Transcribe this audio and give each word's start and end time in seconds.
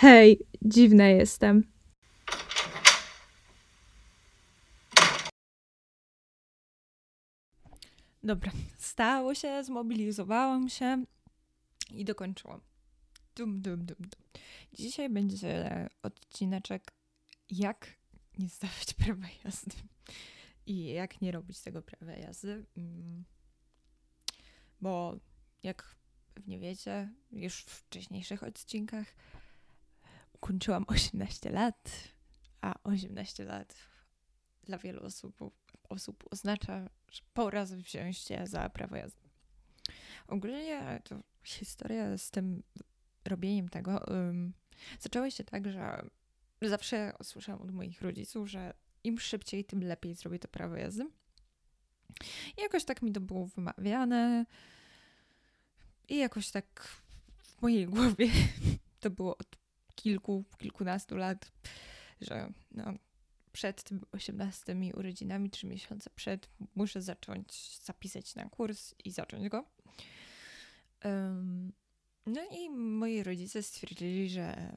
Hej, 0.00 0.38
dziwna 0.62 1.08
jestem. 1.08 1.72
Dobra, 8.22 8.52
stało 8.78 9.34
się, 9.34 9.64
zmobilizowałam 9.64 10.68
się 10.68 11.04
i 11.90 12.04
dokończyłam. 12.04 12.60
Dum, 13.36 13.62
dum, 13.62 13.86
dum, 13.86 13.96
dum. 13.98 14.40
Dzisiaj 14.72 15.10
będzie 15.10 15.88
odcineczek 16.02 16.92
jak 17.50 17.86
nie 18.38 18.48
zdawać 18.48 18.94
prawa 19.04 19.26
jazdy 19.44 19.76
i 20.66 20.86
jak 20.86 21.20
nie 21.20 21.32
robić 21.32 21.60
tego 21.60 21.82
prawa 21.82 22.12
jazdy. 22.12 22.66
Mm. 22.76 23.24
Bo 24.80 25.16
jak 25.62 25.96
pewnie 26.34 26.58
wiecie, 26.58 27.08
już 27.32 27.64
w 27.64 27.70
wcześniejszych 27.70 28.42
odcinkach 28.42 29.06
ukończyłam 30.42 30.84
18 30.88 31.50
lat, 31.50 32.08
a 32.60 32.74
18 32.84 33.44
lat 33.44 33.74
dla 34.62 34.78
wielu 34.78 35.02
osób, 35.02 35.36
osób 35.88 36.24
oznacza, 36.30 36.88
że 37.10 37.22
pora 37.34 37.64
wziąć 37.64 38.18
się 38.18 38.46
za 38.46 38.68
prawo 38.68 38.96
jazdy. 38.96 39.20
Ogólnie 40.28 41.00
to 41.04 41.20
historia 41.42 42.18
z 42.18 42.30
tym 42.30 42.62
robieniem 43.24 43.68
tego 43.68 44.04
um, 44.08 44.52
zaczęła 45.00 45.30
się 45.30 45.44
tak, 45.44 45.70
że 45.70 46.06
zawsze 46.62 47.12
usłyszałam 47.20 47.62
od 47.62 47.72
moich 47.72 48.02
rodziców, 48.02 48.50
że 48.50 48.74
im 49.04 49.18
szybciej, 49.18 49.64
tym 49.64 49.82
lepiej 49.82 50.14
zrobię 50.14 50.38
to 50.38 50.48
prawo 50.48 50.76
jazdy. 50.76 51.06
I 52.58 52.60
jakoś 52.60 52.84
tak 52.84 53.02
mi 53.02 53.12
to 53.12 53.20
było 53.20 53.46
wymawiane. 53.46 54.46
I 56.08 56.18
jakoś 56.18 56.50
tak 56.50 56.80
w 57.38 57.62
mojej 57.62 57.86
głowie 57.86 58.28
to 59.00 59.10
było 59.10 59.36
od 59.36 59.59
kilku, 60.02 60.44
kilkunastu 60.58 61.16
lat, 61.16 61.52
że 62.20 62.52
no, 62.70 62.94
przed 63.52 63.82
tym 63.82 64.00
18 64.12 64.76
urodzinami, 64.94 65.50
trzy 65.50 65.66
miesiące 65.66 66.10
przed, 66.10 66.48
muszę 66.74 67.02
zacząć 67.02 67.78
zapisać 67.84 68.34
na 68.34 68.44
kurs 68.48 68.94
i 69.04 69.10
zacząć 69.10 69.48
go. 69.48 69.64
No 72.26 72.40
i 72.50 72.70
moi 72.70 73.22
rodzice 73.22 73.62
stwierdzili, 73.62 74.30
że 74.30 74.76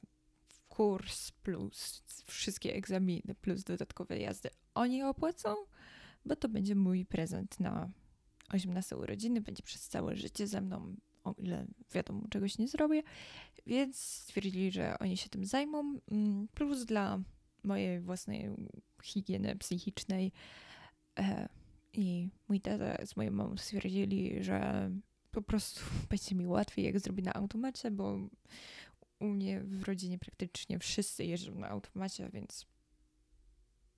kurs 0.68 1.30
plus 1.30 2.02
wszystkie 2.26 2.74
egzaminy 2.74 3.34
plus 3.40 3.64
dodatkowe 3.64 4.18
jazdy 4.18 4.48
oni 4.74 5.02
opłacą, 5.02 5.54
bo 6.24 6.36
to 6.36 6.48
będzie 6.48 6.74
mój 6.74 7.06
prezent 7.06 7.60
na 7.60 7.90
18 8.48 8.96
urodziny, 8.96 9.40
będzie 9.40 9.62
przez 9.62 9.88
całe 9.88 10.16
życie 10.16 10.46
ze 10.46 10.60
mną, 10.60 10.96
o 11.24 11.34
ile 11.38 11.66
wiadomo, 11.94 12.22
czegoś 12.30 12.58
nie 12.58 12.68
zrobię, 12.68 13.02
więc 13.66 13.96
stwierdzili, 13.96 14.72
że 14.72 14.98
oni 14.98 15.16
się 15.16 15.28
tym 15.28 15.44
zajmą, 15.44 15.98
mm, 16.10 16.48
plus 16.54 16.84
dla 16.84 17.20
mojej 17.64 18.00
własnej 18.00 18.50
higieny 19.02 19.56
psychicznej 19.56 20.32
e, 21.18 21.48
i 21.92 22.28
mój 22.48 22.60
tata 22.60 23.06
z 23.06 23.16
moją 23.16 23.30
mamą 23.30 23.56
stwierdzili, 23.56 24.44
że 24.44 24.90
po 25.30 25.42
prostu 25.42 25.80
będzie 26.10 26.34
mi 26.34 26.46
łatwiej, 26.46 26.84
jak 26.84 27.00
zrobię 27.00 27.22
na 27.22 27.34
automacie, 27.34 27.90
bo 27.90 28.18
u 29.20 29.24
mnie 29.26 29.60
w 29.60 29.82
rodzinie 29.82 30.18
praktycznie 30.18 30.78
wszyscy 30.78 31.24
jeżdżą 31.24 31.54
na 31.54 31.68
automacie, 31.68 32.30
więc 32.32 32.66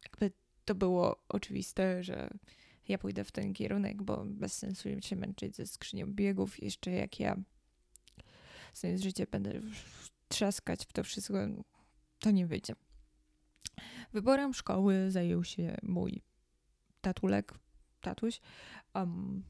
jakby 0.03 0.33
to 0.65 0.75
było 0.75 1.25
oczywiste, 1.29 2.05
że 2.05 2.31
ja 2.89 2.99
pójdę 2.99 3.25
w 3.25 3.33
ten 3.33 3.55
kierunek, 3.55 4.03
bo 4.03 4.25
bez 4.25 4.59
sensu 4.59 4.89
się 5.01 5.17
męczyć 5.17 5.57
ze 5.57 5.67
skrzynią 5.67 6.07
biegów. 6.07 6.63
Jeszcze 6.63 6.91
jak 6.91 7.21
ja 7.21 7.37
z 8.75 9.03
życie 9.03 9.27
będę 9.31 9.61
trzaskać 10.29 10.87
w 10.87 10.93
to 10.93 11.05
wszystko, 11.05 11.35
to 12.19 12.31
nie 12.31 12.47
wyjdzie. 12.47 12.75
Wyborem 14.13 14.55
szkoły 14.55 15.11
zajął 15.11 15.45
się 15.45 15.77
mój 15.83 16.23
tatulek, 17.01 17.55
tatuś. 18.01 18.41
Um, 18.95 19.45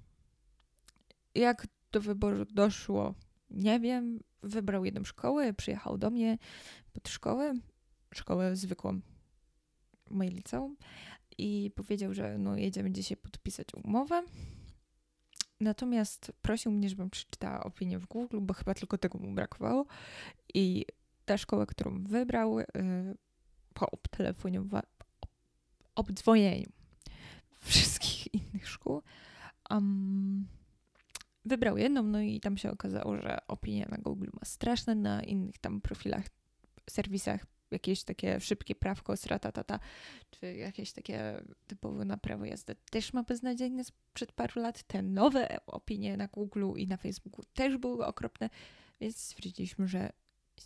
jak 1.34 1.66
do 1.92 2.00
wyboru 2.00 2.44
doszło, 2.44 3.14
nie 3.50 3.80
wiem. 3.80 4.20
Wybrał 4.42 4.84
jedną 4.84 5.04
szkołę, 5.04 5.54
przyjechał 5.54 5.98
do 5.98 6.10
mnie 6.10 6.38
pod 6.92 7.08
szkołę, 7.08 7.54
szkołę 8.14 8.56
zwykłą, 8.56 9.00
moje 10.10 10.30
liceum 10.30 10.76
i 11.38 11.70
powiedział, 11.74 12.14
że 12.14 12.38
no 12.38 12.56
jedziemy 12.56 12.90
dzisiaj 12.90 13.16
podpisać 13.16 13.66
umowę. 13.84 14.22
Natomiast 15.60 16.32
prosił 16.42 16.72
mnie, 16.72 16.88
żebym 16.88 17.10
przeczytała 17.10 17.64
opinię 17.64 17.98
w 17.98 18.06
Google, 18.06 18.38
bo 18.40 18.54
chyba 18.54 18.74
tylko 18.74 18.98
tego 18.98 19.18
mu 19.18 19.32
brakowało. 19.34 19.86
I 20.54 20.86
ta 21.24 21.38
szkoła, 21.38 21.66
którą 21.66 22.04
wybrał, 22.04 22.58
yy, 22.58 22.66
po 23.74 23.90
obtelefoniowaniu, 23.90 24.86
obdzwonieniu 25.94 26.70
wszystkich 27.60 28.34
innych 28.34 28.68
szkół, 28.68 29.02
um, 29.70 30.46
wybrał 31.44 31.78
jedną, 31.78 32.02
no 32.02 32.20
i 32.20 32.40
tam 32.40 32.56
się 32.56 32.70
okazało, 32.70 33.16
że 33.16 33.38
opinia 33.48 33.86
na 33.90 33.98
Google 33.98 34.28
ma 34.32 34.44
straszne, 34.44 34.94
na 34.94 35.22
innych 35.22 35.58
tam 35.58 35.80
profilach, 35.80 36.26
serwisach 36.90 37.46
jakieś 37.76 38.04
takie 38.04 38.40
szybkie 38.40 38.74
prawko, 38.74 39.14
tata, 39.40 39.78
czy 40.30 40.54
jakieś 40.54 40.92
takie 40.92 41.42
typowe 41.66 42.04
na 42.04 42.16
prawo 42.16 42.44
jazdy 42.44 42.76
też 42.90 43.12
ma 43.12 43.22
beznadziejne 43.22 43.84
sprzed 43.84 44.32
paru 44.32 44.60
lat. 44.60 44.82
Te 44.82 45.02
nowe 45.02 45.66
opinie 45.66 46.16
na 46.16 46.26
Google 46.26 46.72
i 46.76 46.86
na 46.86 46.96
Facebooku 46.96 47.44
też 47.54 47.76
były 47.76 48.06
okropne, 48.06 48.50
więc 49.00 49.16
stwierdziliśmy, 49.16 49.88
że 49.88 50.12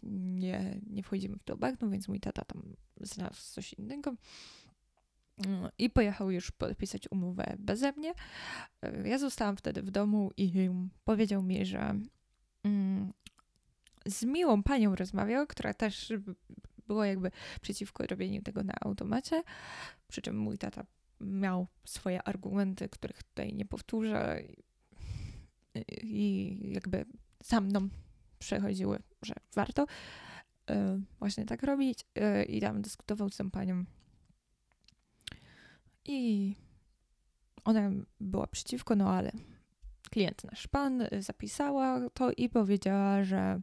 nie, 0.03 0.81
nie 0.87 1.03
wchodzimy 1.03 1.37
w 1.37 1.44
to 1.44 1.56
bagno, 1.56 1.91
więc 1.91 2.09
mój 2.09 2.20
tata 2.20 2.44
tam 2.44 2.76
znalazł 3.00 3.53
coś 3.53 3.72
innego. 3.72 4.15
I 5.78 5.91
pojechał 5.91 6.31
już 6.31 6.50
podpisać 6.50 7.10
umowę 7.10 7.56
beze 7.59 7.93
mnie. 7.93 8.15
Ja 9.04 9.19
zostałam 9.19 9.56
wtedy 9.56 9.82
w 9.82 9.91
domu 9.91 10.31
i 10.37 10.70
powiedział 11.04 11.43
mi, 11.43 11.66
że 11.66 11.94
mm, 12.65 13.12
z 14.06 14.25
miłą 14.25 14.62
panią 14.62 14.97
rozmawiał, 14.97 15.47
która 15.47 15.75
też 15.75 16.12
była 16.95 17.06
jakby 17.06 17.31
przeciwko 17.61 18.06
robieniu 18.06 18.43
tego 18.43 18.62
na 18.62 18.75
automacie. 18.81 19.43
Przy 20.09 20.23
czym 20.23 20.39
mój 20.39 20.59
tata 20.59 20.87
miał 21.21 21.67
swoje 21.84 22.23
argumenty, 22.23 22.89
których 22.89 23.23
tutaj 23.23 23.55
nie 23.55 23.65
powtórzę. 23.65 24.43
I 26.03 26.56
jakby 26.73 27.05
za 27.45 27.61
mną 27.61 27.89
przechodziły, 28.39 28.99
że 29.23 29.34
warto 29.55 29.83
y, 30.71 30.75
właśnie 31.19 31.47
tak 31.47 31.62
robić. 31.62 32.05
Y, 32.19 32.45
I 32.45 32.61
tam 32.61 32.83
dyskutował 32.83 33.31
z 33.31 33.37
tą 33.37 33.50
panią 33.50 33.84
i 36.05 36.55
ona 37.65 37.91
była 38.21 38.47
przeciwko, 38.47 38.97
no 38.97 39.11
ale 39.11 39.33
klient 40.11 40.45
nasz 40.45 40.67
pan 40.67 41.03
zapisała 41.19 42.11
to 42.11 42.31
i 42.33 42.49
powiedziała, 42.49 43.25
że 43.25 43.61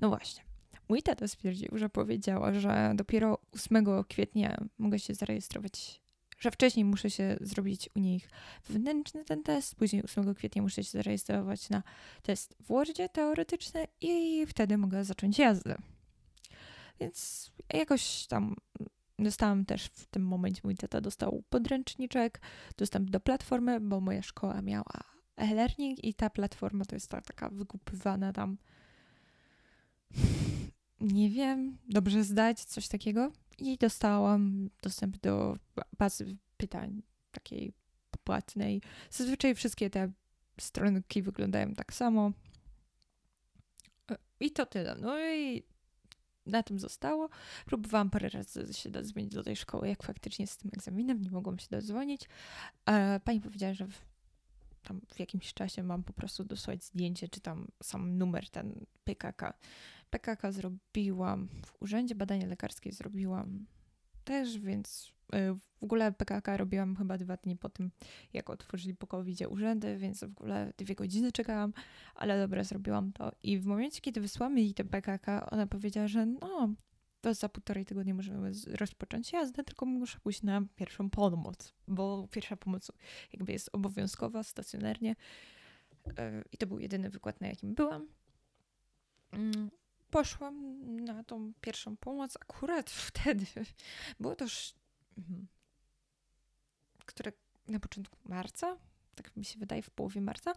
no 0.00 0.08
właśnie. 0.08 0.47
Mój 0.88 1.02
tata 1.02 1.28
stwierdził, 1.28 1.68
że 1.72 1.88
powiedziała, 1.88 2.52
że 2.52 2.92
dopiero 2.94 3.38
8 3.52 3.86
kwietnia 4.08 4.64
mogę 4.78 4.98
się 4.98 5.14
zarejestrować, 5.14 6.00
że 6.38 6.50
wcześniej 6.50 6.84
muszę 6.84 7.10
się 7.10 7.36
zrobić 7.40 7.90
u 7.96 7.98
nich 7.98 8.30
wewnętrzny 8.68 9.24
ten 9.24 9.42
test, 9.42 9.74
później 9.74 10.02
8 10.02 10.34
kwietnia 10.34 10.62
muszę 10.62 10.84
się 10.84 10.90
zarejestrować 10.90 11.70
na 11.70 11.82
test 12.22 12.54
w 12.60 12.66
Wordzie 12.66 13.08
teoretyczny 13.08 13.86
i 14.00 14.46
wtedy 14.46 14.78
mogę 14.78 15.04
zacząć 15.04 15.38
jazdę. 15.38 15.76
Więc 17.00 17.50
jakoś 17.74 18.26
tam 18.26 18.56
Dostałam 19.18 19.64
też 19.64 19.84
w 19.84 20.06
tym 20.06 20.22
momencie, 20.22 20.60
mój 20.64 20.76
tata 20.76 21.00
dostał 21.00 21.42
podręczniczek, 21.50 22.40
dostęp 22.76 23.10
do 23.10 23.20
platformy, 23.20 23.80
bo 23.80 24.00
moja 24.00 24.22
szkoła 24.22 24.62
miała 24.62 25.04
e-learning 25.36 26.04
i 26.04 26.14
ta 26.14 26.30
platforma 26.30 26.84
to 26.84 26.96
jest 26.96 27.10
ta 27.10 27.20
taka 27.20 27.48
wykupywana 27.48 28.32
tam, 28.32 28.56
nie 31.00 31.30
wiem, 31.30 31.78
dobrze 31.88 32.24
zdać, 32.24 32.64
coś 32.64 32.88
takiego. 32.88 33.32
I 33.58 33.78
dostałam 33.78 34.70
dostęp 34.82 35.18
do 35.18 35.56
bazy 35.98 36.36
pytań 36.56 37.02
takiej 37.32 37.72
płatnej. 38.24 38.82
Zazwyczaj 39.10 39.54
wszystkie 39.54 39.90
te 39.90 40.12
stronki 40.60 41.22
wyglądają 41.22 41.74
tak 41.74 41.94
samo. 41.94 42.32
I 44.40 44.50
to 44.50 44.66
tyle. 44.66 44.96
No 45.00 45.20
i 45.20 45.62
na 46.46 46.62
tym 46.62 46.78
zostało. 46.78 47.28
Próbowałam 47.66 48.10
parę 48.10 48.28
razy 48.28 48.74
się 48.74 48.90
dodzwonić 48.90 49.34
do 49.34 49.42
tej 49.42 49.56
szkoły, 49.56 49.88
jak 49.88 50.02
faktycznie 50.02 50.46
z 50.46 50.56
tym 50.56 50.70
egzaminem, 50.74 51.22
nie 51.22 51.30
mogłam 51.30 51.58
się 51.58 51.66
dodzwonić. 51.70 52.28
Pani 53.24 53.40
powiedziała, 53.40 53.74
że 53.74 53.86
w, 53.86 54.04
tam 54.82 55.00
w 55.14 55.20
jakimś 55.20 55.54
czasie 55.54 55.82
mam 55.82 56.04
po 56.04 56.12
prostu 56.12 56.44
dosłać 56.44 56.84
zdjęcie, 56.84 57.28
czy 57.28 57.40
tam 57.40 57.68
sam 57.82 58.18
numer, 58.18 58.50
ten 58.50 58.86
PKK. 59.04 59.54
PKK 60.10 60.52
zrobiłam 60.52 61.48
w 61.66 61.82
Urzędzie 61.82 62.14
Badania 62.14 62.46
Lekarskie, 62.46 62.92
zrobiłam 62.92 63.66
też, 64.24 64.58
więc 64.58 65.12
Y, 65.34 65.54
w 65.54 65.82
ogóle 65.84 66.12
PKK 66.12 66.56
robiłam 66.56 66.96
chyba 66.96 67.18
dwa 67.18 67.36
dni 67.36 67.56
po 67.56 67.68
tym, 67.68 67.90
jak 68.32 68.50
otworzyli 68.50 68.94
po 68.94 69.06
covid 69.06 69.40
urzędy, 69.48 69.96
więc 69.96 70.20
w 70.20 70.38
ogóle 70.38 70.72
dwie 70.76 70.94
godziny 70.94 71.32
czekałam, 71.32 71.72
ale 72.14 72.40
dobra, 72.40 72.64
zrobiłam 72.64 73.12
to. 73.12 73.32
I 73.42 73.58
w 73.58 73.66
momencie, 73.66 74.00
kiedy 74.00 74.20
wysłamy 74.20 74.60
jej 74.60 74.74
te 74.74 74.84
PKK, 74.84 75.50
ona 75.50 75.66
powiedziała, 75.66 76.08
że 76.08 76.26
no, 76.26 76.74
to 77.20 77.34
za 77.34 77.48
półtorej 77.48 77.84
tygodnia 77.84 78.14
możemy 78.14 78.52
rozpocząć 78.66 79.32
jazdę, 79.32 79.64
tylko 79.64 79.86
muszę 79.86 80.18
pójść 80.20 80.42
na 80.42 80.62
pierwszą 80.76 81.10
pomoc, 81.10 81.74
bo 81.88 82.28
pierwsza 82.30 82.56
pomoc 82.56 82.92
jakby 83.32 83.52
jest 83.52 83.70
obowiązkowa 83.72 84.42
stacjonarnie. 84.42 85.16
Y, 86.08 86.12
I 86.52 86.56
to 86.56 86.66
był 86.66 86.78
jedyny 86.78 87.10
wykład, 87.10 87.40
na 87.40 87.46
jakim 87.46 87.74
byłam. 87.74 88.08
Poszłam 90.10 90.84
na 91.04 91.24
tą 91.24 91.52
pierwszą 91.60 91.96
pomoc 91.96 92.36
akurat 92.40 92.90
wtedy. 93.08 93.46
Było 94.20 94.36
to 94.36 94.44
już 94.44 94.74
Mhm. 95.18 95.46
które 97.06 97.32
na 97.68 97.80
początku 97.80 98.18
marca, 98.24 98.76
tak 99.14 99.36
mi 99.36 99.44
się 99.44 99.58
wydaje, 99.58 99.82
w 99.82 99.90
połowie 99.90 100.20
marca. 100.20 100.52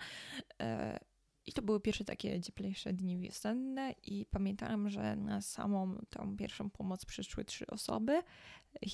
E, 0.61 0.99
I 1.45 1.53
to 1.53 1.61
były 1.61 1.79
pierwsze 1.79 2.05
takie 2.05 2.41
cieplejsze 2.41 2.93
dni 2.93 3.17
wiosenne 3.17 3.95
i 4.03 4.25
pamiętałam, 4.25 4.89
że 4.89 5.15
na 5.15 5.41
samą 5.41 5.97
tą 6.09 6.37
pierwszą 6.37 6.69
pomoc 6.69 7.05
przyszły 7.05 7.45
trzy 7.45 7.67
osoby. 7.67 8.23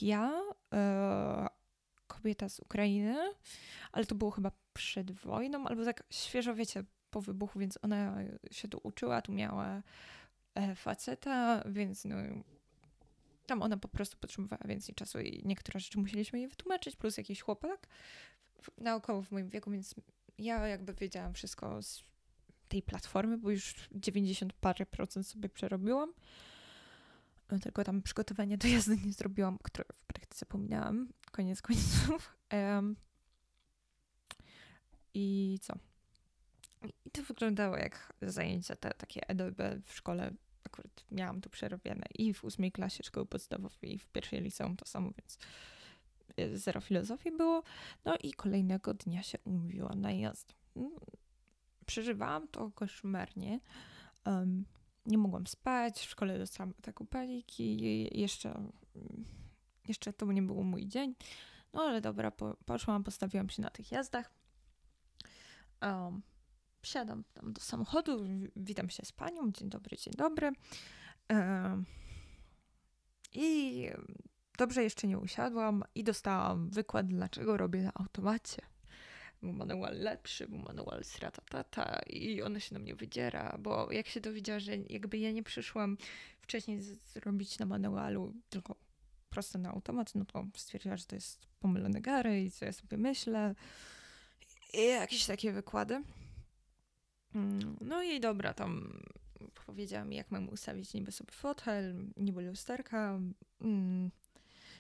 Ja, 0.02 0.42
e, 0.74 1.48
kobieta 2.08 2.50
z 2.50 2.60
Ukrainy, 2.60 3.18
ale 3.92 4.06
to 4.06 4.16
było 4.16 4.32
chyba 4.32 4.52
przed 4.74 5.12
wojną, 5.12 5.68
albo 5.68 5.86
tak 5.86 6.04
świeżo, 6.10 6.56
wiecie, 6.56 6.84
po 7.10 7.22
wybuchu, 7.22 7.60
więc 7.60 7.80
ona 7.82 8.16
się 8.52 8.68
tu 8.68 8.80
uczyła, 8.84 9.22
tu 9.22 9.32
miała 9.32 9.84
faceta, 10.76 11.64
więc 11.66 12.06
no, 12.06 12.16
tam 13.46 13.62
ona 13.62 13.78
po 13.78 13.88
prostu 13.88 14.18
potrzebowała 14.18 14.64
więcej 14.68 14.96
czasu 14.96 15.20
i 15.20 15.42
niektóre 15.46 15.80
rzeczy 15.80 16.00
musieliśmy 16.00 16.40
jej 16.40 16.48
wytłumaczyć, 16.48 16.96
plus 16.96 17.18
jakiś 17.18 17.42
chłopak 17.42 17.88
naokoło 18.78 19.22
w 19.22 19.32
moim 19.32 19.50
wieku, 19.50 19.72
więc 19.72 19.96
ja 20.38 20.68
jakby 20.68 20.94
wiedziałam 20.94 21.34
wszystko 21.34 21.82
z 21.82 22.04
tej 22.68 22.82
platformy, 22.82 23.38
bo 23.38 23.52
już 23.52 23.76
90 23.92 24.54
parę 24.54 24.86
procent 24.86 25.28
sobie 25.28 25.50
przerobiłam. 25.50 26.14
Tylko 27.62 27.84
tam 27.84 28.02
przygotowania 28.02 28.58
do 28.58 28.68
jazdy 28.68 28.98
nie 28.98 29.14
zrobiłam, 29.14 29.58
które 29.64 29.86
w 29.96 30.06
praktyce 30.06 30.46
pominęłam, 30.46 31.10
koniec 31.32 31.62
końców. 31.62 32.34
Um, 32.54 32.96
I 35.14 35.58
co? 35.62 35.74
I 37.06 37.12
to 37.12 37.24
wyglądało 37.24 37.78
jak 37.78 38.14
zajęcia 38.22 38.76
te 38.76 38.94
takie 38.94 39.30
EDB 39.30 39.62
w 39.86 39.94
szkole 39.94 40.32
akurat 40.78 41.06
miałam 41.12 41.42
to 41.42 41.50
przerobione 41.50 42.06
i 42.16 42.34
w 42.34 42.44
ósmej 42.44 42.72
klasie 42.72 43.04
szkoły 43.04 43.26
podstawowej 43.26 43.94
i 43.94 44.00
w 44.00 44.08
pierwszej 44.08 44.42
liceum 44.42 44.76
to 44.76 44.86
samo, 44.86 45.12
więc 45.18 45.38
e, 46.38 46.58
zero 46.58 46.82
filozofii 46.82 47.32
było. 47.32 47.64
No 48.06 48.18
i 48.24 48.34
kolejnego 48.34 48.94
dnia 48.94 49.24
się 49.24 49.38
umówiłam 49.46 50.02
na 50.02 50.12
jazdę. 50.12 50.54
Mm, 50.76 50.92
przeżywałam 51.86 52.48
to 52.48 52.72
koszmarnie. 52.72 53.60
Um, 54.26 54.66
nie 55.06 55.18
mogłam 55.18 55.48
spać, 55.48 56.00
w 56.00 56.10
szkole 56.10 56.38
dostałam 56.40 56.74
ataku 56.80 57.06
paniki, 57.06 58.20
jeszcze, 58.20 58.64
jeszcze 59.88 60.14
to 60.14 60.32
nie 60.32 60.42
był 60.42 60.64
mój 60.64 60.88
dzień. 60.88 61.16
No 61.74 61.82
ale 61.82 62.02
dobra, 62.02 62.32
po, 62.32 62.58
poszłam, 62.66 63.04
postawiłam 63.04 63.50
się 63.50 63.62
na 63.62 63.70
tych 63.70 63.92
jazdach. 63.92 64.32
Um, 65.82 66.22
Wsiadam 66.82 67.24
tam 67.34 67.54
do 67.54 67.62
samochodu, 67.62 68.26
witam 68.56 68.90
się 68.90 69.06
z 69.06 69.12
panią, 69.12 69.52
dzień 69.52 69.70
dobry, 69.70 69.98
dzień 69.98 70.14
dobry. 70.18 70.52
I 73.34 73.90
dobrze 74.58 74.84
jeszcze 74.84 75.08
nie 75.08 75.20
usiadłam 75.20 75.84
i 75.96 76.04
dostałam 76.04 76.70
wykład, 76.70 77.08
dlaczego 77.08 77.58
robię 77.58 77.82
na 77.82 77.92
automacie. 77.94 78.62
Był 79.42 79.54
manual 79.54 80.00
lepszy, 80.00 80.48
był 80.48 80.60
manual 80.60 81.04
z 81.04 81.20
ratatata 81.20 82.00
i 82.10 82.42
ona 82.42 82.60
się 82.60 82.74
na 82.74 82.80
mnie 82.80 82.96
wydziera, 82.96 83.58
bo 83.60 83.92
jak 83.92 84.08
się 84.08 84.22
dowiedziała, 84.22 84.60
że 84.60 84.78
jakby 84.78 85.18
ja 85.18 85.32
nie 85.32 85.44
przyszłam 85.44 85.98
wcześniej 86.42 86.82
zrobić 86.82 87.60
na 87.60 87.66
manualu, 87.66 88.34
tylko 88.50 88.76
prosto 89.30 89.60
na 89.60 89.70
automat, 89.70 90.16
no 90.16 90.26
to 90.26 90.48
stwierdziła, 90.56 90.98
że 90.98 91.06
to 91.06 91.16
jest 91.16 91.48
pomylony 91.60 92.02
gary 92.02 92.44
i 92.44 92.52
co 92.52 92.66
ja 92.66 92.74
sobie 92.74 92.98
myślę. 92.98 93.56
I 94.74 94.86
jakieś 94.86 95.26
takie 95.26 95.52
wykłady. 95.52 96.04
Mm, 97.36 97.78
no 97.82 98.04
i 98.04 98.20
dobra, 98.20 98.54
tam 98.54 99.00
powiedziała 99.66 100.06
mi, 100.06 100.16
jak 100.16 100.32
mam 100.32 100.50
ustawić 100.50 100.94
niby 100.94 101.12
sobie 101.12 101.32
fotel, 101.32 101.96
niby 102.18 102.42
lusterka. 102.42 103.20
Mm, 103.62 104.12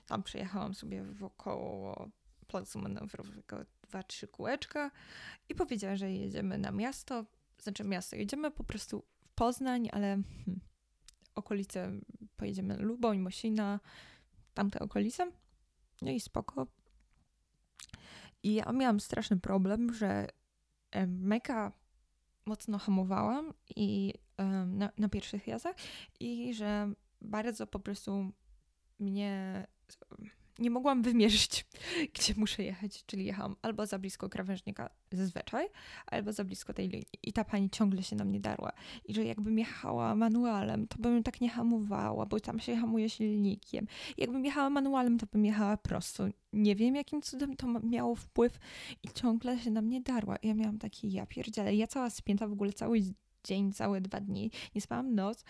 tam 0.05 0.23
przejechałam 0.23 0.73
sobie 0.73 1.03
wokoło 1.03 2.09
placu 2.47 2.79
manewrowego 2.79 3.65
dwa, 3.81 4.03
trzy 4.03 4.27
kółeczka 4.27 4.91
i 5.49 5.55
powiedziała, 5.55 5.95
że 5.95 6.11
jedziemy 6.11 6.57
na 6.57 6.71
miasto. 6.71 7.25
Znaczy 7.61 7.83
miasto, 7.83 8.15
jedziemy 8.15 8.51
po 8.51 8.63
prostu 8.63 9.05
w 9.19 9.29
Poznań, 9.29 9.89
ale 9.91 10.07
hmm, 10.07 10.59
okolice 11.35 11.91
pojedziemy 12.35 12.77
Luboń, 12.77 13.19
Mosina, 13.19 13.79
tamte 14.53 14.79
okolice. 14.79 15.31
No 16.01 16.11
i 16.11 16.19
spoko. 16.19 16.67
I 18.43 18.53
ja 18.53 18.71
miałam 18.71 18.99
straszny 18.99 19.39
problem, 19.39 19.93
że 19.93 20.27
meka 21.07 21.71
mocno 22.47 22.77
hamowałam 22.77 23.53
i 23.75 24.13
na, 24.67 24.89
na 24.97 25.09
pierwszych 25.09 25.47
jazdach 25.47 25.75
i 26.19 26.53
że 26.53 26.91
bardzo 27.21 27.67
po 27.67 27.79
prostu 27.79 28.31
mnie 28.99 29.67
nie 30.59 30.69
mogłam 30.69 31.01
wymierzyć, 31.01 31.65
gdzie 32.13 32.33
muszę 32.37 32.63
jechać, 32.63 33.05
czyli 33.05 33.25
jechałam 33.25 33.55
albo 33.61 33.85
za 33.85 33.99
blisko 33.99 34.29
krawężnika 34.29 34.89
zazwyczaj, 35.11 35.67
albo 36.05 36.33
za 36.33 36.43
blisko 36.43 36.73
tej 36.73 36.89
linii. 36.89 37.07
I 37.23 37.33
ta 37.33 37.43
pani 37.43 37.69
ciągle 37.69 38.03
się 38.03 38.15
na 38.15 38.25
mnie 38.25 38.39
darła. 38.39 38.71
I 39.05 39.13
że 39.13 39.25
jakbym 39.25 39.59
jechała 39.59 40.15
manualem, 40.15 40.87
to 40.87 40.97
bym 40.97 41.23
tak 41.23 41.41
nie 41.41 41.49
hamowała, 41.49 42.25
bo 42.25 42.39
tam 42.39 42.59
się 42.59 42.75
hamuje 42.75 43.09
silnikiem. 43.09 43.87
Jakbym 44.17 44.45
jechała 44.45 44.69
manualem, 44.69 45.17
to 45.17 45.25
bym 45.25 45.45
jechała 45.45 45.77
prosto. 45.77 46.27
Nie 46.53 46.75
wiem, 46.75 46.95
jakim 46.95 47.21
cudem 47.21 47.55
to 47.55 47.67
miało 47.67 48.15
wpływ 48.15 48.59
i 49.03 49.07
ciągle 49.07 49.59
się 49.59 49.71
na 49.71 49.81
mnie 49.81 50.01
darła. 50.01 50.35
I 50.35 50.47
ja 50.47 50.53
miałam 50.53 50.77
taki, 50.77 51.11
ja 51.11 51.25
pierdzielę, 51.25 51.75
ja 51.75 51.87
cała 51.87 52.09
spięta 52.09 52.47
w 52.47 52.51
ogóle 52.51 52.73
cały 52.73 52.99
dzień, 53.43 53.73
całe 53.73 54.01
dwa 54.01 54.21
dni. 54.21 54.51
Nie 54.75 54.81
spałam 54.81 55.15
noc, 55.15 55.43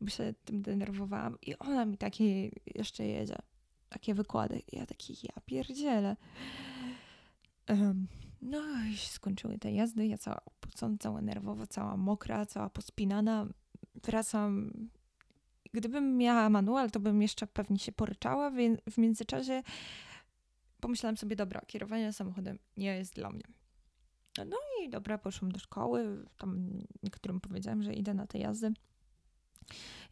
bo 0.00 0.10
się 0.10 0.34
tym 0.44 0.62
denerwowałam 0.62 1.38
i 1.42 1.58
ona 1.58 1.84
mi 1.84 1.98
takie 1.98 2.50
jeszcze 2.74 3.06
jedzie 3.06 3.36
takie 3.94 4.14
wykłady. 4.14 4.62
Ja 4.72 4.86
taki, 4.86 5.16
ja 5.22 5.42
pierdzielę. 5.46 6.16
Um, 7.68 8.08
no 8.42 8.58
i 8.92 8.96
skończyły 8.96 9.58
te 9.58 9.72
jazdy, 9.72 10.06
ja 10.06 10.18
cała 10.18 10.40
opucona, 10.44 10.96
cała 11.00 11.22
nerwowa, 11.22 11.66
cała 11.66 11.96
mokra, 11.96 12.46
cała 12.46 12.70
pospinana. 12.70 13.46
Wracam. 13.94 14.72
Gdybym 15.72 16.16
miała 16.16 16.50
manual, 16.50 16.90
to 16.90 17.00
bym 17.00 17.22
jeszcze 17.22 17.46
pewnie 17.46 17.78
się 17.78 17.92
poryczała, 17.92 18.50
więc 18.50 18.80
w 18.90 18.98
międzyczasie 18.98 19.62
pomyślałam 20.80 21.16
sobie, 21.16 21.36
dobra, 21.36 21.60
kierowanie 21.66 22.12
samochodem 22.12 22.58
nie 22.76 22.96
jest 22.96 23.14
dla 23.14 23.30
mnie. 23.30 23.44
No 24.38 24.56
i 24.82 24.88
dobra, 24.88 25.18
poszłam 25.18 25.52
do 25.52 25.58
szkoły, 25.58 26.24
tam 26.38 26.70
niektórym 27.02 27.40
powiedziałam, 27.40 27.82
że 27.82 27.94
idę 27.94 28.14
na 28.14 28.26
te 28.26 28.38
jazdy. 28.38 28.72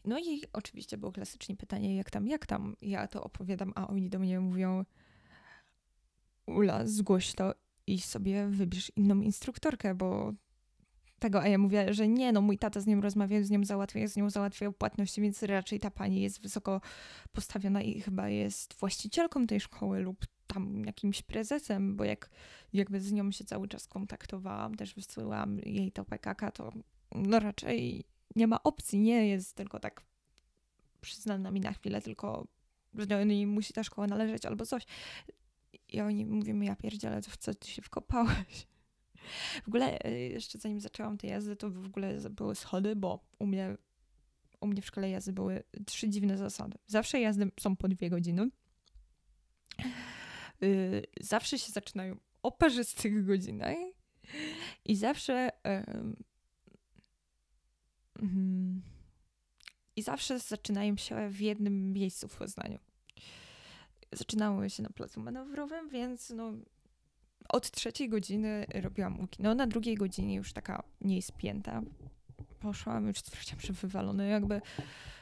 No 0.05 0.19
i 0.19 0.41
oczywiście 0.53 0.97
było 0.97 1.11
klasycznie 1.11 1.55
pytanie, 1.55 1.95
jak 1.95 2.11
tam, 2.11 2.27
jak 2.27 2.45
tam? 2.45 2.75
Ja 2.81 3.07
to 3.07 3.23
opowiadam, 3.23 3.73
a 3.75 3.87
oni 3.87 4.09
do 4.09 4.19
mnie 4.19 4.39
mówią, 4.39 4.85
Ula, 6.45 6.87
zgłoś 6.87 7.33
to 7.33 7.53
i 7.87 7.99
sobie 7.99 8.47
wybierz 8.47 8.91
inną 8.95 9.21
instruktorkę, 9.21 9.95
bo 9.95 10.33
tego, 11.19 11.41
a 11.41 11.47
ja 11.47 11.57
mówię, 11.57 11.93
że 11.93 12.07
nie, 12.07 12.31
no 12.31 12.41
mój 12.41 12.57
tata 12.57 12.79
z 12.79 12.87
nią 12.87 13.01
rozmawiał, 13.01 13.43
z 13.43 13.49
nią 13.49 13.63
załatwiał, 13.63 14.07
z 14.07 14.15
nią 14.15 14.29
załatwiał 14.29 14.73
płatności, 14.73 15.21
więc 15.21 15.43
raczej 15.43 15.79
ta 15.79 15.91
pani 15.91 16.21
jest 16.21 16.41
wysoko 16.41 16.81
postawiona 17.31 17.81
i 17.81 18.01
chyba 18.01 18.29
jest 18.29 18.73
właścicielką 18.73 19.47
tej 19.47 19.59
szkoły 19.59 19.99
lub 19.99 20.25
tam 20.47 20.85
jakimś 20.85 21.21
prezesem, 21.21 21.95
bo 21.95 22.03
jak 22.03 22.29
jakby 22.73 23.01
z 23.01 23.11
nią 23.11 23.31
się 23.31 23.45
cały 23.45 23.67
czas 23.67 23.87
kontaktowałam, 23.87 24.75
też 24.75 24.95
wysyłałam 24.95 25.59
jej 25.59 25.91
to 25.91 26.05
PKK, 26.05 26.51
to 26.51 26.73
no 27.15 27.39
raczej 27.39 28.05
nie 28.35 28.47
ma 28.47 28.63
opcji, 28.63 28.99
nie 28.99 29.27
jest 29.27 29.55
tylko 29.55 29.79
tak 29.79 30.01
przyznana 31.01 31.51
mi 31.51 31.59
na 31.59 31.73
chwilę, 31.73 32.01
tylko 32.01 32.47
że 32.93 33.25
niej 33.25 33.47
musi 33.47 33.73
ta 33.73 33.83
szkoła 33.83 34.07
należeć 34.07 34.45
albo 34.45 34.65
coś. 34.65 34.83
I 35.89 36.01
oni 36.01 36.25
mówią 36.25 36.53
mi, 36.53 36.67
ja 36.67 36.75
pierdzielę, 36.75 37.21
w 37.21 37.37
co 37.37 37.53
ty 37.55 37.67
się 37.67 37.81
wkopałeś? 37.81 38.67
W 39.63 39.67
ogóle 39.67 39.99
e, 39.99 40.11
jeszcze 40.19 40.57
zanim 40.57 40.79
zaczęłam 40.79 41.17
te 41.17 41.27
jazdy, 41.27 41.55
to 41.55 41.69
w 41.69 41.85
ogóle 41.85 42.19
były 42.29 42.55
schody, 42.55 42.95
bo 42.95 43.25
u 43.39 43.45
mnie, 43.45 43.77
u 44.61 44.67
mnie 44.67 44.81
w 44.81 44.85
szkole 44.85 45.09
jazdy 45.09 45.33
były 45.33 45.63
trzy 45.85 46.09
dziwne 46.09 46.37
zasady. 46.37 46.77
Zawsze 46.87 47.19
jazdy 47.19 47.51
są 47.59 47.75
po 47.75 47.87
dwie 47.87 48.09
godziny. 48.09 48.49
Y, 50.63 51.05
zawsze 51.21 51.59
się 51.59 51.71
zaczynają 51.71 52.15
o 52.43 52.51
parzystych 52.51 53.25
godzinach 53.25 53.75
i 54.85 54.95
zawsze 54.95 55.49
Mhm. 55.63 56.15
I 59.95 60.01
zawsze 60.01 60.39
zaczynają 60.39 60.97
się 60.97 61.29
w 61.29 61.41
jednym 61.41 61.93
miejscu 61.93 62.27
w 62.27 62.35
Poznaniu. 62.35 62.79
zaczynały 64.11 64.69
się 64.69 64.83
na 64.83 64.89
placu 64.89 65.19
manewrowym, 65.19 65.89
więc 65.89 66.29
no, 66.29 66.53
od 67.49 67.71
trzeciej 67.71 68.09
godziny 68.09 68.65
robiłam 68.73 69.19
łuki. 69.19 69.43
No 69.43 69.55
na 69.55 69.67
drugiej 69.67 69.95
godzinie 69.95 70.35
już 70.35 70.53
taka 70.53 70.83
mniej 71.01 71.21
spięta. 71.21 71.81
Poszłam, 72.59 73.07
już 73.07 73.17
stwierdziłam, 73.17 73.61
że 73.61 73.73
wywalony 73.73 74.27
jakby. 74.27 74.61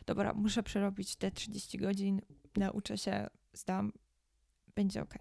Dobra, 0.05 0.33
muszę 0.33 0.63
przerobić 0.63 1.15
te 1.15 1.31
30 1.31 1.77
godzin, 1.77 2.21
nauczę 2.57 2.97
się, 2.97 3.27
zdam, 3.53 3.91
będzie 4.75 5.01
ok. 5.01 5.13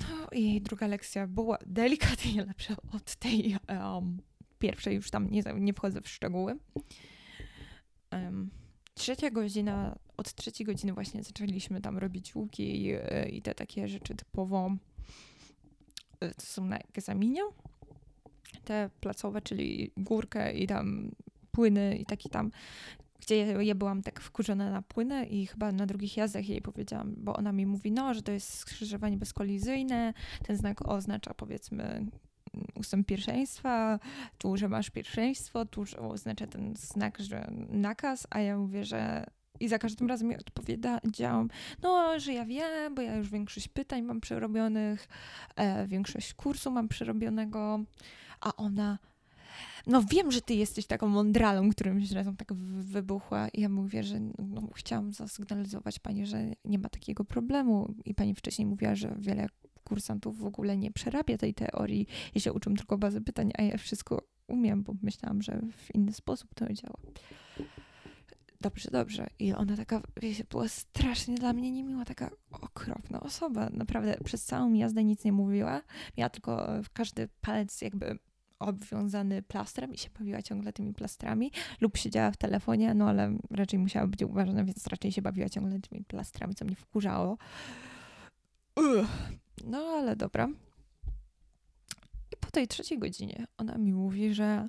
No 0.00 0.28
i 0.32 0.60
druga 0.60 0.86
lekcja 0.86 1.26
była 1.26 1.58
delikatnie 1.66 2.44
lepsza 2.48 2.76
od 2.92 3.16
tej 3.16 3.56
um, 3.68 4.18
pierwszej, 4.62 4.94
już 4.94 5.10
tam 5.10 5.30
nie, 5.30 5.42
nie 5.58 5.72
wchodzę 5.72 6.00
w 6.00 6.08
szczegóły. 6.08 6.58
Um, 8.12 8.50
trzecia 8.94 9.30
godzina, 9.30 9.98
od 10.16 10.34
trzeciej 10.34 10.66
godziny 10.66 10.92
właśnie 10.92 11.22
zaczęliśmy 11.22 11.80
tam 11.80 11.98
robić 11.98 12.34
łuki 12.34 12.86
i, 12.86 12.92
i 13.30 13.42
te 13.42 13.54
takie 13.54 13.88
rzeczy 13.88 14.14
typowo 14.14 14.76
e, 16.20 16.34
to 16.34 16.42
są 16.42 16.64
na 16.64 16.78
egzaminie. 16.78 17.40
Te 18.64 18.90
placowe, 19.00 19.42
czyli 19.42 19.90
górkę 19.96 20.52
i 20.52 20.66
tam 20.66 21.10
płyny 21.50 21.96
i 21.96 22.06
taki 22.06 22.30
tam 22.30 22.50
gdzie 23.20 23.36
ja, 23.36 23.74
byłam 23.74 24.02
tak 24.02 24.20
wkurzona 24.20 24.70
na 24.70 24.82
płynę 24.82 25.26
i 25.26 25.46
chyba 25.46 25.72
na 25.72 25.86
drugich 25.86 26.16
jazdach 26.16 26.48
jej 26.48 26.62
powiedziałam, 26.62 27.14
bo 27.16 27.36
ona 27.36 27.52
mi 27.52 27.66
mówi, 27.66 27.92
no, 27.92 28.14
że 28.14 28.22
to 28.22 28.32
jest 28.32 28.54
skrzyżowanie 28.54 29.16
bezkolizyjne, 29.16 30.14
ten 30.46 30.56
znak 30.56 30.88
oznacza 30.88 31.34
powiedzmy 31.34 32.06
ustęp 32.74 33.06
pierwszeństwa, 33.06 33.98
tu, 34.38 34.56
że 34.56 34.68
masz 34.68 34.90
pierwszeństwo, 34.90 35.64
tu, 35.64 35.84
że 35.84 35.98
oznacza 35.98 36.46
ten 36.46 36.76
znak, 36.76 37.18
że 37.18 37.50
nakaz, 37.68 38.26
a 38.30 38.40
ja 38.40 38.58
mówię, 38.58 38.84
że 38.84 39.26
i 39.60 39.68
za 39.68 39.78
każdym 39.78 40.08
razem 40.08 40.28
mi 40.28 40.36
odpowiedziałam, 40.36 41.48
no, 41.82 42.20
że 42.20 42.32
ja 42.32 42.44
wiem, 42.44 42.94
bo 42.94 43.02
ja 43.02 43.16
już 43.16 43.30
większość 43.30 43.68
pytań 43.68 44.02
mam 44.02 44.20
przerobionych, 44.20 45.08
e, 45.56 45.86
większość 45.86 46.34
kursu 46.34 46.70
mam 46.70 46.88
przerobionego, 46.88 47.80
a 48.40 48.56
ona, 48.56 48.98
no 49.86 50.02
wiem, 50.02 50.32
że 50.32 50.40
ty 50.40 50.54
jesteś 50.54 50.86
taką 50.86 51.08
mądralą, 51.08 51.70
którymś 51.70 52.10
razem 52.10 52.36
tak 52.36 52.52
wybuchła. 52.54 53.48
I 53.48 53.60
ja 53.60 53.68
mówię, 53.68 54.02
że 54.02 54.20
no, 54.38 54.62
chciałam 54.74 55.12
zasygnalizować 55.12 55.98
pani, 55.98 56.26
że 56.26 56.38
nie 56.64 56.78
ma 56.78 56.88
takiego 56.88 57.24
problemu. 57.24 57.94
I 58.04 58.14
pani 58.14 58.34
wcześniej 58.34 58.66
mówiła, 58.66 58.94
że 58.94 59.14
wiele 59.18 59.46
kursantów 59.84 60.38
w 60.38 60.44
ogóle 60.44 60.76
nie 60.76 60.90
przerabia 60.90 61.38
tej 61.38 61.54
teorii 61.54 62.06
i 62.34 62.40
się 62.40 62.52
uczą 62.52 62.74
tylko 62.74 62.98
bazy 62.98 63.20
pytań, 63.20 63.50
a 63.58 63.62
ja 63.62 63.78
wszystko 63.78 64.22
umiem, 64.48 64.82
bo 64.82 64.94
myślałam, 65.02 65.42
że 65.42 65.60
w 65.76 65.94
inny 65.94 66.12
sposób 66.12 66.54
to 66.54 66.72
działa. 66.72 66.96
Dobrze, 68.60 68.90
dobrze. 68.90 69.26
I 69.38 69.52
ona 69.52 69.76
taka, 69.76 70.02
wiecie, 70.20 70.44
była 70.50 70.68
strasznie 70.68 71.34
dla 71.34 71.52
mnie 71.52 71.70
niemiła, 71.70 72.04
taka 72.04 72.30
okropna 72.50 73.20
osoba. 73.20 73.70
Naprawdę 73.72 74.16
przez 74.24 74.44
całą 74.44 74.72
jazdę 74.72 75.04
nic 75.04 75.24
nie 75.24 75.32
mówiła. 75.32 75.82
Miała 76.16 76.30
tylko 76.30 76.68
każdy 76.92 77.28
palec 77.40 77.82
jakby 77.82 78.18
obwiązany 78.58 79.42
plastrem 79.42 79.94
i 79.94 79.98
się 79.98 80.10
bawiła 80.18 80.42
ciągle 80.42 80.72
tymi 80.72 80.94
plastrami, 80.94 81.52
lub 81.80 81.96
siedziała 81.96 82.30
w 82.30 82.36
telefonie, 82.36 82.94
no 82.94 83.08
ale 83.08 83.38
raczej 83.50 83.78
musiała 83.78 84.06
być 84.06 84.22
uważana, 84.22 84.64
więc 84.64 84.86
raczej 84.86 85.12
się 85.12 85.22
bawiła 85.22 85.48
ciągle 85.48 85.80
tymi 85.80 86.04
plastrami, 86.04 86.54
co 86.54 86.64
mnie 86.64 86.76
wkurzało. 86.76 87.38
Uch. 88.76 89.06
No 89.64 89.78
ale 89.78 90.16
dobra. 90.16 90.48
I 92.32 92.36
po 92.40 92.50
tej 92.50 92.68
trzeciej 92.68 92.98
godzinie 92.98 93.46
ona 93.58 93.78
mi 93.78 93.92
mówi, 93.92 94.34
że 94.34 94.68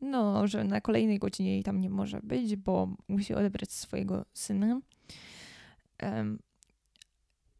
no, 0.00 0.46
że 0.46 0.64
na 0.64 0.80
kolejnej 0.80 1.18
godzinie 1.18 1.52
jej 1.52 1.62
tam 1.62 1.80
nie 1.80 1.90
może 1.90 2.20
być, 2.22 2.56
bo 2.56 2.88
musi 3.08 3.34
odebrać 3.34 3.72
swojego 3.72 4.24
syna. 4.32 4.80
Um, 6.02 6.38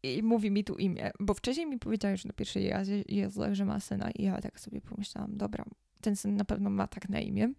i 0.02 0.22
mówi 0.22 0.50
mi 0.50 0.64
tu 0.64 0.74
imię, 0.74 1.10
bo 1.20 1.34
wcześniej 1.34 1.66
mi 1.66 1.78
powiedziała 1.78 2.16
że 2.16 2.28
na 2.28 2.32
pierwszej 2.32 2.64
jazdzie, 2.64 3.02
jazdzie, 3.08 3.54
że 3.54 3.64
ma 3.64 3.80
syna 3.80 4.10
i 4.10 4.22
ja 4.22 4.40
tak 4.40 4.60
sobie 4.60 4.80
pomyślałam, 4.80 5.36
dobra, 5.36 5.64
ten 6.00 6.16
syn 6.16 6.36
na 6.36 6.44
pewno 6.44 6.70
ma 6.70 6.86
tak 6.86 7.08
na 7.08 7.20
imię. 7.20 7.52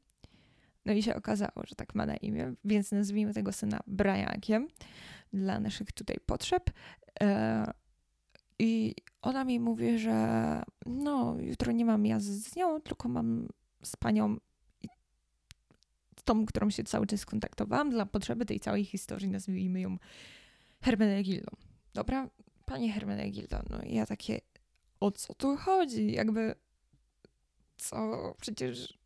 No 0.86 0.94
i 0.94 1.04
się 1.04 1.16
okazało, 1.16 1.64
że 1.68 1.76
tak 1.76 1.96
ma 1.96 2.06
na 2.06 2.16
imię, 2.16 2.54
więc 2.66 2.92
nazwijmy 2.92 3.34
tego 3.34 3.52
syna 3.52 3.80
Briankiem 3.88 4.68
dla 5.34 5.60
naszych 5.60 5.92
tutaj 5.92 6.18
potrzeb. 6.26 6.70
E, 7.22 7.72
I 8.64 8.96
ona 9.22 9.44
mi 9.44 9.60
mówi, 9.60 10.00
że 10.00 10.64
no, 10.86 11.36
jutro 11.40 11.72
nie 11.72 11.86
mam 11.86 12.06
jazdy 12.06 12.34
z 12.34 12.56
nią, 12.56 12.82
tylko 12.82 13.10
mam 13.10 13.48
z 13.84 13.96
panią 13.96 14.38
tą, 16.24 16.46
którą 16.46 16.70
się 16.70 16.84
cały 16.84 17.08
czas 17.08 17.26
kontaktowałam 17.26 17.90
dla 17.90 18.06
potrzeby 18.06 18.46
tej 18.46 18.60
całej 18.60 18.86
historii, 18.86 19.30
nazwijmy 19.30 19.82
ją 19.82 19.98
Hermenegildą. 20.82 21.52
Dobra, 21.94 22.30
pani 22.66 22.92
Hermenegilda, 22.92 23.64
no 23.70 23.80
ja 23.86 24.06
takie, 24.06 24.42
o 25.00 25.12
co 25.12 25.34
tu 25.34 25.58
chodzi? 25.58 26.12
Jakby, 26.12 26.56
co, 27.78 27.98
przecież 28.42 28.98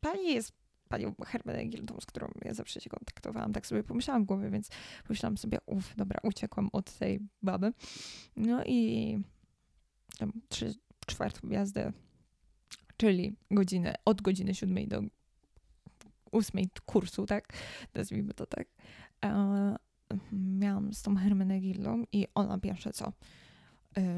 pani 0.00 0.34
jest 0.34 0.52
panią 0.90 1.14
Hermenegildą, 1.26 2.00
z 2.00 2.06
którą 2.06 2.28
ja 2.44 2.54
zawsze 2.54 2.80
się 2.80 2.90
kontaktowałam, 2.90 3.52
tak 3.52 3.66
sobie 3.66 3.82
pomyślałam 3.82 4.24
w 4.24 4.26
głowie, 4.26 4.50
więc 4.50 4.68
pomyślałam 5.06 5.38
sobie, 5.38 5.58
uff, 5.66 5.96
dobra, 5.96 6.20
uciekłam 6.22 6.70
od 6.72 6.92
tej 6.92 7.20
baby. 7.42 7.72
No 8.36 8.64
i 8.64 9.18
tam 10.18 10.32
trzy 10.48 10.74
czwartą 11.06 11.48
jazdę, 11.48 11.92
czyli 12.96 13.36
godzinę, 13.50 13.94
od 14.04 14.22
godziny 14.22 14.54
siódmej 14.54 14.88
do 14.88 15.02
ósmej 16.32 16.70
kursu, 16.86 17.26
tak? 17.26 17.52
Nazwijmy 17.94 18.34
to 18.34 18.46
tak. 18.46 18.68
E, 19.24 19.76
miałam 20.32 20.94
z 20.94 21.02
tą 21.02 21.16
Hermenegildą 21.16 22.04
i 22.12 22.26
ona 22.34 22.58
pierwsze 22.58 22.92
co, 22.92 23.12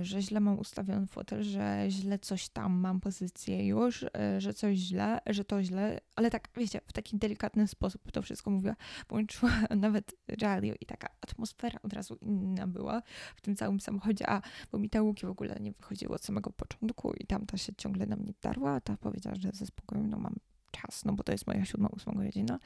że 0.03 0.23
źle 0.23 0.41
mam 0.41 0.59
ustawiony 0.59 1.07
fotel, 1.07 1.43
że 1.43 1.87
źle 1.89 2.19
coś 2.19 2.49
tam 2.49 2.73
mam 2.73 3.01
pozycję 3.01 3.67
już, 3.67 4.05
e, 4.05 4.41
że 4.41 4.55
coś 4.55 4.79
źle, 4.79 5.21
że 5.27 5.45
to 5.45 5.63
źle, 5.63 6.01
ale 6.17 6.31
tak, 6.31 6.49
wiecie, 6.57 6.81
w 6.87 6.93
taki 6.93 7.19
delikatny 7.19 7.69
sposób 7.69 8.13
to 8.13 8.23
wszystko 8.23 8.51
mówiła. 8.51 8.77
Połączyła 9.07 9.53
nawet 9.77 10.15
radio 10.41 10.75
i 10.81 10.87
taka 10.87 11.09
atmosfera 11.21 11.79
od 11.83 11.93
razu 11.93 12.15
inna 12.21 12.67
była 12.67 13.03
w 13.37 13.41
tym 13.41 13.57
całym 13.57 13.81
samochodzie, 13.81 14.31
a 14.31 14.43
bo 14.73 14.79
mi 14.79 14.91
te 14.91 15.03
łuki 15.03 15.27
w 15.27 15.31
ogóle 15.31 15.57
nie 15.61 15.73
wychodziły 15.73 16.15
od 16.15 16.25
samego 16.25 16.51
początku 16.51 17.13
i 17.13 17.27
tamta 17.27 17.57
się 17.57 17.75
ciągle 17.75 18.07
na 18.07 18.17
mnie 18.17 18.33
darła, 18.43 18.81
ta 18.81 18.97
powiedziała, 18.97 19.37
że 19.37 19.51
ze 19.53 19.67
spokojem, 19.67 20.11
no 20.11 20.19
mam 20.19 20.37
czas, 20.71 21.05
no 21.05 21.13
bo 21.13 21.23
to 21.23 21.33
jest 21.33 21.47
moja 21.47 21.65
siódma, 21.65 21.89
ósma 21.89 22.13
godzina, 22.13 22.59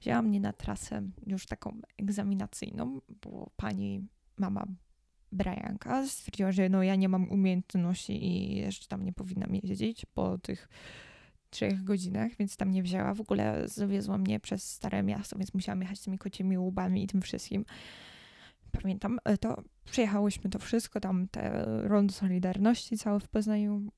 wzięła 0.00 0.22
mnie 0.22 0.40
na 0.40 0.52
trasę 0.52 1.02
już 1.26 1.46
taką 1.46 1.80
egzaminacyjną, 1.98 3.00
bo 3.22 3.50
pani 3.56 4.06
mama 4.38 4.66
Brianka 5.32 6.06
stwierdziła, 6.06 6.52
że 6.52 6.68
no 6.68 6.82
ja 6.82 6.94
nie 6.94 7.08
mam 7.08 7.28
umiejętności 7.30 8.24
i 8.24 8.56
jeszcze 8.56 8.88
tam 8.88 9.04
nie 9.04 9.12
powinnam 9.12 9.54
jeździć 9.54 10.06
po 10.14 10.38
tych 10.38 10.68
trzech 11.50 11.84
godzinach, 11.84 12.36
więc 12.38 12.56
tam 12.56 12.70
nie 12.70 12.82
wzięła. 12.82 13.14
W 13.14 13.20
ogóle 13.20 13.68
zawiozła 13.68 14.18
mnie 14.18 14.40
przez 14.40 14.70
Stare 14.70 15.02
Miasto, 15.02 15.38
więc 15.38 15.54
musiałam 15.54 15.80
jechać 15.80 16.00
tymi 16.00 16.18
kocimi 16.18 16.58
łubami 16.58 17.04
i 17.04 17.06
tym 17.06 17.22
wszystkim. 17.22 17.64
Pamiętam, 18.82 19.18
e, 19.24 19.38
to 19.38 19.62
przyjechałyśmy 19.84 20.50
to 20.50 20.58
wszystko, 20.58 21.00
tam 21.00 21.28
te 21.28 21.64
rondo 21.66 22.12
Solidarności 22.12 22.98
całe 22.98 23.20
w 23.20 23.28
Poznaniu 23.28 23.92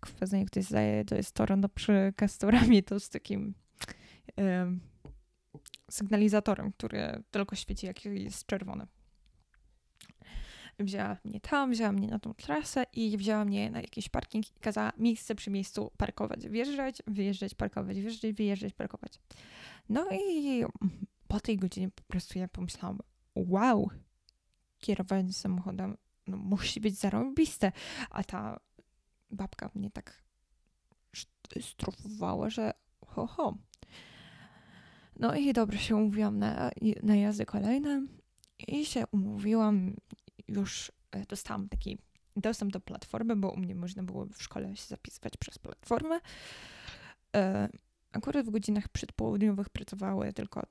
kwestia, 0.00 0.36
jak 0.36 0.46
ktoś 0.46 0.64
zdaje, 0.64 1.04
to 1.04 1.14
jest 1.14 1.32
to 1.32 1.46
rondo 1.46 1.68
przy 1.68 2.12
kastorami, 2.16 2.82
to 2.82 3.00
z 3.00 3.08
takim 3.08 3.54
sygnalizatorem, 5.90 6.72
który 6.72 7.22
tylko 7.30 7.56
świeci, 7.56 7.86
jak 7.86 8.04
jest 8.04 8.46
czerwony. 8.46 8.86
Wzięła 10.78 11.16
mnie 11.24 11.40
tam, 11.40 11.70
wzięła 11.70 11.92
mnie 11.92 12.08
na 12.08 12.18
tą 12.18 12.34
trasę 12.34 12.86
i 12.92 13.16
wzięła 13.16 13.44
mnie 13.44 13.70
na 13.70 13.80
jakiś 13.80 14.08
parking 14.08 14.56
i 14.56 14.60
kazała 14.60 14.92
miejsce 14.98 15.34
przy 15.34 15.50
miejscu 15.50 15.90
parkować. 15.96 16.48
Wjeżdżać, 16.48 17.02
wyjeżdżać, 17.06 17.54
parkować, 17.54 18.00
wjeżdżać, 18.00 18.32
wyjeżdżać, 18.32 18.72
parkować. 18.72 19.20
No 19.88 20.06
i 20.12 20.64
po 21.28 21.40
tej 21.40 21.56
godzinie 21.56 21.90
po 21.90 22.02
prostu 22.02 22.38
ja 22.38 22.48
pomyślałam, 22.48 22.98
wow, 23.34 23.90
kierowanie 24.78 25.32
samochodem 25.32 25.96
no, 26.26 26.36
musi 26.36 26.80
być 26.80 26.98
zarąbiste. 26.98 27.72
A 28.10 28.24
ta 28.24 28.60
babka 29.30 29.70
mnie 29.74 29.90
tak 29.90 30.22
strofowała, 31.60 32.50
że 32.50 32.72
ho, 33.06 33.26
ho. 33.26 33.58
No 35.18 35.34
i 35.34 35.52
dobrze 35.52 35.78
się 35.78 35.96
umówiłam 35.96 36.38
na, 36.38 36.70
na 37.02 37.16
jazdy 37.16 37.46
kolejne 37.46 38.06
i 38.68 38.86
się 38.86 39.04
umówiłam, 39.12 39.96
już 40.48 40.92
e, 41.12 41.26
dostałam 41.26 41.68
taki 41.68 41.98
dostęp 42.36 42.72
do 42.72 42.80
platformy, 42.80 43.36
bo 43.36 43.50
u 43.50 43.56
mnie 43.56 43.74
można 43.74 44.02
było 44.02 44.26
w 44.26 44.42
szkole 44.42 44.76
się 44.76 44.86
zapisywać 44.86 45.36
przez 45.36 45.58
platformę. 45.58 46.20
E, 47.36 47.68
akurat 48.12 48.46
w 48.46 48.50
godzinach 48.50 48.88
przedpołudniowych 48.88 49.68
pracowały 49.68 50.32
tylko 50.32 50.62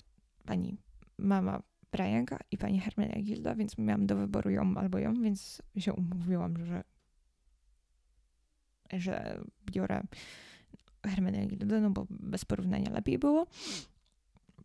pani 0.45 0.77
mama 1.17 1.63
Brianka 1.91 2.39
i 2.51 2.57
pani 2.57 2.79
Hermenia 2.79 3.21
Gilda, 3.21 3.55
więc 3.55 3.77
miałam 3.77 4.05
do 4.05 4.15
wyboru 4.15 4.49
ją 4.49 4.77
albo 4.77 4.97
ją, 4.97 5.21
więc 5.21 5.61
się 5.77 5.93
umówiłam, 5.93 6.65
że 6.65 6.83
że 8.93 9.43
biorę 9.71 10.03
Hermenegildę, 11.05 11.81
no 11.81 11.89
bo 11.89 12.07
bez 12.09 12.45
porównania 12.45 12.91
lepiej 12.91 13.19
było. 13.19 13.47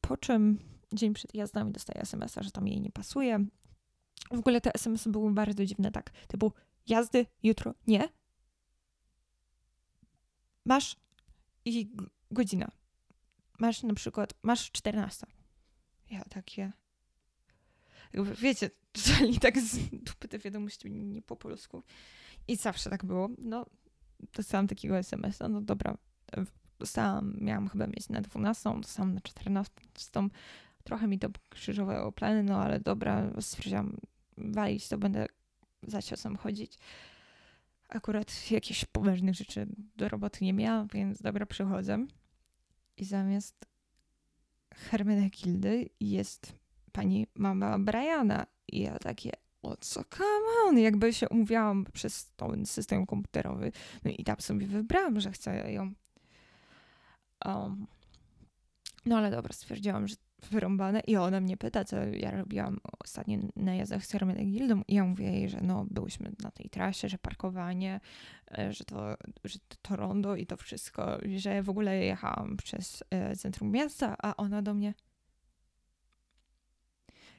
Po 0.00 0.16
czym 0.16 0.58
dzień 0.92 1.14
przed 1.14 1.34
jazdą 1.34 1.72
dostaję 1.72 2.00
SMS-a, 2.00 2.42
że 2.42 2.50
tam 2.50 2.68
jej 2.68 2.80
nie 2.80 2.90
pasuje. 2.90 3.44
W 4.28 4.38
ogóle 4.38 4.60
te 4.60 4.74
SMS-y 4.74 5.10
były 5.10 5.32
bardzo 5.32 5.64
dziwne, 5.66 5.92
tak, 5.92 6.10
typu 6.10 6.52
jazdy 6.86 7.26
jutro, 7.42 7.74
nie. 7.86 8.08
Masz 10.64 10.96
i 11.64 11.90
godzina. 12.30 12.70
Masz 13.58 13.82
na 13.82 13.94
przykład, 13.94 14.34
masz 14.42 14.70
14. 14.70 15.26
Ja 16.10 16.24
takie, 16.24 16.72
jakby, 18.12 18.34
wiecie, 18.34 18.70
czyli 18.92 19.38
tak 19.38 19.58
z 19.58 19.78
dupy 19.92 20.28
te 20.28 20.38
wiadomości 20.38 20.90
nie 20.90 21.22
po 21.22 21.36
polsku. 21.36 21.82
I 22.48 22.56
zawsze 22.56 22.90
tak 22.90 23.04
było. 23.04 23.28
No, 23.38 23.66
dostałam 24.32 24.68
takiego 24.68 24.98
SMS-a, 24.98 25.48
no 25.48 25.60
dobra, 25.60 25.96
dostałam, 26.78 27.36
miałam 27.40 27.68
chyba 27.68 27.86
mieć 27.86 28.08
na 28.08 28.20
12, 28.20 28.74
dostałam 28.80 29.14
na 29.14 29.20
14. 29.20 29.74
Trochę 30.84 31.08
mi 31.08 31.18
to 31.18 31.28
krzyżowało 31.48 32.12
plany, 32.12 32.42
no 32.42 32.62
ale 32.62 32.80
dobra, 32.80 33.30
stwierdziłam, 33.40 33.96
walić 34.36 34.88
to 34.88 34.98
będę 34.98 35.26
za 35.82 36.02
ciosem 36.02 36.36
chodzić. 36.36 36.78
Akurat 37.88 38.50
jakichś 38.50 38.84
poważnych 38.84 39.34
rzeczy 39.34 39.66
do 39.96 40.08
roboty 40.08 40.44
nie 40.44 40.52
miałam, 40.52 40.88
więc 40.92 41.22
dobra, 41.22 41.46
przychodzę. 41.46 42.06
I 42.96 43.04
zamiast 43.04 43.66
Hermenegildy 44.74 45.88
jest 46.00 46.52
pani 46.92 47.26
mama 47.34 47.78
Briana. 47.78 48.46
I 48.68 48.80
ja 48.80 48.98
takie, 48.98 49.30
o 49.62 49.76
co, 49.76 50.04
come 50.04 50.68
on, 50.68 50.78
jakby 50.78 51.12
się 51.12 51.28
umówiłam 51.28 51.84
przez 51.92 52.32
ten 52.36 52.66
system 52.66 53.06
komputerowy. 53.06 53.72
No 54.04 54.10
i 54.18 54.24
tam 54.24 54.36
sobie 54.40 54.66
wybrałam, 54.66 55.20
że 55.20 55.32
chcę 55.32 55.72
ją. 55.72 55.92
Um, 57.44 57.86
no 59.06 59.18
ale 59.18 59.30
dobra, 59.30 59.52
stwierdziłam, 59.52 60.08
że 60.08 60.16
wyrąbane 60.46 61.00
i 61.00 61.16
ona 61.16 61.40
mnie 61.40 61.56
pyta, 61.56 61.84
co 61.84 61.96
ja 61.96 62.30
robiłam 62.30 62.78
ostatnio 62.98 63.38
na 63.56 63.74
jazdach 63.74 64.06
z 64.06 64.12
Hermenegildą 64.12 64.82
i 64.88 64.94
ja 64.94 65.04
mówię 65.04 65.32
jej, 65.32 65.48
że 65.48 65.60
no 65.60 65.86
byłyśmy 65.90 66.32
na 66.42 66.50
tej 66.50 66.70
trasie, 66.70 67.08
że 67.08 67.18
parkowanie, 67.18 68.00
e, 68.58 68.72
że 68.72 68.84
to, 68.84 69.16
że 69.44 69.58
to 69.82 69.96
rondo 69.96 70.36
i 70.36 70.46
to 70.46 70.56
wszystko, 70.56 71.18
że 71.36 71.62
w 71.62 71.70
ogóle 71.70 71.98
jechałam 72.04 72.56
przez 72.56 73.04
e, 73.10 73.36
centrum 73.36 73.70
miasta, 73.70 74.16
a 74.22 74.36
ona 74.36 74.62
do 74.62 74.74
mnie 74.74 74.94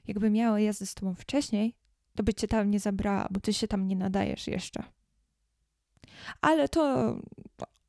jakby 0.07 0.29
miała 0.29 0.59
jazdę 0.59 0.85
z 0.85 0.93
tobą 0.93 1.15
wcześniej, 1.15 1.75
to 2.15 2.23
by 2.23 2.33
cię 2.33 2.47
tam 2.47 2.71
nie 2.71 2.79
zabrała, 2.79 3.27
bo 3.31 3.39
ty 3.39 3.53
się 3.53 3.67
tam 3.67 3.87
nie 3.87 3.95
nadajesz 3.95 4.47
jeszcze. 4.47 4.83
Ale 6.41 6.69
to 6.69 7.15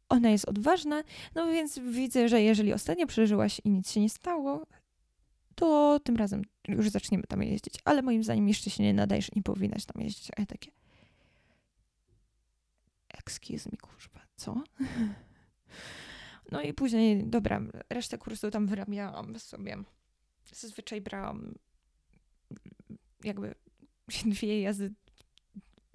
ona 0.08 0.30
jest 0.30 0.48
odważna, 0.48 1.02
no 1.34 1.46
więc 1.46 1.78
widzę, 1.78 2.28
że 2.28 2.42
jeżeli 2.42 2.72
ostatnio 2.72 3.06
przeżyłaś 3.06 3.60
i 3.64 3.70
nic 3.70 3.92
się 3.92 4.00
nie 4.00 4.10
stało, 4.10 4.66
to 5.54 6.00
tym 6.04 6.16
razem 6.16 6.42
już 6.68 6.90
zaczniemy 6.90 7.24
tam 7.24 7.42
jeździć. 7.42 7.74
Ale 7.84 8.02
moim 8.02 8.24
zdaniem 8.24 8.48
jeszcze 8.48 8.70
się 8.70 8.82
nie 8.82 8.94
nadajesz 8.94 9.28
i 9.28 9.32
nie 9.36 9.42
powinnaś 9.42 9.84
tam 9.84 10.02
jeździć. 10.02 10.30
A 10.36 10.40
ja 10.40 10.46
takie 10.46 10.70
excuse 13.08 13.68
me, 13.72 13.76
kurwa, 13.76 14.20
co? 14.36 14.62
No 16.52 16.62
i 16.62 16.72
później, 16.72 17.26
dobra, 17.26 17.60
resztę 17.90 18.18
kursu 18.18 18.50
tam 18.50 18.66
wyrabiałam 18.66 19.38
sobie. 19.38 19.76
Zazwyczaj 20.52 21.00
brałam 21.00 21.54
jakby 23.24 23.54
dwie 24.26 24.60
jazdy 24.60 24.92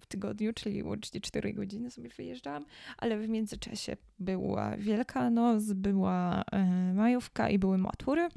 w 0.02 0.06
tygodniu, 0.06 0.54
czyli 0.54 0.84
łącznie 0.84 1.22
4 1.22 1.54
godziny 1.54 1.92
sobie 1.92 2.10
wyjeżdżałam, 2.10 2.66
ale 2.98 3.18
w 3.18 3.30
międzyczasie 3.30 3.98
była 4.20 4.78
Wielkanoc, 4.78 5.64
była 5.64 6.44
e, 6.52 6.94
majówka 6.94 7.50
i 7.50 7.60
były 7.60 7.78
matury. 7.78 8.30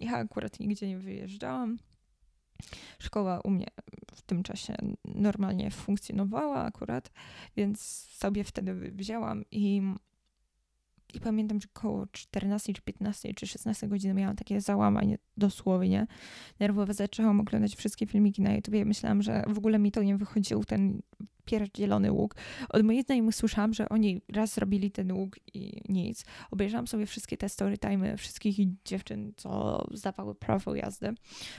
Ja 0.00 0.16
akurat 0.16 0.60
nigdzie 0.60 0.88
nie 0.88 0.98
wyjeżdżałam. 0.98 1.78
Szkoła 2.98 3.40
u 3.40 3.50
mnie 3.50 3.66
w 4.14 4.22
tym 4.22 4.42
czasie 4.42 4.74
normalnie 5.04 5.70
funkcjonowała 5.70 6.64
akurat, 6.64 7.10
więc 7.56 7.80
sobie 8.10 8.44
wtedy 8.44 8.74
wzięłam 8.74 9.44
i 9.50 9.82
i 11.14 11.20
pamiętam, 11.20 11.60
że 11.60 11.68
koło 11.72 12.06
14 12.06 12.72
czy 12.72 12.82
15 12.82 13.34
czy 13.34 13.46
16 13.46 13.88
godziny 13.88 14.14
miałam 14.14 14.36
takie 14.36 14.60
załamanie 14.60 15.18
dosłownie 15.36 16.06
nerwowe. 16.60 16.94
Zaczęłam 16.94 17.40
oglądać 17.40 17.76
wszystkie 17.76 18.06
filmiki 18.06 18.42
na 18.42 18.52
YouTube 18.54 18.74
myślałam, 18.84 19.22
że 19.22 19.44
w 19.48 19.58
ogóle 19.58 19.78
mi 19.78 19.92
to 19.92 20.02
nie 20.02 20.16
wychodził 20.16 20.64
ten 20.64 21.02
pierdzielony 21.44 22.12
łuk. 22.12 22.34
Od 22.68 22.82
moich 22.82 23.02
znajomych 23.02 23.34
słyszałam, 23.34 23.74
że 23.74 23.88
oni 23.88 24.22
raz 24.28 24.54
zrobili 24.54 24.90
ten 24.90 25.12
łuk 25.12 25.36
i 25.54 25.80
nic. 25.88 26.24
Obejrzałam 26.50 26.86
sobie 26.86 27.06
wszystkie 27.06 27.36
te 27.36 27.48
storytime 27.48 28.16
wszystkich 28.16 28.56
dziewczyn, 28.84 29.32
co 29.36 29.84
zdawały 29.90 30.34
prawo 30.34 30.74
jazdy. 30.74 31.14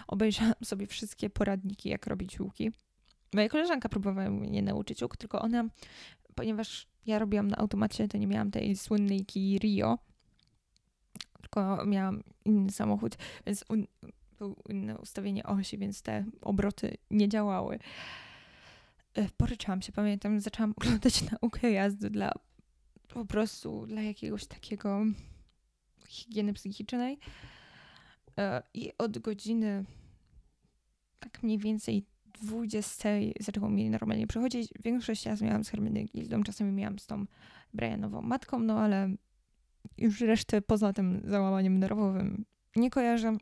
Obejrzałam 0.07 0.53
sobie 0.63 0.87
wszystkie 0.87 1.29
poradniki, 1.29 1.89
jak 1.89 2.07
robić 2.07 2.39
łuki. 2.39 2.71
Moja 3.33 3.49
koleżanka 3.49 3.89
próbowała 3.89 4.29
mnie 4.29 4.61
nauczyć 4.61 5.01
łuk, 5.01 5.17
tylko 5.17 5.41
ona, 5.41 5.65
ponieważ 6.35 6.87
ja 7.05 7.19
robiłam 7.19 7.47
na 7.47 7.57
automacie, 7.57 8.07
to 8.07 8.17
nie 8.17 8.27
miałam 8.27 8.51
tej 8.51 8.75
słynnej 8.75 9.25
Kii 9.25 9.59
Rio, 9.59 9.97
tylko 11.41 11.85
miałam 11.85 12.23
inny 12.45 12.71
samochód, 12.71 13.17
więc 13.45 13.65
un, 13.69 13.87
było 14.39 14.55
inne 14.69 14.97
ustawienie 14.97 15.43
osi, 15.43 15.77
więc 15.77 16.01
te 16.01 16.25
obroty 16.41 16.97
nie 17.11 17.29
działały. 17.29 17.79
E, 19.15 19.29
poryczałam 19.37 19.81
się, 19.81 19.91
pamiętam, 19.91 20.39
zaczęłam 20.39 20.73
oglądać 20.77 21.23
naukę 21.31 21.71
jazdy 21.71 22.09
dla 22.09 22.31
po 23.07 23.25
prostu 23.25 23.85
dla 23.87 24.01
jakiegoś 24.01 24.45
takiego 24.45 25.05
higieny 26.07 26.53
psychicznej. 26.53 27.19
E, 28.37 28.63
I 28.73 28.91
od 28.97 29.17
godziny 29.17 29.85
tak 31.19 31.43
mniej 31.43 31.57
więcej 31.57 32.05
20 32.41 33.09
zaczęło 33.39 33.69
mi 33.69 33.89
normalnie 33.89 34.27
przechodzić. 34.27 34.69
Większość 34.83 35.25
raz 35.25 35.41
miałam 35.41 35.63
z 35.63 35.69
Hermenegildą, 35.69 36.43
czasami 36.43 36.71
miałam 36.71 36.99
z 36.99 37.07
tą 37.07 37.25
Brianową 37.73 38.21
matką, 38.21 38.59
no 38.59 38.79
ale 38.79 39.09
już 39.97 40.21
resztę 40.21 40.61
poza 40.61 40.93
tym 40.93 41.21
załamaniem 41.25 41.79
nerwowym 41.79 42.45
nie 42.75 42.89
kojarzę. 42.89 43.37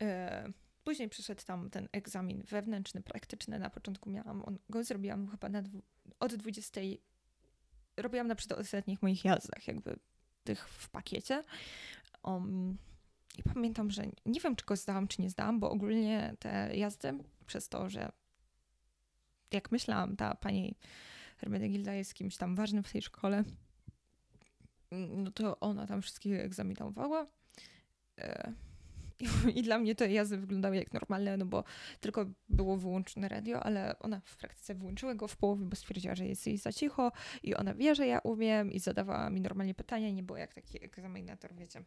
E, 0.00 0.52
później 0.84 1.08
przyszedł 1.08 1.42
tam 1.46 1.70
ten 1.70 1.88
egzamin 1.92 2.42
wewnętrzny, 2.42 3.02
praktyczny. 3.02 3.58
Na 3.58 3.70
początku 3.70 4.10
miałam, 4.10 4.42
on, 4.44 4.58
go 4.70 4.84
zrobiłam 4.84 5.28
chyba 5.28 5.48
na 5.48 5.62
od 6.20 6.34
20. 6.34 6.80
Robiłam 7.96 8.26
na 8.26 8.34
przedostatnich 8.34 9.02
moich 9.02 9.24
jazdach, 9.24 9.66
jakby 9.66 9.98
tych 10.44 10.68
w 10.68 10.88
pakiecie. 10.88 11.42
Um, 12.22 12.78
i 13.38 13.42
pamiętam, 13.42 13.90
że 13.90 14.02
nie 14.26 14.40
wiem, 14.40 14.56
czy 14.56 14.64
go 14.64 14.76
zdałam, 14.76 15.08
czy 15.08 15.22
nie 15.22 15.30
zdałam, 15.30 15.60
bo 15.60 15.70
ogólnie 15.70 16.36
te 16.38 16.76
jazdy, 16.76 17.18
przez 17.46 17.68
to, 17.68 17.88
że 17.88 18.12
jak 19.52 19.72
myślałam, 19.72 20.16
ta 20.16 20.34
pani 20.34 20.74
Hermenegilda 21.36 21.92
jest 21.92 22.14
kimś 22.14 22.36
tam 22.36 22.56
ważnym 22.56 22.82
w 22.82 22.92
tej 22.92 23.02
szkole, 23.02 23.44
no 24.90 25.30
to 25.30 25.60
ona 25.60 25.86
tam 25.86 26.02
wszystkich 26.02 26.40
egzaminowała. 26.40 27.26
E, 28.18 28.52
I 29.56 29.62
dla 29.62 29.78
mnie 29.78 29.94
te 29.94 30.12
jazdy 30.12 30.38
wyglądały 30.38 30.76
jak 30.76 30.92
normalne, 30.92 31.36
no 31.36 31.46
bo 31.46 31.64
tylko 32.00 32.26
było 32.48 32.76
wyłączone 32.76 33.28
radio, 33.28 33.62
ale 33.62 33.98
ona 33.98 34.20
w 34.24 34.36
praktyce 34.36 34.74
wyłączyła 34.74 35.14
go 35.14 35.28
w 35.28 35.36
połowie, 35.36 35.64
bo 35.64 35.76
stwierdziła, 35.76 36.14
że 36.14 36.26
jest 36.26 36.46
jej 36.46 36.58
za 36.58 36.72
cicho 36.72 37.12
i 37.42 37.54
ona 37.54 37.74
wie, 37.74 37.94
że 37.94 38.06
ja 38.06 38.18
umiem 38.18 38.72
i 38.72 38.78
zadawała 38.78 39.30
mi 39.30 39.40
normalnie 39.40 39.74
pytania, 39.74 40.10
nie 40.10 40.22
było 40.22 40.38
jak 40.38 40.54
taki 40.54 40.84
egzaminator, 40.84 41.54
wiecie. 41.54 41.82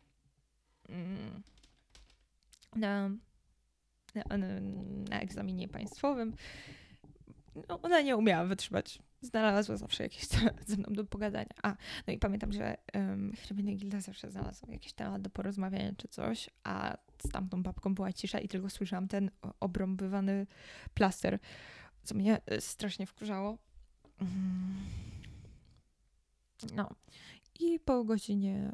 Mm, 0.90 1.44
na, 2.76 3.10
na, 4.16 4.38
na 5.10 5.20
egzaminie 5.20 5.68
państwowym. 5.68 6.36
No, 7.70 7.82
ona 7.82 8.02
nie 8.02 8.18
umiała 8.18 8.46
wytrzymać. 8.46 9.00
Znalazła 9.22 9.78
zawsze 9.78 10.04
jakiś 10.04 10.28
temat 10.28 10.66
ze 10.68 10.78
mną 10.78 10.94
do 10.94 11.06
pogadania. 11.06 11.54
A, 11.64 11.76
no 12.08 12.14
i 12.14 12.18
pamiętam, 12.18 12.52
że 12.52 12.78
um, 12.94 13.34
Gilda 13.52 14.02
zawsze 14.02 14.32
znalazła 14.32 14.74
jakiś 14.74 14.94
temat 14.94 15.22
do 15.22 15.30
porozmawiania 15.30 15.92
czy 15.98 16.08
coś, 16.08 16.50
a 16.64 16.98
z 17.28 17.30
tamtą 17.30 17.64
babką 17.64 17.96
była 17.96 18.14
cisza 18.14 18.40
i 18.40 18.48
tylko 18.48 18.70
słyszałam 18.70 19.08
ten 19.08 19.32
obrąbywany 19.60 20.48
plaster, 20.94 21.40
co 22.04 22.16
mnie 22.16 22.42
e, 22.46 22.62
strasznie 22.62 23.06
wkurzało. 23.06 23.58
Mm. 24.22 24.76
No. 26.76 26.90
I 27.60 27.80
po 27.80 28.04
godzinie 28.04 28.72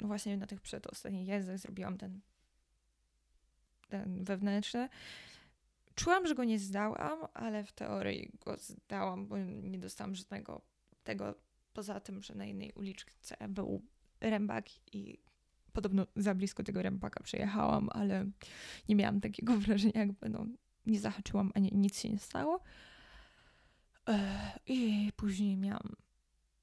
no 0.00 0.08
właśnie 0.08 0.36
na 0.36 0.46
tych 0.46 0.60
przedostatnich 0.60 1.28
jazdach 1.28 1.58
zrobiłam 1.58 1.98
ten, 1.98 2.20
ten 3.88 4.24
wewnętrzny. 4.24 4.88
Czułam, 6.00 6.26
że 6.26 6.34
go 6.34 6.44
nie 6.44 6.58
zdałam, 6.58 7.18
ale 7.34 7.64
w 7.64 7.72
teorii 7.72 8.32
go 8.44 8.56
zdałam, 8.58 9.26
bo 9.26 9.38
nie 9.38 9.78
dostałam 9.78 10.14
żadnego 10.14 10.62
tego, 11.04 11.34
poza 11.72 12.00
tym, 12.00 12.22
że 12.22 12.34
na 12.34 12.44
jednej 12.44 12.72
uliczce 12.72 13.36
był 13.48 13.82
rębak 14.20 14.64
i 14.94 15.18
podobno 15.72 16.06
za 16.16 16.34
blisko 16.34 16.62
tego 16.62 16.82
rębaka 16.82 17.22
przejechałam, 17.22 17.88
ale 17.92 18.26
nie 18.88 18.96
miałam 18.96 19.20
takiego 19.20 19.56
wrażenia, 19.60 20.00
jakby 20.00 20.28
no, 20.28 20.46
nie 20.86 21.00
zahaczyłam, 21.00 21.52
ani 21.54 21.70
nic 21.72 22.00
się 22.00 22.08
nie 22.10 22.18
stało. 22.18 22.60
I 24.66 25.10
później 25.16 25.56
miałam 25.56 25.96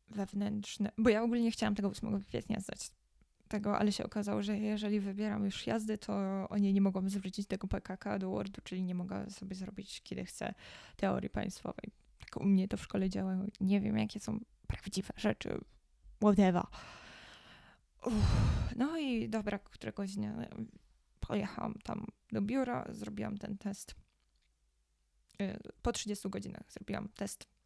wewnętrzne, 0.10 0.92
bo 0.98 1.10
ja 1.10 1.24
ogólnie 1.24 1.52
chciałam 1.52 1.76
tego 1.76 1.88
8 1.88 2.24
kwietnia 2.24 2.60
zdać 2.60 2.92
tego, 3.48 3.78
ale 3.78 3.92
się 3.92 4.04
okazało, 4.04 4.44
że 4.44 4.58
jeżeli 4.58 5.00
wybieram 5.00 5.46
już 5.46 5.68
jazdy, 5.68 5.98
to 5.98 6.14
oni 6.50 6.74
nie 6.74 6.82
mogą 6.82 7.10
zwrócić 7.10 7.48
tego 7.48 7.68
PKK 7.68 8.20
do 8.20 8.30
Wordu, 8.30 8.62
czyli 8.64 8.84
nie 8.84 8.96
mogę 8.96 9.30
sobie 9.30 9.56
zrobić, 9.56 10.02
kiedy 10.04 10.26
chcę, 10.26 10.54
teorii 10.96 11.30
państwowej. 11.30 11.92
Tak 12.20 12.38
u 12.38 12.46
mnie 12.46 12.68
to 12.68 12.78
w 12.78 12.84
szkole 12.84 13.10
działało. 13.10 13.46
Nie 13.62 13.82
wiem, 13.82 13.98
jakie 13.98 14.20
są 14.20 14.40
prawdziwe 14.68 15.14
rzeczy. 15.18 15.60
Whatever. 16.22 16.64
Uff. 18.06 18.16
No 18.76 18.98
i 18.98 19.30
dobra, 19.30 19.60
któregoś 19.60 20.16
dnia 20.16 20.48
pojechałam 21.20 21.74
tam 21.84 22.06
do 22.32 22.42
biura, 22.42 22.86
zrobiłam 22.90 23.38
ten 23.38 23.58
test. 23.58 23.96
Y, 25.42 25.60
po 25.82 25.92
30 25.92 26.30
godzinach 26.30 26.72
zrobiłam 26.72 27.10
test 27.10 27.57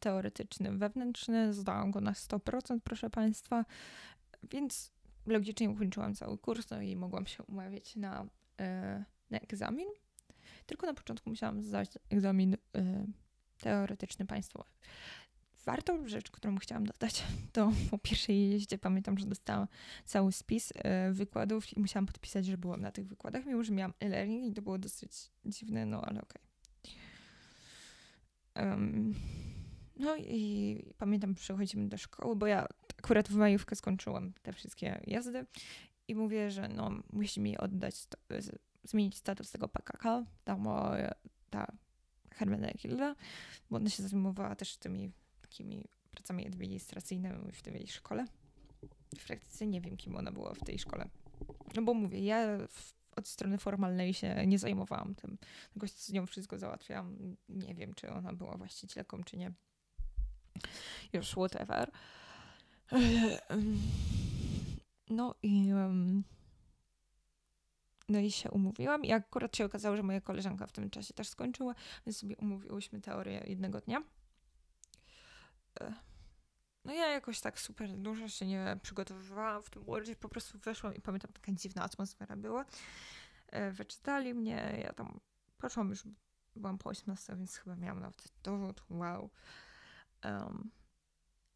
teoretyczny, 0.00 0.72
wewnętrzny. 0.72 1.52
Zdałam 1.52 1.90
go 1.90 2.00
na 2.00 2.12
100%, 2.12 2.78
proszę 2.84 3.10
Państwa. 3.10 3.64
Więc 4.50 4.92
logicznie 5.26 5.70
ukończyłam 5.70 6.14
cały 6.14 6.38
kurs 6.38 6.70
no 6.70 6.80
i 6.80 6.96
mogłam 6.96 7.26
się 7.26 7.42
umawiać 7.42 7.96
na, 7.96 8.22
y, 8.22 9.04
na 9.30 9.38
egzamin. 9.38 9.88
Tylko 10.66 10.86
na 10.86 10.94
początku 10.94 11.30
musiałam 11.30 11.62
zdać 11.62 11.90
egzamin 12.10 12.56
teoretyczny 13.58 14.26
państwowy. 14.26 14.70
Wartą 15.64 16.08
rzecz, 16.08 16.30
którą 16.30 16.56
chciałam 16.56 16.86
dodać, 16.86 17.24
to 17.52 17.72
po 17.90 17.98
pierwszej 17.98 18.50
jeździe 18.50 18.78
pamiętam, 18.78 19.18
że 19.18 19.26
dostałam 19.26 19.68
cały 20.04 20.32
spis 20.32 20.72
wykładów 21.12 21.76
i 21.76 21.80
musiałam 21.80 22.06
podpisać, 22.06 22.46
że 22.46 22.58
byłam 22.58 22.80
na 22.80 22.92
tych 22.92 23.06
wykładach, 23.06 23.46
mimo 23.46 23.64
że 23.64 23.72
miałam 23.72 23.94
e-learning 24.00 24.44
i 24.44 24.52
to 24.52 24.62
było 24.62 24.78
dosyć 24.78 25.12
dziwne, 25.46 25.86
no 25.86 26.00
ale 26.00 26.22
okej. 26.22 26.42
Okay. 26.42 26.53
Um, 28.56 29.14
no 29.96 30.16
i 30.16 30.82
pamiętam, 30.98 31.34
przechodzimy 31.34 31.88
do 31.88 31.98
szkoły, 31.98 32.36
bo 32.36 32.46
ja 32.46 32.66
akurat 32.98 33.28
w 33.28 33.34
majówkę 33.34 33.76
skończyłam 33.76 34.32
te 34.42 34.52
wszystkie 34.52 35.00
jazdy 35.06 35.46
i 36.08 36.14
mówię, 36.14 36.50
że 36.50 36.68
no 36.68 36.90
musi 37.12 37.40
mi 37.40 37.58
oddać, 37.58 38.06
to, 38.06 38.18
zmienić 38.84 39.16
status 39.16 39.50
tego 39.50 39.68
PKK, 39.68 40.24
ta 40.44 40.56
moja, 40.56 41.14
ta 41.50 41.72
Hermena 42.30 42.68
Hilda, 42.78 43.14
bo 43.70 43.76
ona 43.76 43.90
się 43.90 44.02
zajmowała 44.02 44.56
też 44.56 44.76
tymi 44.76 45.12
takimi 45.40 45.84
pracami 46.10 46.46
administracyjnymi 46.46 47.52
w 47.52 47.62
tej 47.62 47.88
szkole. 47.88 48.24
W 49.18 49.26
praktyce 49.26 49.66
nie 49.66 49.80
wiem, 49.80 49.96
kim 49.96 50.16
ona 50.16 50.32
była 50.32 50.54
w 50.54 50.64
tej 50.64 50.78
szkole. 50.78 51.08
No 51.76 51.82
bo 51.82 51.94
mówię, 51.94 52.18
ja 52.18 52.58
w, 52.68 52.94
od 53.16 53.28
strony 53.28 53.58
formalnej 53.58 54.14
się 54.14 54.46
nie 54.46 54.58
zajmowałam 54.58 55.14
tym. 55.14 55.38
Tylko 55.72 55.88
z 55.88 56.12
nią 56.12 56.26
wszystko 56.26 56.58
załatwiałam. 56.58 57.36
Nie 57.48 57.74
wiem, 57.74 57.94
czy 57.94 58.10
ona 58.10 58.32
była 58.32 58.56
właścicielką, 58.56 59.24
czy 59.24 59.36
nie. 59.36 59.52
Już 61.12 61.30
whatever. 61.30 61.90
No 65.10 65.34
i 65.42 65.72
no 68.08 68.18
i 68.18 68.30
się 68.30 68.50
umówiłam 68.50 69.04
i 69.04 69.12
akurat 69.12 69.56
się 69.56 69.64
okazało, 69.64 69.96
że 69.96 70.02
moja 70.02 70.20
koleżanka 70.20 70.66
w 70.66 70.72
tym 70.72 70.90
czasie 70.90 71.14
też 71.14 71.28
skończyła, 71.28 71.74
więc 72.06 72.16
sobie 72.16 72.36
umówiłyśmy 72.36 73.00
teorię 73.00 73.44
jednego 73.46 73.80
dnia. 73.80 74.02
No 76.84 76.92
ja 76.92 77.06
jakoś 77.06 77.40
tak 77.40 77.60
super 77.60 77.90
dużo 77.90 78.28
się 78.28 78.46
nie 78.46 78.78
przygotowywałam 78.82 79.62
w 79.62 79.70
tym 79.70 79.84
Wordzie, 79.84 80.16
po 80.16 80.28
prostu 80.28 80.58
weszłam 80.58 80.94
i 80.94 81.00
pamiętam, 81.00 81.32
taka 81.32 81.52
dziwna 81.52 81.82
atmosfera 81.82 82.36
była. 82.36 82.64
E, 83.48 83.70
wyczytali 83.70 84.34
mnie, 84.34 84.80
ja 84.82 84.92
tam 84.92 85.20
poszłam 85.58 85.90
już, 85.90 86.04
byłam 86.56 86.78
po 86.78 86.90
18, 86.90 87.36
więc 87.36 87.56
chyba 87.56 87.76
miałam 87.76 88.00
nawet 88.00 88.28
dowód, 88.42 88.82
wow. 88.90 89.30
Um, 90.24 90.70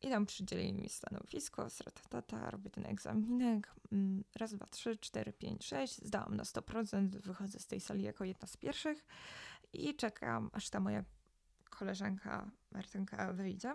I 0.01 0.11
tam 0.11 0.27
przydzielili 0.27 0.73
mi 0.73 0.89
stanowisko, 0.89 1.71
sratatata, 1.71 2.51
robię 2.51 2.71
ten 2.71 2.87
egzaminek, 2.87 3.75
mm, 3.93 4.25
raz, 4.37 4.55
dwa, 4.55 4.67
trzy, 4.67 4.97
cztery, 4.97 5.33
pięć, 5.33 5.65
sześć, 5.65 6.05
zdałam 6.05 6.35
na 6.35 6.45
100%, 6.45 7.09
wychodzę 7.09 7.61
z 7.61 7.67
tej 7.67 7.81
sali 7.81 8.03
jako 8.03 8.25
jedna 8.25 8.49
z 8.49 8.57
pierwszych 8.57 9.07
i 9.73 9.97
czekam, 9.97 10.51
aż 10.53 10.71
ta 10.71 10.81
moja 10.81 11.05
koleżanka 11.71 12.51
Martynka 12.71 13.33
wyjdzie. 13.33 13.75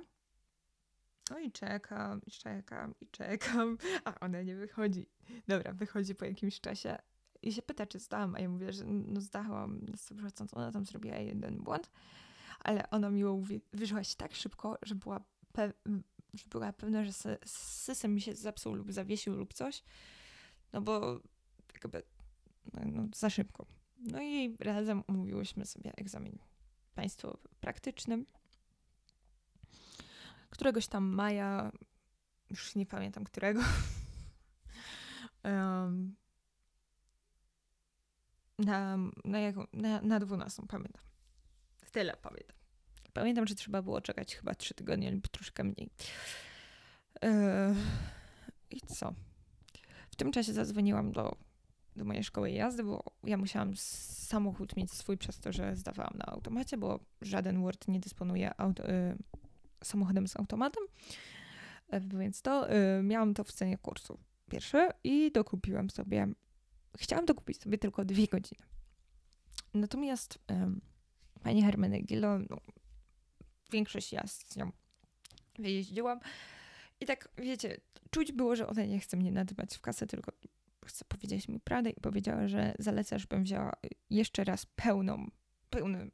No 1.29 1.39
i 1.39 1.51
czekam, 1.51 2.21
i 2.25 2.31
czekam, 2.31 2.93
i 3.01 3.07
czekam, 3.07 3.77
a 4.05 4.19
ona 4.19 4.41
nie 4.41 4.55
wychodzi. 4.55 5.09
Dobra, 5.47 5.73
wychodzi 5.73 6.15
po 6.15 6.25
jakimś 6.25 6.59
czasie 6.59 6.97
i 7.41 7.53
się 7.53 7.61
pyta, 7.61 7.85
czy 7.85 7.99
zdałam, 7.99 8.35
a 8.35 8.39
ja 8.39 8.49
mówię, 8.49 8.73
że 8.73 8.85
no 8.85 9.21
zdałam 9.21 9.79
na 9.85 9.93
100%, 9.93 10.47
ona 10.51 10.71
tam 10.71 10.85
zrobiła 10.85 11.15
jeden 11.15 11.57
błąd, 11.57 11.91
ale 12.59 12.89
ona 12.89 13.09
miło 13.09 13.37
mówi, 13.37 13.61
wyżyłaś 13.73 14.15
tak 14.15 14.35
szybko, 14.35 14.77
że 14.81 14.95
była, 14.95 15.19
pe 15.53 15.73
że 16.33 16.43
była 16.49 16.73
pewna, 16.73 17.03
że 17.03 17.11
system 17.45 18.13
mi 18.13 18.21
się 18.21 18.35
zepsuł 18.35 18.75
lub 18.75 18.91
zawiesił 18.91 19.35
lub 19.35 19.53
coś, 19.53 19.83
no 20.73 20.81
bo 20.81 21.19
jakby 21.73 22.03
no, 22.73 22.81
no, 22.85 23.07
za 23.15 23.29
szybko. 23.29 23.65
No 23.99 24.21
i 24.21 24.55
razem 24.59 25.03
umówiłyśmy 25.07 25.65
sobie 25.65 25.91
egzamin 25.95 26.37
państwowy 26.95 27.49
praktyczny 27.59 28.25
któregoś 30.53 30.87
tam 30.87 31.03
maja, 31.03 31.71
już 32.49 32.75
nie 32.75 32.85
pamiętam 32.85 33.23
którego. 33.23 33.61
um, 35.43 36.15
na, 38.59 38.97
na, 39.25 39.39
jaką, 39.39 39.65
na, 39.73 40.01
na 40.01 40.19
12 40.19 40.63
pamiętam. 40.67 41.03
Tyle 41.91 42.17
pamiętam. 42.21 42.55
Pamiętam, 43.13 43.47
że 43.47 43.55
trzeba 43.55 43.81
było 43.81 44.01
czekać 44.01 44.35
chyba 44.35 44.55
3 44.55 44.73
tygodnie 44.73 45.11
lub 45.11 45.27
troszkę 45.27 45.63
mniej. 45.63 45.89
I 48.71 48.81
co? 48.81 49.13
W 50.11 50.15
tym 50.15 50.31
czasie 50.31 50.53
zadzwoniłam 50.53 51.11
do, 51.11 51.35
do 51.95 52.05
mojej 52.05 52.23
szkoły 52.23 52.51
jazdy, 52.51 52.83
bo 52.83 53.03
ja 53.23 53.37
musiałam 53.37 53.73
samochód 53.77 54.75
mieć 54.75 54.91
swój 54.91 55.17
przez 55.17 55.39
to, 55.39 55.51
że 55.51 55.75
zdawałam 55.75 56.13
na 56.17 56.25
automacie, 56.25 56.77
bo 56.77 56.99
żaden 57.21 57.61
Word 57.61 57.87
nie 57.87 57.99
dysponuje 57.99 58.59
auto, 58.61 58.87
yy, 58.87 59.17
samochodem 59.83 60.27
z 60.27 60.37
automatem. 60.37 60.83
E, 61.89 61.99
więc 61.99 62.41
to 62.41 62.73
y, 62.73 63.03
miałam 63.03 63.33
to 63.33 63.43
w 63.43 63.51
cenie 63.51 63.77
kursu 63.77 64.19
pierwszy 64.49 64.89
i 65.03 65.31
dokupiłam 65.31 65.89
sobie. 65.89 66.27
Chciałam 66.97 67.25
dokupić 67.25 67.61
sobie 67.61 67.77
tylko 67.77 68.05
dwie 68.05 68.27
godziny. 68.27 68.65
Natomiast 69.73 70.35
y, 70.35 70.55
pani 71.43 71.63
Hermenegildo, 71.63 72.39
no, 72.49 72.57
większość 73.71 74.11
jazd 74.11 74.53
z 74.53 74.55
nią 74.55 74.71
wyjeździłam. 75.59 76.19
I 76.99 77.05
tak, 77.05 77.29
wiecie, 77.37 77.81
czuć 78.09 78.31
było, 78.31 78.55
że 78.55 78.67
ona 78.67 78.85
nie 78.85 78.99
chce 78.99 79.17
mnie 79.17 79.31
nadbać 79.31 79.77
w 79.77 79.81
kasę, 79.81 80.07
tylko 80.07 80.31
chce 80.85 81.05
powiedzieć 81.05 81.47
mi 81.47 81.59
prawdę 81.59 81.89
i 81.89 82.01
powiedziała, 82.01 82.47
że 82.47 82.75
zaleca, 82.79 83.19
żebym 83.19 83.43
wzięła 83.43 83.73
jeszcze 84.09 84.43
raz 84.43 84.65
pełną, 84.65 85.27
pełny 85.69 86.11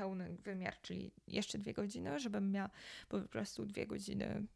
pełny 0.00 0.36
wymiar, 0.44 0.80
czyli 0.82 1.12
jeszcze 1.26 1.58
dwie 1.58 1.72
godziny, 1.72 2.20
żebym 2.20 2.52
miała 2.52 2.70
po 3.08 3.20
prostu 3.20 3.66
dwie 3.66 3.86
godziny 3.86 4.46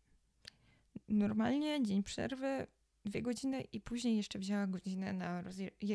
normalnie, 1.08 1.82
dzień 1.82 2.02
przerwy, 2.02 2.66
dwie 3.04 3.22
godziny 3.22 3.60
i 3.60 3.80
później 3.80 4.16
jeszcze 4.16 4.38
wzięła 4.38 4.66
godzinę 4.66 5.12
na 5.12 5.44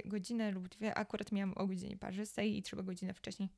godzinę 0.05 0.51
lub 0.51 0.67
dwie. 0.67 0.95
Akurat 0.95 1.31
miałam 1.31 1.53
o 1.57 1.67
godzinie 1.67 1.97
parzystej 1.97 2.57
i 2.57 2.63
trzeba 2.63 2.83
godzinę 2.83 3.13
wcześniej 3.13 3.49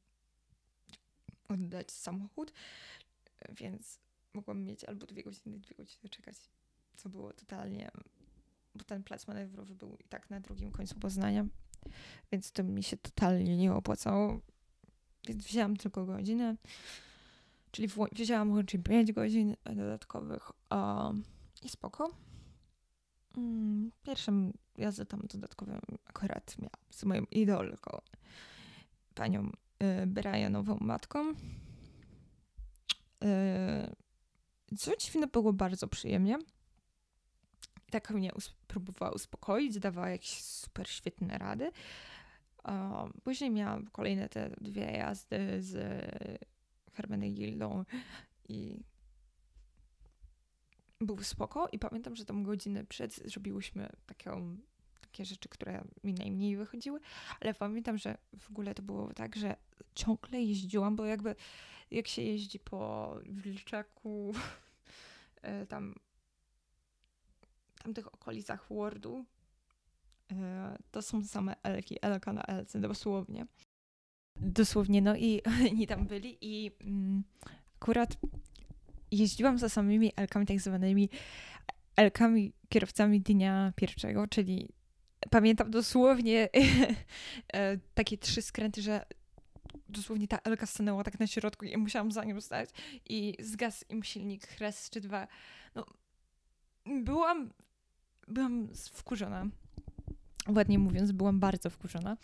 oddać 1.49 1.91
samochód, 1.91 2.53
więc 3.49 3.99
mogłam 4.33 4.63
mieć 4.63 4.83
albo 4.83 5.05
dwie 5.05 5.23
godziny, 5.23 5.59
dwie 5.59 5.75
godziny 5.75 6.09
czekać, 6.09 6.35
co 6.95 7.09
było 7.09 7.33
totalnie, 7.33 7.91
bo 8.75 8.83
ten 8.83 9.03
plac 9.03 9.27
manewrowy 9.27 9.75
był 9.75 9.97
i 9.99 10.03
tak 10.03 10.29
na 10.29 10.39
drugim 10.39 10.71
końcu 10.71 10.95
Poznania, 10.95 11.45
więc 12.31 12.51
to 12.51 12.63
mi 12.63 12.83
się 12.83 12.97
totalnie 12.97 13.57
nie 13.57 13.73
opłacało. 13.73 14.39
Więc 15.27 15.43
wzięłam 15.45 15.77
tylko 15.77 16.05
godzinę, 16.05 16.55
czyli 17.71 17.87
wzięłam 18.11 18.51
łącznie 18.51 18.79
5 18.79 19.11
godzin 19.11 19.55
dodatkowych 19.75 20.51
um, 20.71 21.23
i 21.63 21.69
spoko. 21.69 22.11
Um, 23.37 23.91
pierwszym 24.03 24.53
jazdę 24.77 25.05
tam 25.05 25.21
dodatkową 25.33 25.79
akurat 26.05 26.57
miałam 26.57 26.85
z 26.89 27.03
moją 27.03 27.23
idolką, 27.31 28.01
panią 29.15 29.49
y, 30.03 30.07
Brianową 30.07 30.77
matką. 30.81 31.29
Y, 31.29 31.35
co 34.77 34.95
dziwne, 34.97 35.27
było 35.27 35.53
bardzo 35.53 35.87
przyjemnie. 35.87 36.39
Tak 37.89 38.09
mnie 38.11 38.31
próbowała 38.67 39.11
uspokoić, 39.11 39.79
dawała 39.79 40.09
jakieś 40.09 40.41
super 40.41 40.89
świetne 40.89 41.37
rady. 41.37 41.71
Później 43.23 43.51
miałam 43.51 43.87
kolejne 43.87 44.29
te 44.29 44.49
dwie 44.61 44.91
jazdy 44.91 45.61
z 45.61 45.75
Hermenegildą 46.93 47.85
i 48.49 48.83
był 51.01 51.23
spoko 51.23 51.67
i 51.71 51.79
pamiętam, 51.79 52.15
że 52.15 52.25
tą 52.25 52.43
godzinę 52.43 52.85
przed 52.85 53.15
zrobiłyśmy 53.15 53.89
taką, 54.05 54.57
takie 55.01 55.25
rzeczy, 55.25 55.49
które 55.49 55.83
mi 56.03 56.13
najmniej 56.13 56.57
wychodziły, 56.57 56.99
ale 57.41 57.53
pamiętam, 57.53 57.97
że 57.97 58.17
w 58.39 58.49
ogóle 58.49 58.75
to 58.75 58.83
było 58.83 59.13
tak, 59.13 59.35
że 59.35 59.55
ciągle 59.95 60.41
jeździłam, 60.41 60.95
bo 60.95 61.05
jakby 61.05 61.35
jak 61.91 62.07
się 62.07 62.21
jeździ 62.21 62.59
po 62.59 63.15
Wilczaku, 63.25 64.33
e, 65.41 65.65
tam 65.65 65.95
tamtych 67.83 68.13
okolicach 68.13 68.67
Wordu 68.69 69.17
e, 69.19 69.40
to 70.91 71.01
są 71.01 71.23
same 71.23 71.55
Elki, 71.63 71.97
Elka 72.01 72.33
na 72.33 72.43
Elce, 72.43 72.79
dosłownie. 72.79 73.45
Dosłownie, 74.35 75.01
no 75.01 75.15
i 75.15 75.41
oni 75.71 75.87
tam 75.87 76.07
byli 76.07 76.37
i 76.41 76.71
mm, 76.81 77.23
akurat 77.75 78.17
jeździłam 79.11 79.57
za 79.57 79.69
samymi 79.69 80.11
Elkami, 80.15 80.45
tak 80.45 80.59
zwanymi 80.59 81.09
Elkami 81.95 82.53
kierowcami 82.69 83.21
dnia 83.21 83.73
pierwszego, 83.75 84.27
czyli 84.27 84.69
pamiętam 85.29 85.71
dosłownie 85.71 86.49
e, 87.53 87.77
takie 87.93 88.17
trzy 88.17 88.41
skręty, 88.41 88.81
że 88.81 89.05
dosłownie 89.89 90.27
ta 90.27 90.37
Elka 90.37 90.65
stanęła 90.65 91.03
tak 91.03 91.19
na 91.19 91.27
środku 91.27 91.65
i 91.65 91.77
musiałam 91.77 92.11
za 92.11 92.23
nią 92.23 92.41
stać 92.41 92.69
i 93.09 93.37
zgasł 93.39 93.85
im 93.89 94.03
silnik 94.03 94.59
raz 94.59 94.89
czy 94.89 95.01
dwa. 95.01 95.27
No, 95.75 95.85
byłam, 96.85 97.53
byłam 98.27 98.67
wkurzona. 98.93 99.47
Ładnie 100.47 100.79
mówiąc, 100.79 101.11
byłam 101.11 101.39
bardzo 101.39 101.69
wkurzona. 101.69 102.17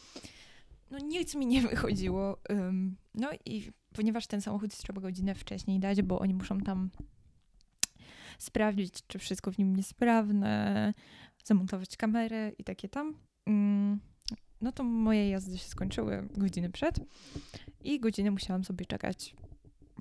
No 0.92 0.98
nic 0.98 1.36
mi 1.36 1.46
nie 1.46 1.62
wychodziło. 1.62 2.38
No 3.16 3.30
i 3.46 3.72
ponieważ 3.94 4.28
ten 4.28 4.42
samochód 4.42 4.78
trzeba 4.78 5.02
godzinę 5.02 5.36
wcześniej 5.36 5.80
dać, 5.80 6.02
bo 6.02 6.20
oni 6.20 6.34
muszą 6.34 6.60
tam 6.60 6.90
sprawdzić, 8.38 8.94
czy 9.08 9.20
wszystko 9.20 9.52
w 9.52 9.58
nim 9.58 9.78
jest 9.78 9.90
sprawne, 9.90 10.94
zamontować 11.44 11.98
kamerę 11.98 12.52
i 12.58 12.64
takie 12.64 12.90
tam. 12.90 13.14
No 14.62 14.72
to 14.72 14.84
moje 14.84 15.30
jazdy 15.30 15.58
się 15.58 15.68
skończyły 15.68 16.28
godziny 16.38 16.70
przed 16.70 17.00
i 17.82 18.00
godzinę 18.00 18.32
musiałam 18.32 18.64
sobie 18.64 18.86
czekać 18.86 19.36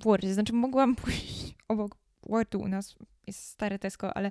w 0.00 0.04
Wordzie. 0.04 0.34
Znaczy 0.34 0.52
mogłam 0.52 0.96
pójść 1.04 1.54
obok 1.68 1.96
Wordu 2.22 2.60
u 2.60 2.68
nas 2.68 2.96
jest 3.26 3.44
stare 3.44 3.78
Tesco, 3.78 4.16
ale 4.16 4.30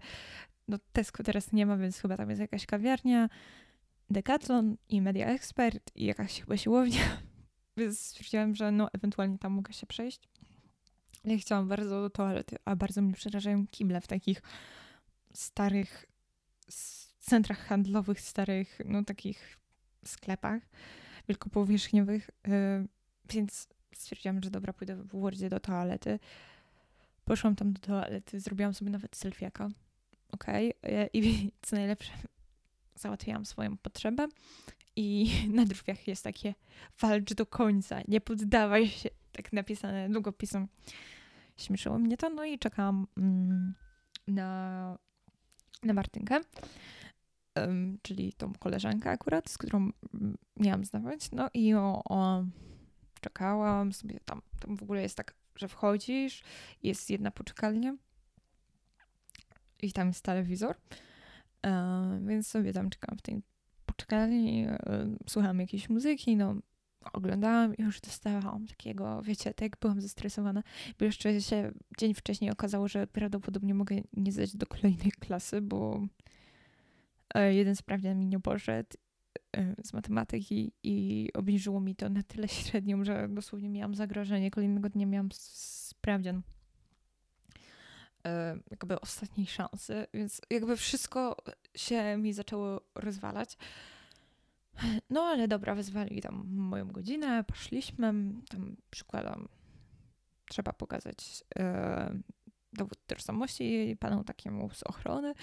no 0.68 0.78
Tesco 0.94 1.24
teraz 1.24 1.52
nie 1.52 1.66
ma, 1.66 1.78
więc 1.78 2.00
chyba 2.00 2.18
tam 2.18 2.30
jest 2.30 2.42
jakaś 2.42 2.66
kawiarnia, 2.66 3.30
Decathlon 4.10 4.78
i 4.90 5.02
Media 5.02 5.28
Expert 5.28 5.92
i 5.96 6.06
jakaś 6.06 6.42
chyba 6.42 6.58
siłownia, 6.58 7.02
więc 7.78 8.00
stwierdziłam, 8.00 8.56
że 8.56 8.72
no 8.72 8.90
ewentualnie 8.94 9.38
tam 9.38 9.52
mogę 9.54 9.74
się 9.74 9.88
przejść. 9.88 10.30
Ja 11.26 11.38
chciałam 11.38 11.68
bardzo 11.68 12.02
do 12.02 12.10
toalety, 12.10 12.56
a 12.66 12.76
bardzo 12.76 13.02
mnie 13.02 13.14
przerażają 13.14 13.68
kible 13.68 14.02
w 14.02 14.08
takich 14.08 14.42
starych 15.34 16.06
centrach 17.20 17.60
handlowych, 17.60 18.22
starych, 18.22 18.80
no 18.86 19.04
takich 19.04 19.58
sklepach 20.06 20.62
wielkopowierzchniowych, 21.28 22.30
yy, 22.48 22.88
więc 23.30 23.68
stwierdziłam, 23.94 24.44
że 24.44 24.52
dobra, 24.52 24.74
pójdę 24.74 24.96
w 24.96 25.08
Wordzie 25.08 25.50
do 25.50 25.60
toalety. 25.60 26.20
Poszłam 27.26 27.56
tam 27.56 27.74
do 27.74 27.82
toalety, 27.82 28.40
zrobiłam 28.40 28.74
sobie 28.74 28.92
nawet 28.92 29.16
selfiaka. 29.16 29.70
Okej. 30.32 30.74
Okay. 30.84 31.10
I 31.14 31.52
co 31.66 31.76
najlepsze, 31.76 32.12
załatwiłam 32.96 33.46
swoją 33.46 33.78
potrzebę 33.78 34.28
i 34.96 35.30
na 35.58 35.66
drzwiach 35.66 36.08
jest 36.08 36.24
takie 36.24 36.54
walcz 37.00 37.34
do 37.34 37.46
końca, 37.46 38.00
nie 38.08 38.22
poddawaj 38.22 38.88
się, 38.88 39.10
tak 39.32 39.54
napisane 39.54 40.10
długopisem. 40.10 40.68
Śmieszyło 41.58 42.00
mnie 42.00 42.18
to, 42.18 42.30
no 42.30 42.46
i 42.46 42.60
czekałam 42.60 43.08
mm, 43.18 43.74
na, 44.28 44.98
na 45.84 45.94
Martynkę, 45.94 46.42
czyli 48.02 48.34
tą 48.34 48.54
koleżankę 48.54 49.10
akurat, 49.10 49.50
z 49.50 49.58
którą 49.58 49.78
mm, 49.78 50.38
miałam 50.58 50.86
zdawać, 50.86 51.32
no 51.32 51.50
i 51.54 51.74
o, 51.74 52.02
o 52.10 52.46
czekałam 53.22 53.94
sobie 53.94 54.20
tam, 54.26 54.42
tam 54.60 54.78
w 54.78 54.84
ogóle 54.84 55.02
jest 55.02 55.18
tak, 55.18 55.34
że 55.56 55.68
wchodzisz, 55.68 56.44
jest 56.84 57.10
jedna 57.10 57.32
poczekalnia 57.32 57.96
i 59.82 59.92
tam 59.92 60.08
jest 60.08 60.22
telewizor, 60.22 60.76
więc 62.26 62.48
sobie 62.48 62.74
tam 62.74 62.90
czekałam 62.90 63.18
w 63.18 63.22
tej 63.22 63.42
poczekalni, 63.86 64.66
e, 64.68 65.16
słuchałam 65.28 65.60
jakiejś 65.60 65.90
muzyki, 65.90 66.36
no 66.36 66.56
oglądałam 67.14 67.76
i 67.76 67.82
już 67.82 68.02
dostawałam 68.02 68.68
takiego, 68.68 69.22
wiecie, 69.22 69.54
tak 69.54 69.78
byłam 69.82 70.02
zestresowana, 70.02 70.64
bo 71.00 71.06
jeszcze 71.06 71.42
się 71.42 71.72
dzień 71.98 72.14
wcześniej 72.14 72.52
okazało, 72.52 72.88
że 72.88 73.08
prawdopodobnie 73.08 73.74
mogę 73.74 73.96
nie 74.14 74.32
zdać 74.32 74.56
do 74.56 74.66
kolejnej 74.66 75.12
klasy, 75.12 75.62
bo 75.62 76.08
e, 77.36 77.54
jeden 77.54 77.76
sprawdzian 77.76 78.20
mi 78.20 78.28
nie 78.28 78.40
poszedł 78.40 78.98
z 79.84 79.94
matematyki 79.94 80.72
i 80.84 81.30
obniżyło 81.34 81.82
mi 81.82 81.96
to 81.96 82.10
na 82.10 82.24
tyle 82.24 82.48
średnią, 82.48 83.04
że 83.04 83.28
dosłownie 83.30 83.70
miałam 83.70 83.96
zagrożenie. 83.96 84.52
Kolejnego 84.52 84.90
dnia 84.90 85.06
miałam 85.06 85.30
sprawdzian 85.32 86.42
jakby 88.72 89.00
ostatniej 89.00 89.48
szansy, 89.48 90.08
więc 90.14 90.42
jakby 90.50 90.78
wszystko 90.78 91.38
się 91.76 92.18
mi 92.18 92.34
zaczęło 92.34 92.82
rozwalać. 92.96 93.58
No 95.10 95.22
ale 95.22 95.48
dobra, 95.48 95.76
wezwali 95.76 96.22
tam 96.22 96.44
moją 96.48 96.88
godzinę, 96.88 97.44
poszliśmy, 97.44 98.14
tam 98.50 98.76
przykładam, 98.90 99.48
trzeba 100.50 100.74
pokazać 100.74 101.44
e, 101.60 102.20
dowód 102.74 103.06
tożsamości 103.08 103.98
panu 104.00 104.24
takiemu 104.24 104.70
z 104.70 104.84
ochrony. 104.84 105.34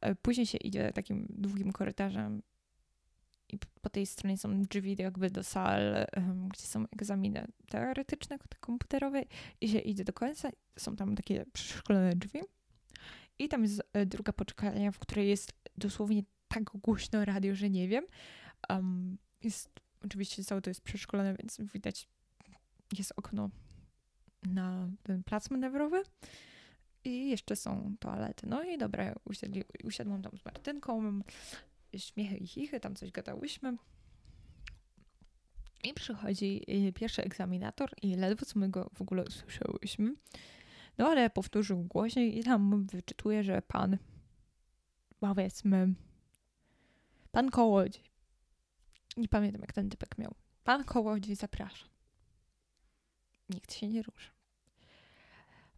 E, 0.00 0.14
później 0.14 0.46
się 0.46 0.58
idzie 0.58 0.92
takim 0.92 1.26
długim 1.30 1.72
korytarzem 1.72 2.42
i 3.52 3.58
po 3.80 3.90
tej 3.90 4.06
stronie 4.06 4.38
są 4.38 4.62
drzwi 4.62 4.96
jakby 4.98 5.30
do 5.30 5.42
sal, 5.42 6.06
gdzie 6.48 6.66
są 6.66 6.84
egzaminy 6.92 7.46
teoretyczne, 7.68 8.38
komputerowe 8.60 9.22
i 9.60 9.68
się 9.68 9.78
idzie 9.78 10.04
do 10.04 10.12
końca. 10.12 10.50
Są 10.78 10.96
tam 10.96 11.16
takie 11.16 11.44
przeszkolone 11.52 12.16
drzwi. 12.16 12.40
I 13.38 13.48
tam 13.48 13.62
jest 13.62 13.82
e, 13.92 14.06
druga 14.06 14.32
poczekalnia, 14.32 14.92
w 14.92 14.98
której 14.98 15.28
jest 15.28 15.52
dosłownie 15.78 16.22
tak 16.48 16.64
głośno 16.64 17.24
radio, 17.24 17.54
że 17.54 17.70
nie 17.70 17.88
wiem. 17.88 18.04
Um, 18.68 19.18
jest, 19.42 19.70
oczywiście 20.04 20.44
całe 20.44 20.62
to 20.62 20.70
jest 20.70 20.80
przeszkolone, 20.80 21.34
więc 21.34 21.60
widać, 21.60 22.08
jest 22.98 23.12
okno 23.16 23.50
na 24.42 24.88
ten 25.02 25.24
plac 25.24 25.50
manewrowy. 25.50 26.02
I 27.04 27.30
jeszcze 27.30 27.56
są 27.56 27.94
toalety. 28.00 28.46
No 28.46 28.62
i 28.62 28.78
dobra, 28.78 29.14
usiadli, 29.24 29.64
usiadłam 29.84 30.22
tam 30.22 30.38
z 30.38 30.44
Martynką 30.44 31.20
śmiechy 31.96 32.36
i 32.36 32.46
chichy, 32.46 32.80
tam 32.80 32.94
coś 32.94 33.10
gadałyśmy. 33.10 33.76
I 35.84 35.94
przychodzi 35.94 36.64
y, 36.88 36.92
pierwszy 36.92 37.22
egzaminator 37.22 37.90
i 38.02 38.14
ledwo 38.14 38.46
co 38.46 38.58
my 38.58 38.68
go 38.68 38.90
w 38.94 39.02
ogóle 39.02 39.24
usłyszałyśmy. 39.24 40.14
No 40.98 41.08
ale 41.08 41.30
powtórzył 41.30 41.84
głośniej 41.84 42.38
i 42.38 42.44
tam 42.44 42.86
wyczytuje, 42.86 43.44
że 43.44 43.62
pan, 43.62 43.98
powiedzmy, 45.20 45.94
pan 47.30 47.50
Kołodziej. 47.50 48.04
Nie 49.16 49.28
pamiętam 49.28 49.60
jak 49.60 49.72
ten 49.72 49.90
typek 49.90 50.18
miał. 50.18 50.34
Pan 50.64 50.84
Kołodziej 50.84 51.36
zaprasza. 51.36 51.88
Nikt 53.48 53.74
się 53.74 53.88
nie 53.88 54.02
ruszy. 54.02 54.30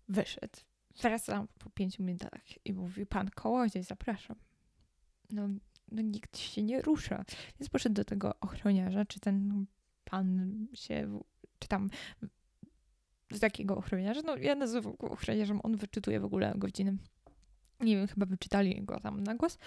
Wyszedł. 0.09 0.61
Wracam 1.03 1.49
po 1.59 1.71
pięciu 1.71 2.03
minutach 2.03 2.67
i 2.67 2.73
mówi, 2.73 3.07
pan 3.07 3.31
Kołodziej, 3.31 3.83
zapraszam. 3.83 4.37
No, 5.31 5.49
no 5.95 6.03
nikt 6.03 6.39
się 6.39 6.63
nie 6.63 6.83
rusza. 6.83 7.25
Więc 7.61 7.71
poszedł 7.71 7.95
do 7.95 8.05
tego 8.05 8.35
ochroniarza, 8.41 9.05
czy 9.05 9.21
ten 9.21 9.67
pan 10.05 10.67
się, 10.75 11.21
czy 11.59 11.69
tam 11.69 11.91
z 13.33 13.41
takiego 13.41 13.77
ochroniarza, 13.77 14.21
no 14.25 14.37
ja 14.37 14.55
nazywam 14.55 14.97
go 14.97 15.11
ochroniarzem, 15.11 15.61
on 15.63 15.77
wyczytuje 15.77 16.21
w 16.21 16.25
ogóle 16.25 16.55
godziny. 16.57 16.97
Nie 17.81 17.97
wiem, 17.97 18.07
chyba 18.07 18.27
wyczytali 18.27 18.83
go 18.83 19.01
tam 19.01 19.25
na 19.25 19.35
głos. 19.35 19.59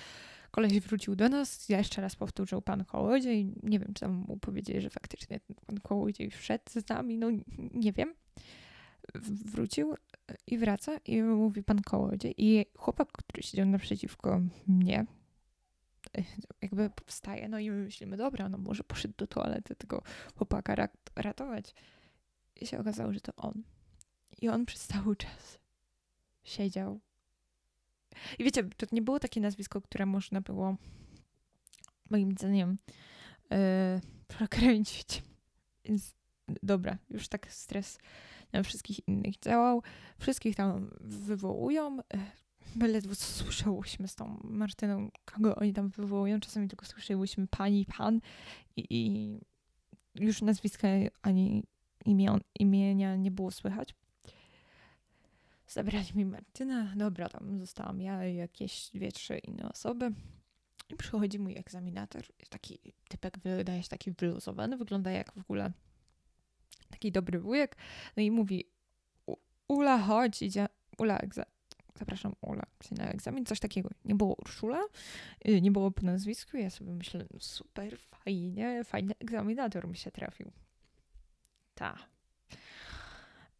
Koleś 0.51 0.79
wrócił 0.79 1.15
do 1.15 1.29
nas, 1.29 1.69
ja 1.69 1.77
jeszcze 1.77 2.01
raz 2.01 2.15
powtórzył 2.15 2.61
pan 2.61 2.85
Kołodziej. 2.85 3.53
Nie 3.63 3.79
wiem, 3.79 3.93
czy 3.93 3.99
tam 3.99 4.11
mu 4.11 4.37
powiedzieli, 4.37 4.81
że 4.81 4.89
faktycznie 4.89 5.39
pan 5.65 5.79
Kołodziej 5.79 6.31
wszedł 6.31 6.63
z 6.69 6.89
nami, 6.89 7.17
no 7.17 7.27
nie 7.73 7.93
wiem. 7.93 8.13
Wrócił 9.45 9.95
i 10.47 10.57
wraca 10.57 10.97
i 11.05 11.21
mówi 11.21 11.63
pan 11.63 11.81
Kołodziej. 11.81 12.33
I 12.37 12.65
chłopak, 12.77 13.11
który 13.11 13.43
siedział 13.43 13.65
naprzeciwko 13.65 14.41
mnie, 14.67 15.05
jakby 16.61 16.89
powstaje, 16.89 17.49
no 17.49 17.59
i 17.59 17.69
my 17.71 17.83
myślimy, 17.83 18.17
dobra, 18.17 18.49
no 18.49 18.57
może 18.57 18.83
poszedł 18.83 19.13
do 19.17 19.27
toalety 19.27 19.75
tego 19.75 20.03
chłopaka 20.35 20.87
ratować. 21.15 21.73
I 22.55 22.67
się 22.67 22.79
okazało, 22.79 23.13
że 23.13 23.21
to 23.21 23.35
on. 23.35 23.63
I 24.41 24.49
on 24.49 24.65
przez 24.65 24.87
cały 24.87 25.15
czas 25.15 25.59
siedział. 26.43 26.99
I 28.39 28.43
wiecie, 28.43 28.63
to 28.63 28.85
nie 28.91 29.01
było 29.01 29.19
takie 29.19 29.41
nazwisko, 29.41 29.81
które 29.81 30.05
można 30.05 30.41
było 30.41 30.75
moim 32.09 32.31
zdaniem 32.31 32.77
yy. 33.51 33.57
Więc 35.85 36.15
dobra, 36.63 36.97
już 37.09 37.27
tak 37.27 37.51
stres 37.51 37.99
na 38.51 38.63
wszystkich 38.63 39.07
innych 39.07 39.39
działał. 39.39 39.83
Wszystkich 40.19 40.55
tam 40.55 40.89
wywołują. 41.01 41.97
My 42.75 42.87
ledwo 42.87 43.15
co 43.15 43.25
słyszałyśmy 43.25 44.07
z 44.07 44.15
tą 44.15 44.39
Martyną, 44.43 45.09
kogo 45.25 45.55
oni 45.55 45.73
tam 45.73 45.89
wywołują. 45.89 46.39
Czasami 46.39 46.67
tylko 46.67 46.85
słyszałyśmy 46.85 47.47
pani, 47.47 47.85
pan 47.97 48.19
i, 48.75 48.85
i 48.89 49.39
już 50.15 50.41
nazwiska 50.41 50.87
ani 51.21 51.63
imion, 52.05 52.39
imienia 52.59 53.15
nie 53.15 53.31
było 53.31 53.51
słychać. 53.51 53.95
Zabrali 55.67 56.07
mi 56.15 56.25
Martynę. 56.25 56.93
Dobra, 56.95 57.29
tam 57.29 57.59
zostałam 57.59 58.01
ja 58.01 58.27
i 58.27 58.35
jakieś 58.35 58.89
dwie, 58.93 59.11
trzy 59.11 59.37
inne 59.37 59.69
osoby. 59.69 60.11
I 60.89 60.95
przychodzi 60.95 61.39
mój 61.39 61.57
egzaminator. 61.57 62.23
Taki 62.49 62.79
typek 63.09 63.39
wydaje 63.39 63.83
się 63.83 63.89
taki 63.89 64.11
wyluzowany. 64.11 64.77
Wygląda 64.77 65.11
jak 65.11 65.33
w 65.33 65.37
ogóle 65.37 65.71
taki 66.89 67.11
dobry 67.11 67.39
wujek. 67.39 67.77
No 68.17 68.23
i 68.23 68.31
mówi 68.31 68.65
Ula, 69.67 69.99
chodź, 69.99 70.41
idzie. 70.41 70.67
Ula, 70.97 71.17
egza 71.17 71.45
zapraszam 71.97 72.35
Ula 72.41 72.63
na 72.91 73.09
egzamin, 73.09 73.45
coś 73.45 73.59
takiego. 73.59 73.89
Nie 74.05 74.15
było 74.15 74.35
Urszula, 74.35 74.83
y, 75.47 75.61
nie 75.61 75.71
było 75.71 75.91
po 75.91 76.01
nazwisku. 76.01 76.57
Ja 76.57 76.69
sobie 76.69 76.93
myślę, 76.93 77.25
no 77.33 77.39
super, 77.39 77.97
fajnie, 77.99 78.83
fajny 78.83 79.13
egzaminator 79.19 79.87
mi 79.87 79.97
się 79.97 80.11
trafił. 80.11 80.51
Ta. 81.75 81.97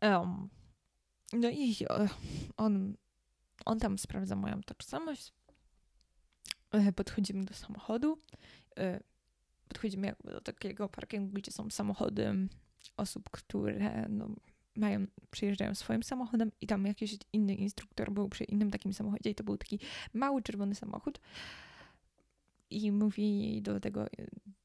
Um, 0.02 0.50
no 1.34 1.50
i 1.50 1.76
on, 2.58 2.96
on 3.66 3.80
tam 3.80 3.98
sprawdza 3.98 4.36
moją 4.36 4.62
tożsamość. 4.62 5.34
E, 6.72 6.94
podchodzimy 6.94 7.46
do 7.46 7.54
samochodu. 7.54 8.22
E, 8.78 9.00
podchodzimy 9.68 10.08
jakby 10.08 10.32
do 10.32 10.42
takiego 10.42 10.90
parkingu, 10.90 11.34
gdzie 11.34 11.52
są 11.52 11.70
samochody 11.70 12.48
osób, 12.98 13.30
które 13.30 14.06
no, 14.10 14.30
mają, 14.78 15.08
przyjeżdżają 15.32 15.76
swoim 15.76 16.04
samochodem 16.04 16.52
i 16.62 16.68
tam 16.68 16.86
jakiś 16.86 17.18
inny 17.34 17.56
instruktor 17.56 18.12
był 18.12 18.30
przy 18.30 18.44
innym 18.44 18.72
takim 18.72 18.94
samochodzie 18.94 19.30
i 19.30 19.36
to 19.36 19.44
był 19.44 19.58
taki 19.58 19.80
mały 20.14 20.42
czerwony 20.42 20.76
samochód 20.76 21.20
i 22.70 22.92
mówi 22.92 23.62
do 23.62 23.80
tego 23.80 24.06
e, 24.06 24.08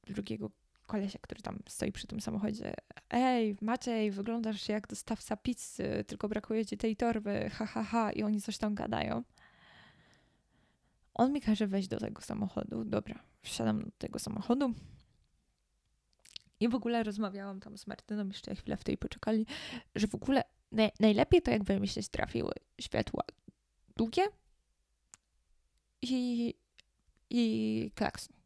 drugiego 0.06 0.50
kolesia, 0.86 1.18
który 1.22 1.42
tam 1.42 1.58
stoi 1.68 1.92
przy 1.92 2.06
tym 2.06 2.20
samochodzie 2.20 2.74
ej 3.10 3.56
Maciej, 3.60 4.10
wyglądasz 4.10 4.68
jak 4.68 4.86
dostawca 4.86 5.36
pizzy, 5.36 6.04
tylko 6.06 6.28
brakuje 6.28 6.66
ci 6.66 6.76
tej 6.76 6.96
torby, 6.96 7.50
ha 7.50 7.66
ha 7.66 7.82
ha 7.82 8.12
i 8.12 8.22
oni 8.22 8.40
coś 8.40 8.58
tam 8.58 8.74
gadają. 8.74 9.22
On 11.14 11.32
mi 11.32 11.40
każe 11.40 11.66
wejść 11.66 11.88
do 11.88 11.98
tego 11.98 12.22
samochodu. 12.22 12.84
Dobra, 12.84 13.22
wsiadam 13.42 13.82
do 13.82 13.90
tego 13.98 14.18
samochodu. 14.18 14.74
I 16.62 16.68
w 16.68 16.74
ogóle 16.74 17.02
rozmawiałam 17.02 17.60
tam 17.60 17.78
z 17.78 17.86
Martyną, 17.86 18.28
jeszcze 18.28 18.54
chwilę 18.54 18.76
w 18.76 18.84
tej 18.84 18.98
poczekali, 18.98 19.46
że 19.94 20.06
w 20.06 20.14
ogóle 20.14 20.44
naj, 20.72 20.90
najlepiej 21.00 21.42
to 21.42 21.80
mi 21.80 21.88
się 21.88 22.02
trafiły 22.02 22.52
światła 22.80 23.22
długie 23.96 24.22
i, 26.02 26.54
i 27.30 27.90
klakson. 27.94 28.36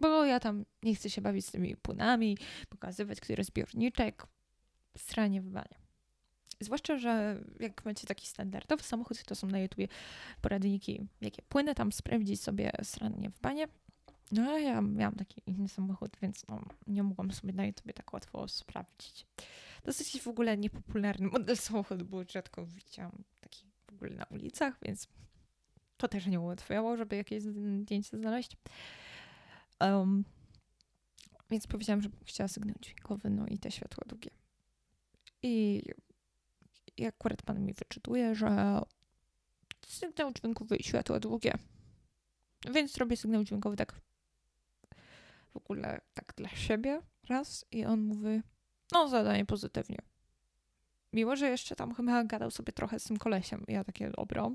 Bo 0.00 0.24
ja 0.24 0.40
tam 0.40 0.64
nie 0.82 0.94
chcę 0.94 1.10
się 1.10 1.20
bawić 1.20 1.46
z 1.46 1.50
tymi 1.50 1.76
płynami, 1.76 2.38
pokazywać, 2.68 3.20
który 3.20 3.44
zbiorniczek, 3.44 4.26
stranie 4.98 5.42
wybania. 5.42 5.78
Zwłaszcza, 6.60 6.98
że 6.98 7.44
jak 7.60 7.84
macie 7.84 8.06
taki 8.06 8.26
standardowy 8.26 8.82
samochód, 8.82 9.24
to 9.24 9.34
są 9.34 9.46
na 9.46 9.58
YouTubie 9.58 9.88
poradniki, 10.40 11.06
jakie 11.20 11.42
płyny 11.42 11.74
tam 11.74 11.92
sprawdzić 11.92 12.42
sobie 12.42 12.72
stranie 12.82 13.30
w 13.30 13.40
banie. 13.40 13.68
No 14.32 14.58
ja 14.58 14.80
miałam 14.80 15.14
taki 15.14 15.42
inny 15.46 15.68
samochód, 15.68 16.16
więc 16.22 16.48
no, 16.48 16.64
nie 16.86 17.02
mogłam 17.02 17.32
sobie 17.32 17.52
na 17.52 17.66
YouTube 17.66 17.92
tak 17.92 18.12
łatwo 18.12 18.48
sprawdzić. 18.48 19.26
Dosyć 19.84 20.20
w 20.20 20.28
ogóle 20.28 20.56
niepopularny 20.56 21.26
model 21.26 21.56
samochodu, 21.66 22.04
bo 22.04 22.24
rzadko 22.24 22.66
widziałam 22.66 23.24
taki 23.40 23.64
w 23.90 23.94
ogóle 23.94 24.14
na 24.14 24.24
ulicach, 24.24 24.78
więc 24.82 25.08
to 25.96 26.08
też 26.08 26.26
nie 26.26 26.40
ułatwiało, 26.40 26.96
żeby 26.96 27.16
jakieś 27.16 27.42
zdjęcie 27.42 28.18
znaleźć. 28.18 28.56
Um, 29.80 30.24
więc 31.50 31.66
powiedziałam, 31.66 32.02
że 32.02 32.08
chciała 32.24 32.48
sygnał 32.48 32.76
dźwiękowy, 32.80 33.30
no 33.30 33.46
i 33.46 33.58
te 33.58 33.70
światła 33.70 34.04
długie. 34.06 34.30
I, 35.42 35.82
I 36.96 37.06
akurat 37.06 37.42
pan 37.42 37.64
mi 37.64 37.74
wyczytuje, 37.74 38.34
że 38.34 38.80
sygnał 39.86 40.32
dźwiękowy 40.32 40.76
i 40.76 40.82
światła 40.82 41.20
długie. 41.20 41.54
Więc 42.72 42.96
robię 42.96 43.16
sygnał 43.16 43.44
dźwiękowy 43.44 43.76
tak 43.76 44.00
w 45.54 45.56
ogóle 45.56 46.00
tak 46.14 46.32
dla 46.36 46.48
siebie 46.48 47.00
raz 47.28 47.64
i 47.72 47.84
on 47.84 48.00
mówi, 48.00 48.42
no 48.92 49.08
zadanie 49.08 49.44
pozytywnie. 49.44 49.98
Mimo, 51.12 51.36
że 51.36 51.48
jeszcze 51.48 51.76
tam 51.76 51.94
chyba 51.94 52.24
gadał 52.24 52.50
sobie 52.50 52.72
trochę 52.72 52.98
z 52.98 53.04
tym 53.04 53.16
kolesiem. 53.16 53.64
Ja 53.68 53.84
takie, 53.84 54.10
dobro. 54.10 54.52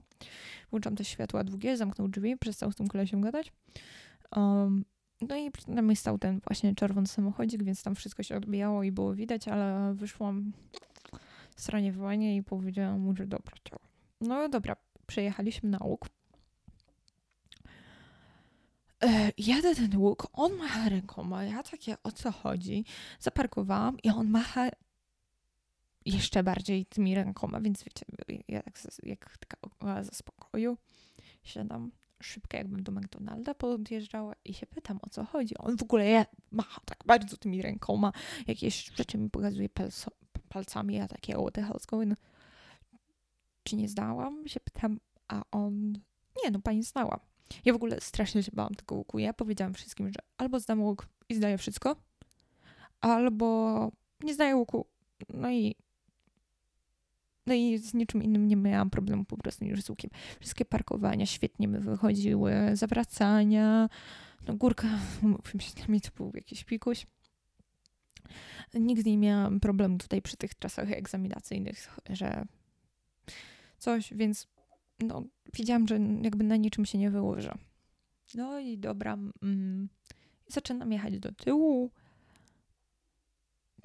Włączam 0.71 0.95
te 0.95 1.05
światła 1.05 1.43
długie, 1.43 1.77
zamknął 1.77 2.07
drzwi, 2.07 2.37
przestał 2.37 2.71
z 2.71 2.75
tym 2.75 2.87
kolesiem 2.87 3.21
gadać. 3.21 3.51
Um, 4.35 4.85
no 5.21 5.35
i 5.35 5.51
przed 5.51 5.67
nami 5.67 5.95
stał 5.95 6.17
ten 6.17 6.41
właśnie 6.47 6.75
czerwony 6.75 7.07
samochodzik, 7.07 7.63
więc 7.63 7.83
tam 7.83 7.95
wszystko 7.95 8.23
się 8.23 8.37
odbijało 8.37 8.83
i 8.83 8.91
było 8.91 9.13
widać, 9.13 9.47
ale 9.47 9.93
wyszłam 9.93 10.51
w 11.55 11.61
stronie 11.61 11.91
wołania 11.91 12.35
i 12.35 12.43
powiedziałam 12.43 12.99
mu, 12.99 13.15
że 13.15 13.27
dobra, 13.27 13.55
ciało. 13.69 13.81
No 14.21 14.49
dobra, 14.49 14.75
przejechaliśmy 15.07 15.69
na 15.69 15.77
łuk. 15.83 16.09
E, 19.03 19.31
jadę 19.37 19.75
ten 19.75 19.97
łuk, 19.97 20.27
on 20.33 20.53
macha 20.57 20.89
rękoma, 20.89 21.43
ja 21.43 21.63
takie 21.63 21.95
o 22.03 22.11
co 22.11 22.31
chodzi. 22.31 22.85
Zaparkowałam 23.19 23.97
i 24.03 24.09
on 24.09 24.29
macha 24.29 24.69
jeszcze 26.05 26.43
bardziej 26.43 26.85
tymi 26.85 27.15
rękoma, 27.15 27.61
więc 27.61 27.83
wiecie, 27.83 28.05
ja 28.47 28.63
tak 28.63 28.77
jak 29.03 29.37
taka 29.37 29.57
oaza 29.79 30.11
spokoju 30.13 30.77
siadam 31.43 31.91
szybko, 32.23 32.57
jakbym 32.57 32.83
do 32.83 32.91
McDonalda 32.91 33.53
podjeżdżała 33.53 34.33
i 34.45 34.53
się 34.53 34.65
pytam, 34.65 34.99
o 35.01 35.09
co 35.09 35.25
chodzi. 35.25 35.57
On 35.57 35.77
w 35.77 35.83
ogóle 35.83 36.05
je, 36.05 36.25
macha 36.51 36.81
tak 36.85 37.03
bardzo 37.05 37.37
tymi 37.37 37.61
rękoma, 37.61 38.11
jakieś 38.47 38.91
rzeczy 38.95 39.17
mi 39.17 39.29
pokazuje 39.29 39.69
palcami, 40.49 40.95
ja 40.95 41.07
takie, 41.07 41.33
what 41.33 41.53
the 41.53 41.61
hell's 41.61 41.85
going 41.85 42.13
Czy 43.63 43.75
nie 43.75 43.89
zdałam? 43.89 44.47
Się 44.47 44.59
pytam, 44.59 44.99
a 45.27 45.41
on, 45.51 45.93
nie, 46.43 46.51
no 46.51 46.59
pani 46.59 46.83
znała. 46.83 47.19
Ja 47.65 47.73
w 47.73 47.75
ogóle 47.75 48.01
strasznie 48.01 48.43
się 48.43 48.51
bałam 48.53 48.75
tego 48.75 48.95
łuku. 48.95 49.19
Ja 49.19 49.33
powiedziałam 49.33 49.73
wszystkim, 49.73 50.07
że 50.07 50.19
albo 50.37 50.59
zdam 50.59 50.81
łuk 50.81 51.07
i 51.29 51.35
zdaję 51.35 51.57
wszystko, 51.57 51.95
albo 53.01 53.91
nie 54.23 54.33
zdaję 54.33 54.55
łuku. 54.55 54.85
No 55.33 55.51
i 55.51 55.75
no 57.45 57.53
i 57.53 57.77
z 57.77 57.93
niczym 57.93 58.23
innym 58.23 58.47
nie 58.47 58.55
miałam 58.55 58.89
problemu 58.89 59.25
po 59.25 59.37
prostu 59.37 59.65
niż 59.65 59.81
z 59.81 59.89
łukiem. 59.89 60.11
Wszystkie 60.39 60.65
parkowania 60.65 61.25
świetnie 61.25 61.67
mi 61.67 61.79
wychodziły, 61.79 62.53
zawracania, 62.73 63.89
no 64.47 64.55
górka, 64.55 64.87
mówię 65.21 65.59
się, 65.59 65.73
dla 65.75 65.99
to 65.99 66.09
był 66.17 66.31
jakiś 66.35 66.63
pikuś. 66.63 67.05
Nigdy 68.73 69.09
nie 69.09 69.17
miałam 69.17 69.59
problemu 69.59 69.97
tutaj 69.97 70.21
przy 70.21 70.37
tych 70.37 70.59
czasach 70.59 70.91
egzaminacyjnych, 70.91 71.99
że 72.09 72.45
coś, 73.77 74.13
więc 74.13 74.47
no, 74.99 75.23
widziałam, 75.53 75.87
że 75.87 75.99
jakby 76.21 76.43
na 76.43 76.55
niczym 76.55 76.85
się 76.85 76.97
nie 76.97 77.11
wyłożę. 77.11 77.57
No 78.35 78.59
i 78.59 78.77
dobra, 78.77 79.17
mm, 79.41 79.89
zaczynam 80.47 80.91
jechać 80.91 81.19
do 81.19 81.31
tyłu, 81.31 81.91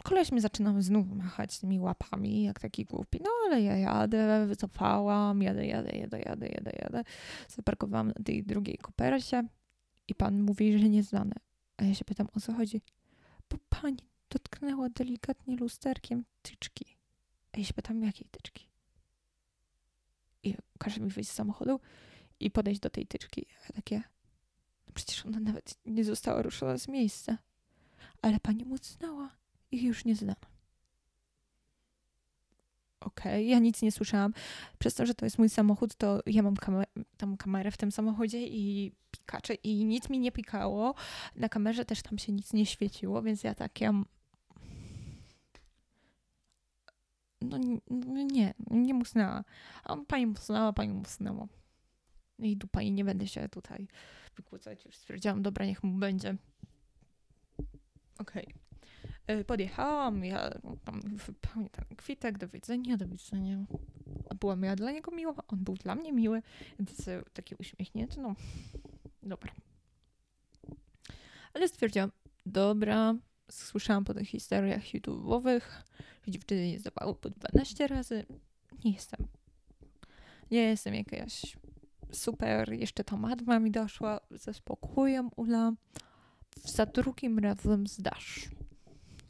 koleś 0.02 0.32
mi 0.32 0.40
zaczynał 0.40 0.82
znów 0.82 1.12
machać 1.12 1.58
tymi 1.58 1.80
łapami, 1.80 2.42
jak 2.42 2.60
taki 2.60 2.84
głupi. 2.84 3.18
No 3.22 3.30
ale 3.46 3.62
ja 3.62 3.76
jadę, 3.76 4.46
wycofałam, 4.46 5.42
jadę, 5.42 5.66
jadę, 5.66 5.98
jadę, 5.98 6.20
jadę, 6.20 6.48
jadę, 6.48 6.72
jadę. 6.82 7.04
Zaparkowałam 7.48 8.08
na 8.08 8.24
tej 8.24 8.44
drugiej 8.44 8.78
kopercie 8.78 9.48
i 10.08 10.14
pan 10.14 10.42
mówi, 10.42 10.78
że 10.78 10.88
nieznane. 10.88 11.34
A 11.76 11.84
ja 11.84 11.94
się 11.94 12.04
pytam, 12.04 12.28
o 12.36 12.40
co 12.40 12.52
chodzi? 12.52 12.82
Bo 13.50 13.56
pani 13.68 13.98
dotknęła 14.30 14.88
delikatnie 14.88 15.56
lusterkiem 15.56 16.24
tyczki. 16.42 16.96
A 17.52 17.58
ja 17.58 17.64
się 17.64 17.74
pytam, 17.74 18.02
jakiej 18.02 18.28
tyczki? 18.30 18.68
I 20.44 20.56
każe 20.78 21.00
mi 21.00 21.10
wyjść 21.10 21.30
z 21.30 21.34
samochodu 21.34 21.80
i 22.40 22.50
podejść 22.50 22.80
do 22.80 22.90
tej 22.90 23.06
tyczki. 23.06 23.46
A 23.68 23.72
takie, 23.72 23.96
no 24.86 24.92
przecież 24.94 25.26
ona 25.26 25.40
nawet 25.40 25.78
nie 25.86 26.04
została 26.04 26.42
ruszona 26.42 26.78
z 26.78 26.88
miejsca. 26.88 27.38
Ale 28.22 28.40
pani 28.40 28.64
mu 28.64 28.76
znała 28.76 29.30
ich 29.70 29.82
już 29.82 30.04
nie 30.04 30.16
znam. 30.16 30.36
Okej, 33.00 33.32
okay, 33.32 33.44
ja 33.44 33.58
nic 33.58 33.82
nie 33.82 33.92
słyszałam. 33.92 34.34
Przez 34.78 34.94
to, 34.94 35.06
że 35.06 35.14
to 35.14 35.26
jest 35.26 35.38
mój 35.38 35.48
samochód, 35.48 35.94
to 35.94 36.20
ja 36.26 36.42
mam 36.42 36.56
kamer 36.56 36.86
tam 37.16 37.36
kamerę 37.36 37.70
w 37.70 37.76
tym 37.76 37.92
samochodzie 37.92 38.46
i 38.46 38.92
pikacze 39.10 39.54
i 39.54 39.84
nic 39.84 40.08
mi 40.08 40.18
nie 40.18 40.32
pikało. 40.32 40.94
Na 41.36 41.48
kamerze 41.48 41.84
też 41.84 42.02
tam 42.02 42.18
się 42.18 42.32
nic 42.32 42.52
nie 42.52 42.66
świeciło, 42.66 43.22
więc 43.22 43.44
ja 43.44 43.54
takie... 43.54 43.92
No, 43.92 44.04
no 47.44 47.58
nie, 48.22 48.54
nie 48.70 48.94
musnęła. 48.94 49.44
A 49.84 49.96
pani 49.96 50.26
musnęła, 50.26 50.72
pani 50.72 50.92
musnęła. 50.92 51.46
I 52.38 52.56
dupa 52.56 52.82
i 52.82 52.92
nie 52.92 53.04
będę 53.04 53.26
się 53.26 53.48
tutaj 53.48 53.88
wykłócać. 54.36 54.84
Już 54.84 54.96
stwierdziłam, 54.96 55.42
dobra, 55.42 55.66
niech 55.66 55.82
mu 55.82 55.98
będzie. 55.98 56.36
Okej. 58.18 58.44
Okay. 58.44 58.64
E, 59.26 59.44
podjechałam, 59.44 60.24
ja 60.24 60.50
tam 60.84 61.00
wypełnię 61.00 61.70
ten 61.70 61.96
kwitek, 61.96 62.38
do 62.38 62.48
widzenia, 62.48 62.96
do 62.96 63.08
widzenia. 63.08 63.64
Byłam 64.40 64.62
ja 64.62 64.76
dla 64.76 64.90
niego 64.90 65.10
miła, 65.10 65.34
on 65.48 65.64
był 65.64 65.74
dla 65.74 65.94
mnie 65.94 66.12
miły, 66.12 66.42
więc 66.78 67.10
taki 67.32 67.54
uśmiechnięty, 67.54 68.20
no 68.20 68.34
dobra. 69.22 69.52
Ale 71.54 71.68
stwierdziłam, 71.68 72.10
dobra, 72.46 73.14
słyszałam 73.50 74.04
po 74.04 74.14
tych 74.14 74.28
historiach 74.28 74.82
YouTube'owych, 74.82 75.60
że 76.26 76.32
dziewczyny 76.32 76.68
nie 76.68 76.78
zdawały 76.78 77.14
po 77.14 77.30
12 77.30 77.86
razy. 77.86 78.26
Nie 78.84 78.92
jestem 78.92 79.26
Nie 80.50 80.62
jestem 80.62 80.94
jakaś 80.94 81.56
super, 82.12 82.72
jeszcze 82.72 83.04
ta 83.04 83.16
matma 83.16 83.58
mi 83.58 83.70
doszła 83.70 84.20
ze 84.30 84.54
spokojem, 84.54 85.30
Ula. 85.36 85.72
Za 86.64 86.86
drugim 86.86 87.38
razem 87.38 87.86
zdasz. 87.86 88.48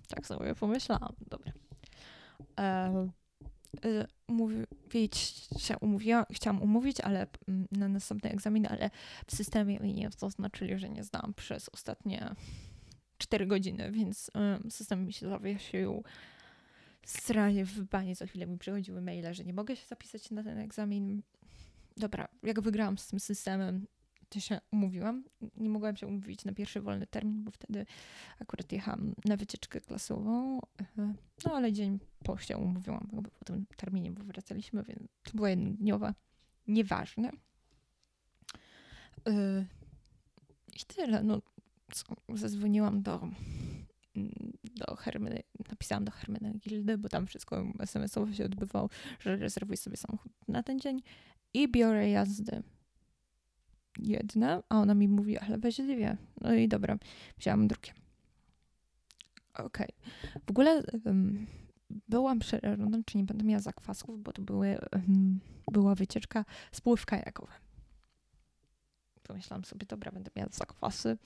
Tak 0.08 0.26
sobie 0.26 0.54
pomyślałam. 0.54 1.12
Dobra. 1.30 1.52
E, 2.58 2.64
e, 3.84 4.06
umówić 4.28 5.16
się 5.58 5.78
umówiłam, 5.78 6.24
chciałam 6.32 6.62
umówić, 6.62 7.00
ale 7.00 7.26
mm, 7.48 7.66
na 7.72 7.88
następny 7.88 8.30
egzamin, 8.30 8.66
ale 8.66 8.90
w 9.26 9.36
systemie 9.36 9.80
mi 9.80 9.94
nie 9.94 10.10
zaznaczyli, 10.18 10.78
że 10.78 10.88
nie 10.88 11.04
zdałam 11.04 11.34
przez 11.34 11.68
ostatnie 11.68 12.34
4 13.18 13.46
godziny, 13.46 13.92
więc 13.92 14.30
system 14.70 15.06
mi 15.06 15.12
się 15.12 15.28
zawiesił. 15.28 16.04
Stranie 17.06 17.64
w 17.64 17.82
banie 17.82 18.16
co 18.16 18.26
chwilę 18.26 18.46
mi 18.46 18.58
przychodziły 18.58 19.00
maile, 19.00 19.34
że 19.34 19.44
nie 19.44 19.52
mogę 19.52 19.76
się 19.76 19.86
zapisać 19.86 20.30
na 20.30 20.42
ten 20.42 20.58
egzamin. 20.58 21.22
Dobra, 21.96 22.28
jak 22.42 22.60
wygrałam 22.60 22.98
z 22.98 23.06
tym 23.06 23.20
systemem, 23.20 23.86
to 24.28 24.40
się 24.40 24.60
umówiłam. 24.72 25.24
Nie 25.56 25.68
mogłam 25.68 25.96
się 25.96 26.06
umówić 26.06 26.44
na 26.44 26.52
pierwszy 26.52 26.80
wolny 26.80 27.06
termin, 27.06 27.44
bo 27.44 27.50
wtedy 27.50 27.86
akurat 28.40 28.72
jechałam 28.72 29.14
na 29.24 29.36
wycieczkę 29.36 29.80
klasową. 29.80 30.60
No 31.44 31.54
ale 31.54 31.72
dzień 31.72 31.98
po 32.24 32.38
się 32.38 32.56
umówiłam, 32.56 33.08
jakby 33.12 33.30
po 33.30 33.44
tym 33.44 33.66
terminie, 33.76 34.10
bo 34.10 34.24
wracaliśmy, 34.24 34.82
więc 34.82 35.00
to 35.22 35.30
była 35.34 35.50
jednodniowa. 35.50 36.14
Nieważne. 36.68 37.30
Yy, 39.26 39.66
I 40.80 40.84
tyle. 40.86 41.22
No, 41.22 41.42
zadzwoniłam 42.34 43.02
do, 43.02 43.28
do 44.76 44.96
Hermeny, 44.96 45.42
napisałam 45.70 46.04
do 46.04 46.12
Hermeny 46.12 46.58
Gildy, 46.58 46.98
bo 46.98 47.08
tam 47.08 47.26
wszystko 47.26 47.66
SMS-owo 47.78 48.32
się 48.32 48.44
odbywało, 48.44 48.88
że 49.20 49.36
rezerwuj 49.36 49.76
sobie 49.76 49.96
samochód 49.96 50.32
na 50.48 50.62
ten 50.62 50.80
dzień 50.80 51.02
i 51.54 51.68
biorę 51.68 52.10
jazdy 52.10 52.62
jedne, 53.98 54.62
a 54.68 54.80
ona 54.80 54.94
mi 54.94 55.08
mówi, 55.08 55.38
ale 55.38 55.58
weź 55.58 55.76
dwie. 55.76 56.16
No 56.40 56.54
i 56.54 56.68
dobra, 56.68 56.98
wzięłam 57.38 57.68
drugie. 57.68 57.92
Okej. 59.54 59.88
Okay. 59.88 60.42
W 60.46 60.50
ogóle 60.50 60.82
um, 61.04 61.46
byłam 62.08 62.38
przerażona, 62.38 62.98
czy 63.06 63.18
nie 63.18 63.24
będę 63.24 63.44
miała 63.44 63.60
zakwasków, 63.60 64.22
bo 64.22 64.32
to 64.32 64.42
były, 64.42 64.78
um, 64.92 65.40
była 65.72 65.94
wycieczka 65.94 66.44
spływ 66.72 67.06
kajakowy. 67.06 67.52
Pomyślałam 69.24 69.64
sobie, 69.64 69.86
dobra, 69.86 70.12
będę 70.12 70.30
miała 70.36 70.48
zakwasy, 70.52 71.18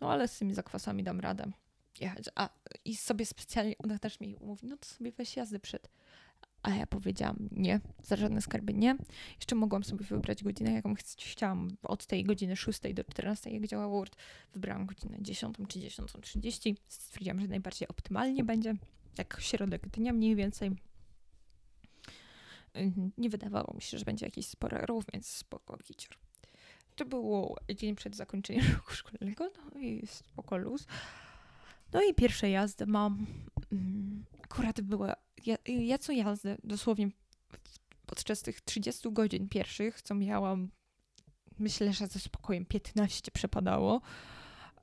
no 0.00 0.12
ale 0.12 0.28
z 0.28 0.38
tymi 0.38 0.54
zakwasami 0.54 1.02
dam 1.02 1.20
radę 1.20 1.52
jechać. 2.00 2.24
A 2.34 2.48
i 2.84 2.96
sobie 2.96 3.26
specjalnie, 3.26 3.74
ona 3.78 3.98
też 3.98 4.20
mi 4.20 4.36
mówi, 4.40 4.66
no 4.66 4.76
to 4.76 4.86
sobie 4.86 5.12
weź 5.12 5.36
jazdy 5.36 5.60
przed 5.60 5.88
a 6.64 6.70
ja 6.70 6.86
powiedziałam 6.86 7.36
nie, 7.52 7.80
za 8.02 8.16
żadne 8.16 8.40
skarby 8.40 8.74
nie. 8.74 8.96
Jeszcze 9.36 9.54
mogłam 9.54 9.84
sobie 9.84 10.04
wybrać 10.04 10.44
godzinę, 10.44 10.72
jaką 10.72 10.94
chciałam. 11.18 11.76
Od 11.82 12.06
tej 12.06 12.24
godziny 12.24 12.56
6 12.56 12.80
do 12.94 13.04
14, 13.04 13.50
jak 13.50 13.66
działa 13.66 13.88
Word, 13.88 14.16
wybrałam 14.52 14.86
godzinę 14.86 15.16
10 15.20 15.56
czy 15.68 15.78
10.30. 15.78 16.74
Stwierdziłam, 16.88 17.40
że 17.40 17.48
najbardziej 17.48 17.88
optymalnie 17.88 18.44
będzie. 18.44 18.74
Tak 19.14 19.36
środek 19.40 19.88
dnia 19.88 20.12
mniej 20.12 20.36
więcej. 20.36 20.70
Nie 23.18 23.30
wydawało 23.30 23.74
mi 23.74 23.82
się, 23.82 23.98
że 23.98 24.04
będzie 24.04 24.26
jakiś 24.26 24.46
spory 24.46 24.78
ruch, 24.78 25.04
więc 25.12 25.26
spoko 25.26 25.76
kicior. 25.76 26.16
To 26.94 27.04
było 27.04 27.56
dzień 27.74 27.94
przed 27.96 28.16
zakończeniem 28.16 28.64
roku 28.74 28.92
szkolnego, 28.92 29.50
no 29.74 29.80
i 29.80 30.06
spoko 30.06 30.56
luz. 30.56 30.86
No 31.92 32.02
i 32.02 32.14
pierwsze 32.14 32.50
jazdy 32.50 32.86
mam. 32.86 33.26
Mm, 33.72 34.24
akurat 34.42 34.80
była 34.80 35.16
ja, 35.46 35.56
ja 35.66 35.98
co 35.98 36.12
jazdę, 36.12 36.56
dosłownie 36.64 37.08
podczas 38.06 38.42
tych 38.42 38.60
30 38.60 39.12
godzin 39.12 39.48
pierwszych, 39.48 40.02
co 40.02 40.14
miałam, 40.14 40.70
myślę, 41.58 41.92
że 41.92 42.06
ze 42.06 42.18
spokojem 42.18 42.64
15 42.64 43.30
przepadało, 43.30 44.00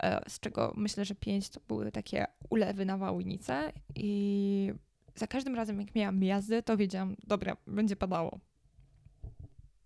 e, 0.04 0.30
z 0.30 0.40
czego 0.40 0.74
myślę, 0.78 1.06
że 1.06 1.16
5 1.16 1.50
to 1.50 1.60
były 1.68 1.92
takie 1.92 2.26
ulewy 2.50 2.86
na 2.86 2.98
wałnicę 2.98 3.74
i 3.96 4.74
za 5.16 5.28
każdym 5.28 5.56
razem, 5.56 5.82
jak 5.82 5.96
miałam 5.96 6.24
jazdę, 6.24 6.64
to 6.64 6.78
wiedziałam, 6.78 7.16
dobra, 7.28 7.58
będzie 7.68 7.96
padało. 7.96 8.40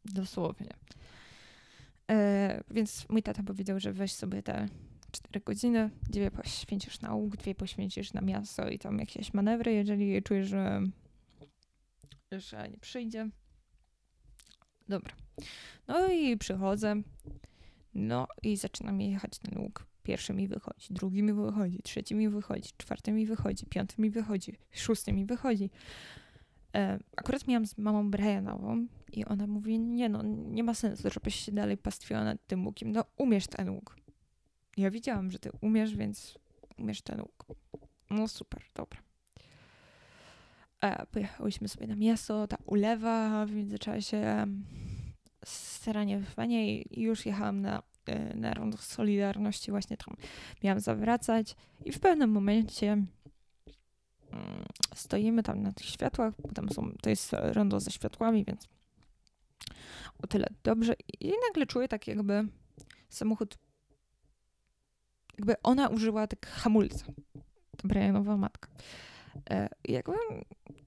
Dosłownie. 0.06 0.74
E, 2.12 2.64
więc 2.72 3.10
mój 3.10 3.24
tata 3.24 3.43
powiedział, 3.43 3.80
że 3.80 3.93
weź 3.93 4.14
sobie 4.14 4.43
te 4.43 4.68
4 5.12 5.39
godziny, 5.39 5.89
dwie 6.10 6.32
poświęcisz 6.32 7.01
na 7.01 7.14
łuk, 7.16 7.38
dwie 7.38 7.56
poświęcisz 7.56 8.14
na 8.14 8.22
miasto 8.22 8.70
i 8.70 8.80
tam 8.80 8.99
jakieś 8.99 9.34
manewry, 9.34 9.74
jeżeli 9.74 10.24
czujesz, 10.24 10.47
że, 10.47 10.82
że 12.32 12.70
nie 12.70 12.78
przyjdzie. 12.78 13.30
Dobra. 14.89 15.16
No 15.88 16.12
i 16.12 16.38
przychodzę, 16.38 16.95
no 17.93 18.28
i 18.43 18.58
zaczynam 18.58 19.01
jechać 19.01 19.39
ten 19.39 19.62
łuk. 19.62 19.86
Pierwszy 20.03 20.34
mi 20.34 20.47
wychodzi, 20.47 20.88
drugi 20.89 21.24
mi 21.24 21.34
wychodzi, 21.34 21.80
trzeci 21.84 22.16
mi 22.16 22.30
wychodzi, 22.30 22.70
czwarty 22.78 23.12
mi 23.12 23.26
wychodzi, 23.26 23.66
piąty 23.66 24.01
mi 24.01 24.10
wychodzi, 24.10 24.58
szósty 24.72 25.14
mi 25.14 25.26
wychodzi. 25.26 25.70
E, 26.76 27.00
akurat 27.18 27.48
miałam 27.48 27.66
z 27.66 27.78
mamą 27.78 28.12
Brianową 28.12 28.88
i 29.12 29.26
ona 29.26 29.48
mówi, 29.48 29.80
nie 29.80 30.10
no, 30.10 30.24
nie 30.24 30.64
ma 30.64 30.74
sensu, 30.74 31.10
żebyś 31.10 31.36
się 31.36 31.52
dalej 31.52 31.78
pastwiła 31.78 32.24
nad 32.24 32.48
tym 32.48 32.66
łukiem. 32.66 32.92
No, 32.92 33.06
umiesz 33.18 33.48
ten 33.48 33.70
łuk. 33.70 33.96
Ja 34.78 34.92
widziałam, 34.92 35.32
że 35.32 35.40
ty 35.40 35.50
umiesz, 35.62 35.96
więc 35.96 36.38
umiesz 36.78 37.02
ten 37.02 37.22
łuk. 37.22 37.46
No 38.10 38.28
super, 38.28 38.62
dobra. 38.76 39.00
E, 40.82 41.06
pojechałyśmy 41.06 41.68
sobie 41.68 41.88
na 41.88 41.96
miasto, 41.96 42.48
ta 42.48 42.58
ulewa 42.66 43.46
w 43.46 43.52
międzyczasie, 43.52 44.48
staranie 45.46 46.20
wywanie 46.20 46.82
i 46.82 47.02
już 47.02 47.26
jechałam 47.26 47.62
na, 47.62 47.84
e, 48.06 48.38
na 48.38 48.54
rondo 48.54 48.78
Solidarności, 48.78 49.72
właśnie 49.72 49.98
tam 49.98 50.16
miałam 50.64 50.80
zawracać 50.80 51.56
i 51.86 51.92
w 51.92 52.00
pewnym 52.00 52.30
momencie 52.30 53.06
stoimy 54.96 55.44
tam 55.44 55.62
na 55.62 55.72
tych 55.72 55.86
światłach, 55.86 56.34
bo 56.42 56.52
tam 56.52 56.70
są, 56.70 56.92
to 57.02 57.10
jest 57.10 57.34
rondo 57.34 57.80
ze 57.80 57.92
światłami, 57.92 58.46
więc 58.46 58.68
o 60.24 60.28
tyle 60.28 60.48
dobrze. 60.64 60.94
I 61.20 61.34
nagle 61.48 61.66
czuję 61.66 61.88
tak 61.88 62.08
jakby 62.08 62.48
samochód 63.10 63.58
jakby 65.38 65.62
ona 65.64 65.88
użyła 65.88 66.28
tak 66.28 66.48
hamulca. 66.48 67.06
To 67.78 67.88
Brianowa 67.88 68.38
matka. 68.38 68.70
E, 69.50 69.70
jakby, 69.86 70.14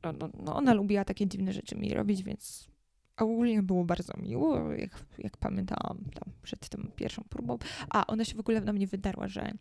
no, 0.02 0.12
no, 0.12 0.30
no, 0.42 0.56
ona 0.56 0.74
lubiła 0.74 1.04
takie 1.04 1.26
dziwne 1.26 1.52
rzeczy 1.52 1.76
mi 1.76 1.94
robić, 1.94 2.22
więc 2.22 2.68
ogólnie 3.16 3.62
było 3.62 3.84
bardzo 3.84 4.12
miło, 4.22 4.72
jak, 4.72 5.04
jak 5.18 5.36
pamiętałam 5.36 5.98
tam 6.14 6.32
przed 6.42 6.68
tą 6.68 6.78
pierwszą 6.96 7.24
próbą. 7.28 7.58
A 7.90 8.06
ona 8.06 8.24
się 8.24 8.36
w 8.36 8.40
ogóle 8.40 8.60
na 8.60 8.72
mnie 8.72 8.86
wydarła, 8.86 9.28
że 9.28 9.52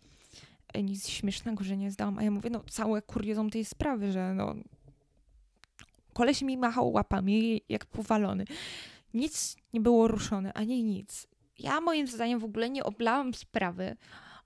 nic 0.76 1.08
śmiesznego, 1.08 1.64
że 1.64 1.78
nie 1.78 1.92
zdałam. 1.92 2.20
A 2.20 2.24
ja 2.24 2.32
mówię, 2.32 2.50
no 2.50 2.64
całe 2.70 3.02
kuriozum 3.02 3.50
tej 3.50 3.66
sprawy, 3.66 4.12
że 4.12 4.34
no 4.34 4.56
koleś 6.14 6.42
mi 6.42 6.58
machał 6.58 6.92
łapami 6.92 7.62
jak 7.70 7.86
powalony. 7.86 8.46
Nic 9.14 9.58
nie 9.74 9.82
było 9.82 10.08
ruszone, 10.08 10.54
ani 10.54 10.84
nic. 10.84 11.28
Ja 11.60 11.82
moim 11.82 12.08
zdaniem 12.08 12.40
w 12.40 12.44
ogóle 12.44 12.70
nie 12.70 12.84
oblałam 12.84 13.34
sprawy. 13.34 13.96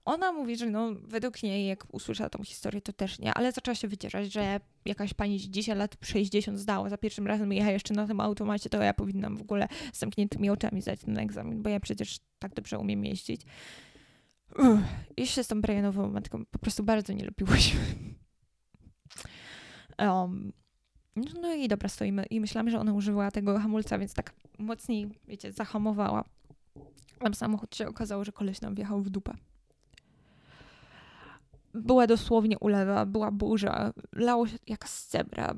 Ona 0.04 0.32
mówi, 0.32 0.56
że 0.56 0.66
no, 0.66 0.94
według 0.94 1.42
niej, 1.42 1.66
jak 1.66 1.94
usłyszała 1.94 2.30
tą 2.30 2.44
historię, 2.44 2.80
to 2.80 2.92
też 2.92 3.18
nie, 3.18 3.34
ale 3.34 3.52
zaczęła 3.52 3.74
się 3.74 3.88
wycierać, 3.88 4.32
że 4.32 4.60
jakaś 4.84 5.14
pani 5.14 5.50
10 5.50 5.78
lat 5.78 5.96
60 6.00 6.58
zdała 6.58 6.88
za 6.88 6.98
pierwszym 6.98 7.26
razem 7.26 7.52
i 7.52 7.56
ja 7.56 7.70
jeszcze 7.70 7.94
na 7.94 8.06
tym 8.06 8.20
automacie, 8.20 8.70
to 8.70 8.82
ja 8.82 8.94
powinnam 8.94 9.36
w 9.36 9.42
ogóle 9.42 9.68
z 9.92 9.98
zamkniętymi 9.98 10.50
oczami 10.50 10.82
zdać 10.82 11.00
ten 11.00 11.18
egzamin, 11.18 11.62
bo 11.62 11.70
ja 11.70 11.80
przecież 11.80 12.18
tak 12.38 12.54
dobrze 12.54 12.78
umiem 12.78 13.04
jeździć. 13.04 13.42
Uff, 14.58 14.80
jeszcze 15.16 15.44
z 15.44 15.48
tą 15.48 15.60
Brianową 15.60 16.10
matką 16.10 16.44
po 16.50 16.58
prostu 16.58 16.82
bardzo 16.84 17.12
nie 17.12 17.24
lubiłyśmy. 17.24 17.80
Um, 19.98 20.52
no 21.42 21.54
i 21.54 21.68
dobra, 21.68 21.88
stoimy 21.88 22.26
i 22.26 22.40
myślałam, 22.40 22.70
że 22.70 22.80
ona 22.80 22.92
używała 22.92 23.30
tego 23.30 23.58
hamulca, 23.58 23.98
więc 23.98 24.14
tak 24.14 24.32
mocniej, 24.58 25.08
wiecie, 25.28 25.52
zahamowała. 25.52 26.24
Tam 27.18 27.34
samochód 27.34 27.76
się 27.76 27.88
okazało, 27.88 28.24
że 28.24 28.32
koleś 28.32 28.60
nam 28.60 28.74
wjechał 28.74 29.02
w 29.02 29.10
dupę 29.10 29.34
była 31.74 32.06
dosłownie 32.06 32.58
ulewa, 32.58 33.06
była 33.06 33.30
burza, 33.30 33.92
lało 34.12 34.46
się 34.46 34.56
jak 34.66 34.88
z 34.88 35.06
cebra. 35.06 35.54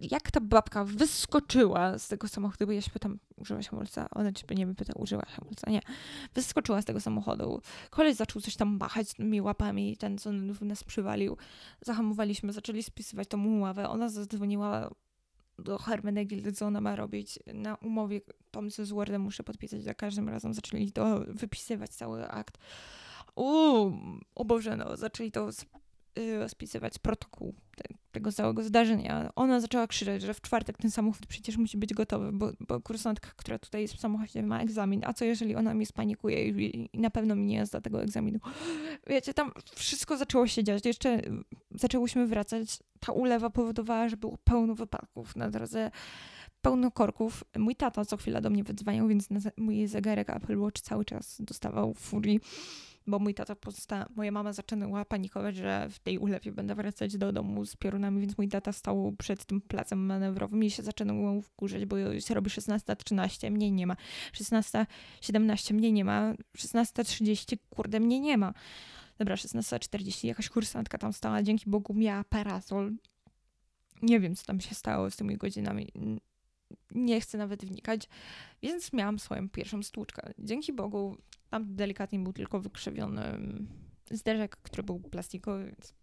Jak 0.00 0.30
ta 0.30 0.40
babka 0.40 0.84
wyskoczyła 0.84 1.98
z 1.98 2.08
tego 2.08 2.28
samochodu, 2.28 2.66
bo 2.66 2.72
ja 2.72 2.80
się 2.80 2.90
pytam, 2.90 3.18
używasz 3.36 3.68
hamulca? 3.68 4.08
Ona 4.10 4.32
ciebie 4.32 4.56
nie 4.56 4.74
pyta, 4.74 4.92
używa 4.96 5.26
hamulca? 5.26 5.70
Nie. 5.70 5.80
Wyskoczyła 6.34 6.82
z 6.82 6.84
tego 6.84 7.00
samochodu. 7.00 7.60
Koleś 7.90 8.16
zaczął 8.16 8.42
coś 8.42 8.56
tam 8.56 8.76
machać 8.80 9.14
tymi 9.14 9.40
łapami, 9.40 9.96
ten, 9.96 10.18
co 10.18 10.32
nas 10.60 10.84
przywalił. 10.84 11.36
Zahamowaliśmy, 11.80 12.52
zaczęli 12.52 12.82
spisywać 12.82 13.28
tą 13.28 13.44
umowę. 13.44 13.88
Ona 13.88 14.08
zadzwoniła 14.08 14.90
do 15.58 15.78
Hermenegildy, 15.78 16.52
co 16.52 16.66
ona 16.66 16.80
ma 16.80 16.96
robić. 16.96 17.38
Na 17.54 17.74
umowie 17.74 18.20
Tom 18.50 18.70
z 18.70 18.90
Wordem 18.90 19.22
muszę 19.22 19.42
podpisać 19.42 19.84
za 19.84 19.94
każdym 19.94 20.28
razem. 20.28 20.54
Zaczęli 20.54 20.92
to 20.92 21.20
wypisywać, 21.28 21.90
cały 21.90 22.28
akt 22.28 22.58
uuu, 23.34 23.92
o 24.34 24.44
Boże, 24.44 24.76
no, 24.76 24.96
zaczęli 24.96 25.30
to 25.30 25.48
y, 26.18 26.48
spisywać 26.48 26.98
protokół 26.98 27.54
te, 27.76 27.94
tego 28.12 28.32
całego 28.32 28.62
zdarzenia. 28.62 29.30
Ona 29.36 29.60
zaczęła 29.60 29.86
krzyczeć, 29.86 30.22
że 30.22 30.34
w 30.34 30.40
czwartek 30.40 30.78
ten 30.78 30.90
samochód 30.90 31.26
przecież 31.26 31.56
musi 31.56 31.78
być 31.78 31.94
gotowy, 31.94 32.32
bo, 32.32 32.52
bo 32.60 32.80
kursantka, 32.80 33.30
która 33.36 33.58
tutaj 33.58 33.82
jest 33.82 33.94
w 33.94 34.00
samochodzie, 34.00 34.42
ma 34.42 34.60
egzamin. 34.60 35.04
A 35.04 35.12
co 35.12 35.24
jeżeli 35.24 35.56
ona 35.56 35.74
mnie 35.74 35.86
spanikuje 35.86 36.48
i, 36.48 36.88
i 36.96 36.98
na 36.98 37.10
pewno 37.10 37.36
mi 37.36 37.46
nie 37.46 37.66
zda 37.66 37.80
tego 37.80 38.02
egzaminu? 38.02 38.38
Wiecie, 39.06 39.34
tam 39.34 39.52
wszystko 39.74 40.16
zaczęło 40.16 40.46
się 40.46 40.64
dziać. 40.64 40.86
Jeszcze 40.86 41.20
zaczęłyśmy 41.70 42.26
wracać. 42.26 42.78
Ta 43.00 43.12
ulewa 43.12 43.50
powodowała, 43.50 44.08
że 44.08 44.16
było 44.16 44.38
pełno 44.44 44.74
wypadków 44.74 45.36
na 45.36 45.50
drodze 45.50 45.90
pełno 46.62 46.90
korków. 46.90 47.44
Mój 47.58 47.76
tata 47.76 48.04
co 48.04 48.16
chwila 48.16 48.40
do 48.40 48.50
mnie 48.50 48.64
wydzwaniał, 48.64 49.08
więc 49.08 49.28
mój 49.56 49.86
zegarek 49.86 50.30
Apple 50.30 50.58
Watch 50.58 50.80
cały 50.80 51.04
czas 51.04 51.36
dostawał 51.40 51.94
furii, 51.94 52.40
bo 53.10 53.18
mój 53.18 53.34
tata 53.34 53.56
posta, 53.56 54.06
moja 54.16 54.32
mama 54.32 54.52
zaczęła 54.52 55.04
panikować, 55.04 55.56
że 55.56 55.88
w 55.90 55.98
tej 55.98 56.18
ulewie 56.18 56.52
będę 56.52 56.74
wracać 56.74 57.16
do 57.16 57.32
domu 57.32 57.64
z 57.66 57.76
piorunami, 57.76 58.20
więc 58.20 58.38
mój 58.38 58.48
tata 58.48 58.72
stał 58.72 59.14
przed 59.18 59.44
tym 59.44 59.60
placem 59.60 60.06
manewrowym 60.06 60.64
i 60.64 60.70
się 60.70 60.82
zaczęło 60.82 61.42
wkurzać, 61.42 61.86
bo 61.86 62.20
się 62.20 62.34
robi 62.34 62.50
16.13, 62.50 63.50
mnie 63.50 63.70
nie 63.70 63.86
ma. 63.86 63.96
16.17 64.32 65.74
mnie 65.74 65.92
nie 65.92 66.04
ma. 66.04 66.34
16.30 66.56 67.56
kurde 67.70 68.00
mnie 68.00 68.20
nie 68.20 68.38
ma. 68.38 68.54
Dobra, 69.18 69.34
16.40 69.34 70.26
jakaś 70.26 70.48
kursantka 70.48 70.98
tam 70.98 71.12
stała, 71.12 71.42
dzięki 71.42 71.70
Bogu 71.70 71.94
miała 71.94 72.24
parasol. 72.24 72.92
Nie 74.02 74.20
wiem, 74.20 74.36
co 74.36 74.46
tam 74.46 74.60
się 74.60 74.74
stało 74.74 75.10
z 75.10 75.16
tymi 75.16 75.36
godzinami 75.36 75.92
nie 76.90 77.20
chcę 77.20 77.38
nawet 77.38 77.64
wnikać, 77.64 78.08
więc 78.62 78.92
miałam 78.92 79.18
swoją 79.18 79.48
pierwszą 79.48 79.82
stłuczkę. 79.82 80.32
Dzięki 80.38 80.72
Bogu 80.72 81.16
tam 81.50 81.76
delikatnie 81.76 82.18
był 82.18 82.32
tylko 82.32 82.60
wykrzywiony 82.60 83.22
mm, 83.24 83.68
zderzek, 84.10 84.56
który 84.56 84.82
był 84.82 85.00
plastikowy, 85.00 85.64
więc 85.64 85.94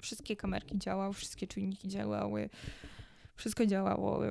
wszystkie 0.00 0.36
kamerki 0.36 0.78
działały, 0.78 1.14
wszystkie 1.14 1.46
czujniki 1.46 1.88
działały, 1.88 2.50
wszystko 3.36 3.66
działało, 3.66 4.22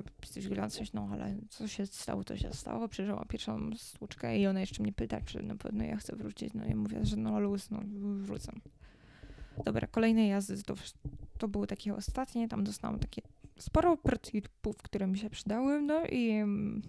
coś, 0.69 0.93
no 0.93 1.09
ale 1.11 1.35
co 1.49 1.67
się 1.67 1.85
stało, 1.85 2.23
to 2.23 2.37
się 2.37 2.53
stało. 2.53 2.87
Przeżyłam 2.87 3.25
pierwszą 3.27 3.69
stłuczkę 3.77 4.39
i 4.39 4.47
ona 4.47 4.59
jeszcze 4.59 4.83
mnie 4.83 4.93
pyta, 4.93 5.21
czy 5.21 5.43
na 5.43 5.55
pewno 5.55 5.83
ja 5.83 5.97
chcę 5.97 6.15
wrócić. 6.15 6.53
No 6.53 6.65
ja 6.65 6.75
mówię, 6.75 7.05
że 7.05 7.17
no 7.17 7.39
luz, 7.39 7.69
no 7.69 7.79
wrócę. 8.15 8.51
Dobra, 9.65 9.87
kolejne 9.87 10.27
jazdy 10.27 10.63
to, 10.63 10.75
to 11.37 11.47
były 11.47 11.67
takie 11.67 11.95
ostatnie, 11.95 12.47
tam 12.47 12.63
dostałam 12.63 12.99
takie 12.99 13.21
sporo 13.59 13.97
prototypów, 13.97 14.77
które 14.77 15.07
mi 15.07 15.17
się 15.17 15.29
przydały, 15.29 15.81
no 15.81 16.05
i 16.05 16.41
um, 16.41 16.81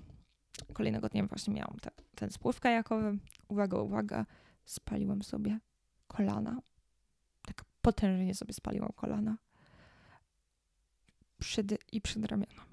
kolejnego 0.72 1.08
dnia 1.08 1.26
właśnie 1.26 1.54
miałam 1.54 1.76
te, 1.80 1.90
ten 2.14 2.30
spływ 2.30 2.60
kajakowy. 2.60 3.18
Uwaga, 3.48 3.78
uwaga, 3.78 4.26
spaliłam 4.64 5.22
sobie 5.22 5.58
kolana. 6.06 6.60
Tak 7.42 7.64
potężnie 7.82 8.34
sobie 8.34 8.54
spaliłam 8.54 8.92
kolana. 8.96 9.38
Przed, 11.38 11.92
I 11.92 12.00
przed 12.00 12.24
ramiona. 12.24 12.66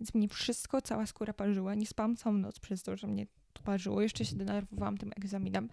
Więc 0.00 0.14
mnie 0.14 0.28
wszystko, 0.28 0.82
cała 0.82 1.06
skóra 1.06 1.32
parzyła. 1.32 1.74
Nie 1.74 1.86
spałam 1.86 2.16
całą 2.16 2.36
noc 2.36 2.60
przez 2.60 2.82
to, 2.82 2.96
że 2.96 3.06
mnie 3.06 3.26
to 3.52 3.62
parzyło. 3.62 4.02
Jeszcze 4.02 4.24
się 4.24 4.36
denerwowałam 4.36 4.98
tym 4.98 5.12
egzaminem. 5.16 5.68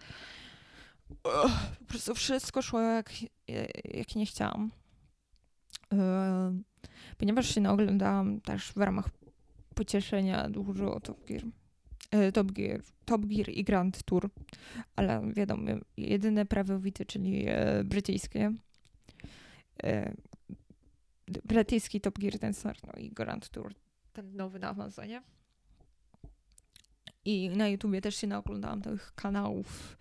po 1.78 1.84
prostu 1.88 2.14
wszystko 2.14 2.62
szło 2.62 2.80
jak, 2.80 3.10
jak 3.84 4.16
nie 4.16 4.26
chciałam. 4.26 4.70
Yy, 5.92 5.98
ponieważ 7.18 7.54
się 7.54 7.60
naoglądałam 7.60 8.40
też 8.40 8.72
w 8.72 8.76
ramach 8.76 9.08
pocieszenia 9.74 10.50
dużo 10.50 11.00
Top 11.00 11.24
Gear. 11.26 11.42
Yy, 12.12 12.32
Top 12.32 12.52
Gear, 12.52 12.80
Top 13.04 13.26
Gear 13.26 13.48
i 13.48 13.64
Grand 13.64 14.02
Tour, 14.02 14.30
ale 14.96 15.32
wiadomo, 15.32 15.62
jedyne 15.96 16.46
prawowite, 16.46 17.04
czyli 17.04 17.44
e, 17.48 17.84
brytyjskie. 17.84 18.52
E, 19.82 20.14
brytyjski 21.44 22.00
Top 22.00 22.18
Gear 22.18 22.54
start, 22.54 22.86
no 22.86 22.92
i 23.02 23.10
Grand 23.10 23.48
Tour, 23.48 23.74
ten 24.12 24.36
nowy 24.36 24.58
na 24.58 24.68
Amazonie. 24.68 25.22
I 27.24 27.50
na 27.50 27.68
YouTubie 27.68 28.00
też 28.00 28.16
się 28.16 28.26
naoglądałam 28.26 28.82
tych 28.82 29.12
kanałów 29.14 29.96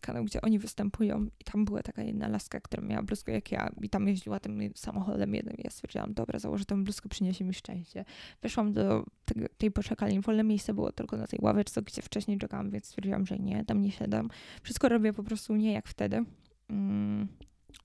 kanał, 0.00 0.24
gdzie 0.24 0.40
oni 0.40 0.58
występują 0.58 1.26
i 1.40 1.44
tam 1.44 1.64
była 1.64 1.82
taka 1.82 2.02
jedna 2.02 2.28
laska, 2.28 2.60
która 2.60 2.82
miała 2.82 3.02
bluzkę 3.02 3.32
jak 3.32 3.52
ja 3.52 3.70
i 3.82 3.88
tam 3.88 4.08
jeździła 4.08 4.40
tym 4.40 4.60
samochodem 4.74 5.34
jednym 5.34 5.56
i 5.56 5.62
ja 5.64 5.70
stwierdziłam, 5.70 6.14
dobra, 6.14 6.38
założę 6.38 6.64
tę 6.64 6.84
bluzkę, 6.84 7.08
przyniesie 7.08 7.44
mi 7.44 7.54
szczęście. 7.54 8.04
Weszłam 8.42 8.72
do 8.72 9.04
tego, 9.24 9.46
tej 9.58 9.70
poczekalni, 9.70 10.20
wolne 10.20 10.44
miejsce 10.44 10.74
było 10.74 10.92
tylko 10.92 11.16
na 11.16 11.26
tej 11.26 11.38
ławeczce, 11.42 11.82
gdzie 11.82 12.02
wcześniej 12.02 12.38
czekałam, 12.38 12.70
więc 12.70 12.86
stwierdziłam, 12.86 13.26
że 13.26 13.38
nie, 13.38 13.64
tam 13.64 13.82
nie 13.82 13.92
siadam. 13.92 14.30
Wszystko 14.62 14.88
robię 14.88 15.12
po 15.12 15.22
prostu 15.22 15.56
nie 15.56 15.72
jak 15.72 15.88
wtedy. 15.88 16.24
Mm. 16.70 17.28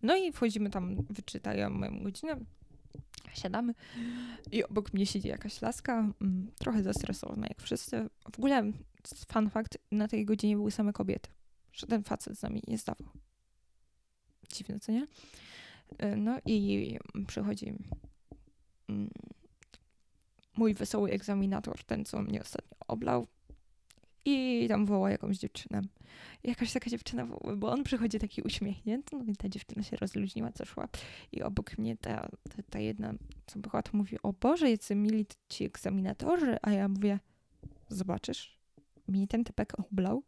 No 0.03 0.15
i 0.15 0.31
wchodzimy 0.31 0.69
tam, 0.69 0.95
wyczytają 1.09 1.69
moją 1.69 2.03
godzinę, 2.03 2.37
siadamy 3.33 3.73
i 4.51 4.63
obok 4.63 4.93
mnie 4.93 5.05
siedzi 5.05 5.27
jakaś 5.27 5.61
laska, 5.61 6.13
mm, 6.21 6.51
trochę 6.59 6.83
zestresowana 6.83 7.47
jak 7.47 7.61
wszyscy. 7.61 8.09
W 8.31 8.39
ogóle, 8.39 8.71
fun 9.33 9.49
fact, 9.49 9.77
na 9.91 10.07
tej 10.07 10.25
godzinie 10.25 10.55
były 10.55 10.71
same 10.71 10.93
kobiety 10.93 11.29
że 11.73 11.87
ten 11.87 12.03
facet 12.03 12.37
z 12.37 12.41
nami 12.41 12.61
nie 12.67 12.77
zdawał. 12.77 13.07
Dziwne, 14.53 14.79
co 14.79 14.91
nie? 14.91 15.07
E, 15.97 16.15
no 16.15 16.39
i 16.45 16.99
przychodzi 17.27 17.73
mm, 18.89 19.09
mój 20.57 20.73
wesoły 20.73 21.11
egzaminator, 21.11 21.83
ten, 21.83 22.05
co 22.05 22.21
mnie 22.21 22.41
ostatnio 22.41 22.77
oblał 22.87 23.27
i 24.25 24.65
tam 24.67 24.85
woła 24.85 25.11
jakąś 25.11 25.37
dziewczynę. 25.37 25.81
Jakaś 26.43 26.73
taka 26.73 26.89
dziewczyna 26.89 27.27
bo 27.57 27.71
on 27.71 27.83
przychodzi 27.83 28.19
taki 28.19 28.41
uśmiechnięty, 28.41 29.15
no 29.15 29.23
i 29.27 29.35
ta 29.35 29.49
dziewczyna 29.49 29.83
się 29.83 29.97
rozluźniła, 29.97 30.51
co 30.51 30.65
szła. 30.65 30.87
I 31.31 31.41
obok 31.41 31.77
mnie 31.77 31.97
ta, 31.97 32.29
ta, 32.55 32.63
ta 32.69 32.79
jedna, 32.79 33.13
co 33.47 33.59
była, 33.59 33.83
to 33.83 33.97
mówi, 33.97 34.17
o 34.23 34.33
Boże, 34.33 34.71
jacy 34.71 34.95
mili 34.95 35.25
ci 35.49 35.65
egzaminatorzy, 35.65 36.57
a 36.61 36.71
ja 36.71 36.87
mówię, 36.87 37.19
zobaczysz, 37.89 38.59
mnie 39.07 39.27
ten 39.27 39.43
typek 39.43 39.79
oblał, 39.79 40.23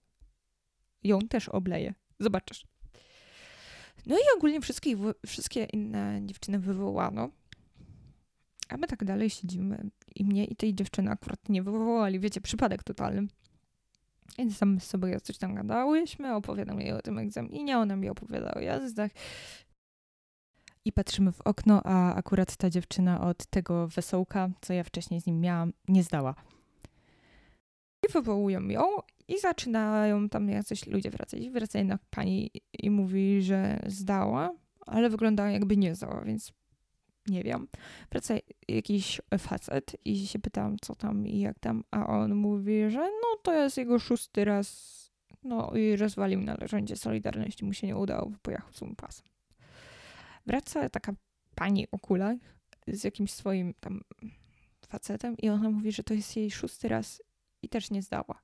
ją 1.03 1.19
też 1.19 1.49
obleje. 1.49 1.93
Zobaczysz. 2.19 2.65
No 4.05 4.15
i 4.15 4.37
ogólnie 4.37 4.61
wszystkie, 4.61 4.97
wszystkie 5.25 5.63
inne 5.63 6.21
dziewczyny 6.25 6.59
wywołano. 6.59 7.29
A 8.69 8.77
my 8.77 8.87
tak 8.87 9.03
dalej 9.03 9.29
siedzimy. 9.29 9.89
I 10.15 10.25
mnie 10.25 10.45
i 10.45 10.55
tej 10.55 10.75
dziewczyny 10.75 11.11
akurat 11.11 11.49
nie 11.49 11.63
wywołali. 11.63 12.19
Wiecie, 12.19 12.41
przypadek 12.41 12.83
totalny. 12.83 13.27
Więc 14.37 14.59
tam 14.59 14.79
sobie 14.79 15.21
coś 15.21 15.37
tam 15.37 15.55
gadałyśmy, 15.55 16.35
opowiadam 16.35 16.79
jej 16.79 16.91
o 16.91 17.01
tym 17.01 17.17
egzaminie, 17.17 17.77
ona 17.77 17.95
mi 17.95 18.09
opowiada 18.09 18.53
o 18.53 18.59
jazdach. 18.59 19.11
I 20.85 20.91
patrzymy 20.91 21.31
w 21.31 21.41
okno, 21.41 21.81
a 21.83 22.15
akurat 22.15 22.55
ta 22.55 22.69
dziewczyna 22.69 23.21
od 23.21 23.45
tego 23.45 23.87
wesołka, 23.87 24.49
co 24.61 24.73
ja 24.73 24.83
wcześniej 24.83 25.21
z 25.21 25.25
nim 25.25 25.41
miałam, 25.41 25.73
nie 25.87 26.03
zdała. 26.03 26.35
I 28.09 28.11
wywołują 28.11 28.67
ją 28.67 28.81
i 29.27 29.39
zaczynają 29.39 30.29
tam 30.29 30.49
jacyś 30.49 30.87
ludzie 30.87 31.09
wracać. 31.09 31.49
Wraca 31.49 31.79
jednak 31.79 32.01
pani 32.09 32.51
i 32.73 32.89
mówi, 32.89 33.41
że 33.41 33.79
zdała, 33.87 34.53
ale 34.85 35.09
wygląda 35.09 35.51
jakby 35.51 35.77
nie 35.77 35.95
zdała, 35.95 36.21
więc 36.21 36.53
nie 37.27 37.43
wiem. 37.43 37.67
Wraca 38.11 38.33
jakiś 38.67 39.21
facet 39.39 39.95
i 40.05 40.27
się 40.27 40.39
pytam, 40.39 40.77
co 40.81 40.95
tam 40.95 41.27
i 41.27 41.39
jak 41.39 41.59
tam, 41.59 41.83
a 41.91 42.07
on 42.07 42.35
mówi, 42.35 42.89
że 42.89 42.99
no 42.99 43.37
to 43.43 43.53
jest 43.53 43.77
jego 43.77 43.99
szósty 43.99 44.45
raz, 44.45 44.93
no 45.43 45.71
i 45.75 45.95
rozwalił 45.95 46.41
należące 46.41 46.95
Solidarności, 46.95 47.65
mu 47.65 47.73
się 47.73 47.87
nie 47.87 47.97
udało, 47.97 48.29
bo 48.29 48.37
pojechał 48.41 48.73
swoim 48.73 48.95
pasem. 48.95 49.25
Wraca 50.45 50.89
taka 50.89 51.13
pani 51.55 51.87
o 51.91 51.99
kulach 51.99 52.37
z 52.87 53.03
jakimś 53.03 53.31
swoim 53.31 53.73
tam 53.79 54.01
facetem 54.87 55.37
i 55.37 55.49
ona 55.49 55.69
mówi, 55.69 55.91
że 55.91 56.03
to 56.03 56.13
jest 56.13 56.35
jej 56.37 56.51
szósty 56.51 56.87
raz 56.87 57.21
i 57.63 57.69
też 57.69 57.91
nie 57.91 58.01
zdała. 58.01 58.41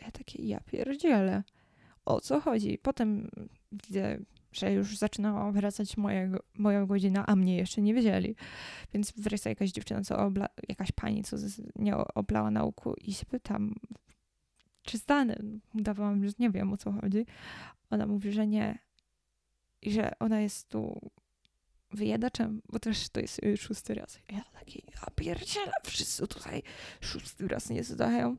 Ja 0.00 0.10
takie, 0.10 0.42
ja 0.42 0.60
pierdzielę. 0.60 1.42
O 2.04 2.20
co 2.20 2.40
chodzi? 2.40 2.78
Potem 2.78 3.30
widzę, 3.72 4.18
że 4.52 4.72
już 4.72 4.96
zaczynała 4.96 5.52
wracać 5.52 5.96
moja, 5.96 6.28
moja 6.54 6.86
godzina, 6.86 7.26
a 7.26 7.36
mnie 7.36 7.56
jeszcze 7.56 7.82
nie 7.82 7.94
wiedzieli. 7.94 8.36
Więc 8.94 9.12
wraca 9.12 9.50
jakaś 9.50 9.70
dziewczyna, 9.70 10.00
co 10.00 10.18
obla, 10.18 10.48
jakaś 10.68 10.92
pani, 10.92 11.24
co 11.24 11.36
nie 11.76 11.96
oblała 11.96 12.50
nauku 12.50 12.94
i 12.94 13.12
się 13.12 13.26
pytam, 13.26 13.74
czy 14.82 14.98
zdany? 14.98 15.60
Udawałam, 15.74 16.28
że 16.28 16.32
nie 16.38 16.50
wiem 16.50 16.72
o 16.72 16.76
co 16.76 16.92
chodzi. 16.92 17.26
Ona 17.90 18.06
mówi, 18.06 18.32
że 18.32 18.46
nie. 18.46 18.78
I 19.82 19.92
że 19.92 20.12
ona 20.18 20.40
jest 20.40 20.68
tu 20.68 21.10
wyjadaczem, 21.90 22.62
bo 22.68 22.78
też 22.78 23.08
to 23.08 23.20
jest 23.20 23.40
szósty 23.58 23.94
raz. 23.94 24.18
Ja 24.32 24.44
taki, 24.52 24.82
ja 24.94 25.10
pierdzielę, 25.16 25.72
wszyscy 25.84 26.26
tutaj 26.26 26.62
szósty 27.00 27.48
raz 27.48 27.70
nie 27.70 27.84
zdają 27.84 28.36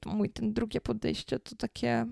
to 0.00 0.10
mój 0.10 0.30
ten 0.30 0.52
drugie 0.52 0.80
podejście 0.80 1.38
to 1.38 1.56
takie 1.56 2.06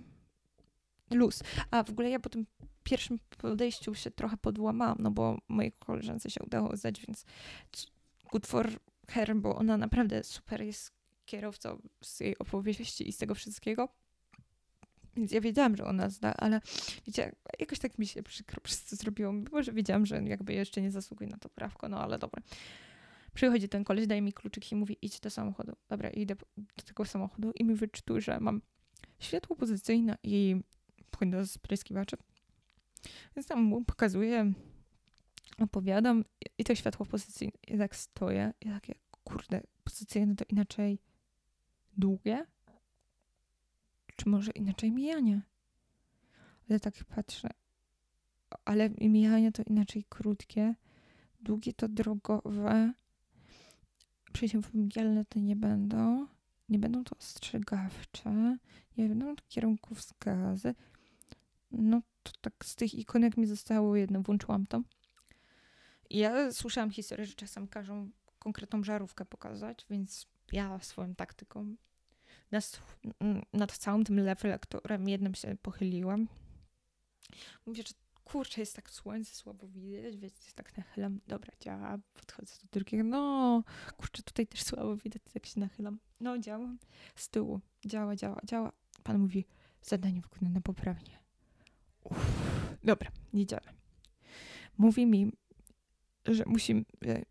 luz. 1.10 1.42
A 1.70 1.82
w 1.82 1.90
ogóle 1.90 2.10
ja 2.10 2.20
po 2.20 2.28
tym 2.28 2.46
pierwszym 2.84 3.18
podejściu 3.38 3.94
się 3.94 4.10
trochę 4.10 4.36
podłamałam, 4.36 4.96
no 5.00 5.10
bo 5.10 5.38
mojej 5.48 5.72
koleżance 5.72 6.30
się 6.30 6.40
udało 6.44 6.76
zdać, 6.76 7.06
więc 7.06 7.24
good 8.30 8.46
for 8.46 8.70
her, 9.08 9.36
bo 9.36 9.56
ona 9.56 9.76
naprawdę 9.76 10.24
super 10.24 10.62
jest 10.62 10.92
kierowcą 11.24 11.82
z 12.02 12.20
jej 12.20 12.38
opowieści 12.38 13.08
i 13.08 13.12
z 13.12 13.18
tego 13.18 13.34
wszystkiego. 13.34 13.88
Więc 15.16 15.32
ja 15.32 15.40
wiedziałam, 15.40 15.76
że 15.76 15.84
ona 15.84 16.10
zda, 16.10 16.34
ale 16.34 16.60
wiecie, 17.06 17.32
jakoś 17.58 17.78
tak 17.78 17.98
mi 17.98 18.06
się 18.06 18.22
przykro 18.22 18.60
przez 18.60 18.84
to 18.84 18.96
zrobiło. 18.96 19.32
Mimo, 19.32 19.62
że 19.62 19.72
wiedziałam, 19.72 20.06
że 20.06 20.22
jakby 20.22 20.52
jeszcze 20.52 20.82
nie 20.82 20.90
zasługuje 20.90 21.30
na 21.30 21.38
to 21.38 21.48
prawko, 21.48 21.88
no 21.88 22.00
ale 22.00 22.18
dobra. 22.18 22.42
Przychodzi 23.34 23.68
ten 23.68 23.84
koleś, 23.84 24.06
daje 24.06 24.22
mi 24.22 24.32
kluczyk 24.32 24.72
i 24.72 24.76
mówi 24.76 24.98
idź 25.02 25.20
do 25.20 25.30
samochodu. 25.30 25.76
Dobra, 25.88 26.10
idę 26.10 26.34
do 26.56 26.82
tego 26.84 27.04
samochodu 27.04 27.52
i 27.54 27.64
mi 27.64 27.74
wyczytuje, 27.74 28.20
że 28.20 28.40
mam 28.40 28.62
światło 29.18 29.56
pozycyjne 29.56 30.18
i 30.22 30.56
płyn 31.10 31.30
do 31.30 31.46
spryskiwaczy. 31.46 32.16
Więc 33.36 33.46
tam 33.46 33.62
mu 33.62 33.84
pokazuję, 33.84 34.52
opowiadam 35.58 36.24
i 36.58 36.64
to 36.64 36.74
światło 36.74 37.06
pozycyjne. 37.06 37.52
I 37.68 37.78
tak 37.78 37.96
stoję 37.96 38.52
i 38.60 38.68
takie, 38.68 38.94
kurde, 39.24 39.60
pozycyjne 39.84 40.36
to 40.36 40.44
inaczej 40.48 40.98
długie? 41.96 42.46
Czy 44.16 44.28
może 44.28 44.50
inaczej 44.52 44.92
mijanie? 44.92 45.42
Ale 46.70 46.80
tak 46.80 46.94
patrzę. 47.04 47.48
Ale 48.64 48.90
mijanie 48.90 49.52
to 49.52 49.62
inaczej 49.66 50.04
krótkie, 50.08 50.74
długie 51.40 51.72
to 51.72 51.88
drogowe, 51.88 52.92
przeciwmgielne 54.32 55.24
to 55.24 55.38
nie 55.40 55.56
będą, 55.56 56.26
nie 56.68 56.78
będą 56.78 57.04
to 57.04 57.16
ostrzegawcze, 57.16 58.58
nie 58.96 59.08
będą 59.08 59.36
to 59.36 59.42
kierunkowskazy. 59.48 60.74
No 61.70 62.02
to 62.22 62.32
tak 62.40 62.54
z 62.64 62.76
tych 62.76 62.94
ikonek 62.94 63.36
mi 63.36 63.46
zostało 63.46 63.96
jedno, 63.96 64.22
włączyłam 64.22 64.66
to. 64.66 64.82
Ja 66.10 66.52
słyszałam 66.52 66.90
historię, 66.90 67.26
że 67.26 67.34
czasem 67.34 67.68
każą 67.68 68.10
konkretną 68.38 68.84
żarówkę 68.84 69.24
pokazać, 69.24 69.86
więc 69.90 70.26
ja 70.52 70.78
swoją 70.78 71.14
taktyką 71.14 71.76
nad, 72.51 72.82
nad 73.53 73.78
całym 73.78 74.05
tym 74.05 74.18
reflektorem 74.18 75.09
jednym 75.09 75.34
się 75.34 75.57
pochyliłam. 75.62 76.28
Mówię, 77.66 77.82
że 77.86 77.94
kurczę, 78.24 78.61
jest 78.61 78.76
tak 78.76 78.90
słońce, 78.90 79.34
słabo 79.34 79.68
widać, 79.68 80.16
więc 80.16 80.55
tak 80.55 80.76
nachylam. 80.76 81.20
Dobra, 81.26 81.53
działa, 81.61 81.99
podchodzę 82.14 82.55
do 82.62 82.68
drugiego. 82.72 83.05
No, 83.05 83.62
kurczę, 83.97 84.22
tutaj 84.22 84.47
też 84.47 84.62
słabo 84.62 84.97
widać, 84.97 85.22
tak 85.32 85.47
się 85.47 85.61
nachylam. 85.61 85.99
No, 86.20 86.38
działa. 86.38 86.68
Z 87.16 87.28
tyłu. 87.28 87.61
Działa, 87.86 88.16
działa, 88.16 88.40
działa. 88.44 88.72
Pan 89.03 89.18
mówi, 89.18 89.44
zadanie 89.82 90.20
wykonane 90.20 90.61
poprawnie. 90.61 91.18
Uff, 92.05 92.18
dobra, 92.84 93.11
jedziemy. 93.32 93.72
Mówi 94.78 95.07
mi, 95.07 95.32
że 96.26 96.44
musi, 96.47 96.84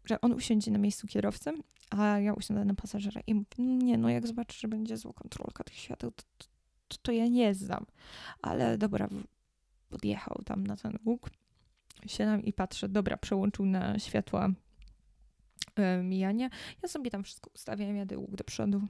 że 0.06 0.22
on 0.22 0.34
usiądzie 0.34 0.72
na 0.72 0.78
miejscu 0.78 1.08
kierowcy, 1.08 1.54
a 1.90 2.20
ja 2.20 2.34
usiądę 2.34 2.66
na 2.66 2.74
pasażera 2.74 3.22
i 3.28 3.34
mówię, 3.34 3.48
nie, 3.58 3.98
no 3.98 4.10
jak 4.10 4.28
zobaczy, 4.28 4.60
że 4.60 4.68
będzie 4.68 4.98
zła 4.98 5.14
kontrolka 5.14 5.64
tych 5.64 5.78
świateł, 5.78 6.12
to, 6.12 6.24
to, 6.88 6.98
to 7.02 7.12
ja 7.12 7.28
nie 7.28 7.54
znam. 7.54 7.86
Ale 8.42 8.78
dobra, 8.78 9.10
podjechał 9.90 10.42
tam 10.46 10.68
na 10.68 10.76
ten 10.76 10.98
łuk, 11.06 11.30
siadam 12.08 12.44
i 12.44 12.54
patrzę, 12.54 12.90
dobra, 12.90 13.18
przełączył 13.18 13.66
na 13.66 14.00
światła 14.00 14.50
e, 15.76 16.04
mijania. 16.04 16.50
Ja 16.84 16.90
sobie 16.90 17.12
tam 17.12 17.24
wszystko 17.24 17.52
ustawiam, 17.56 17.96
jadę 17.96 18.18
łuk 18.18 18.36
do 18.36 18.44
przodu, 18.44 18.82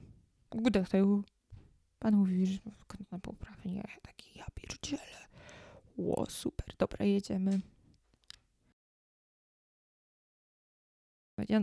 łuk 0.54 0.70
do 0.70 0.84
tyłu. 0.84 1.22
Pan 1.98 2.16
mówi, 2.16 2.46
że 2.46 2.58
na 3.12 3.18
poprawnie. 3.18 3.82
Taki, 4.02 4.38
ja 4.38 4.46
pierdzielę. 4.54 5.26
Ło, 5.96 6.26
super, 6.28 6.66
dobra, 6.78 7.06
jedziemy. 7.06 7.60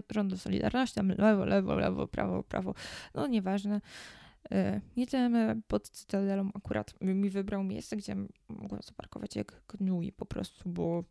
Rządu 0.09 0.38
Solidarności, 0.38 0.95
tam 0.95 1.09
lewo, 1.09 1.45
lewo, 1.45 1.76
lewo, 1.76 2.07
prawo, 2.07 2.43
prawo. 2.43 2.74
No 3.13 3.28
nieważne. 3.28 3.82
E, 4.51 4.82
jedziemy 4.95 5.61
pod 5.67 5.89
Cytadelą 5.89 6.49
akurat 6.53 6.93
mi 7.01 7.30
wybrał 7.30 7.63
miejsce, 7.63 7.97
gdzie 7.97 8.15
mogłem 8.49 8.82
zaparkować 8.82 9.36
jak 9.36 9.61
gnój 9.67 10.11
po 10.11 10.26
prostu, 10.26 10.69
bo 10.69 11.03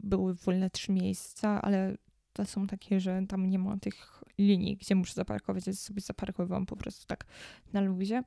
były 0.00 0.34
wolne 0.34 0.70
trzy 0.70 0.92
miejsca, 0.92 1.62
ale 1.62 1.96
to 2.32 2.44
są 2.44 2.66
takie, 2.66 3.00
że 3.00 3.22
tam 3.28 3.46
nie 3.46 3.58
ma 3.58 3.76
tych 3.76 4.22
linii, 4.38 4.76
gdzie 4.76 4.94
muszę 4.94 5.14
zaparkować, 5.14 5.64
więc 5.64 5.80
sobie 5.80 6.00
zaparkowałam 6.00 6.66
po 6.66 6.76
prostu 6.76 7.06
tak 7.06 7.26
na 7.72 7.80
luzie. 7.80 8.22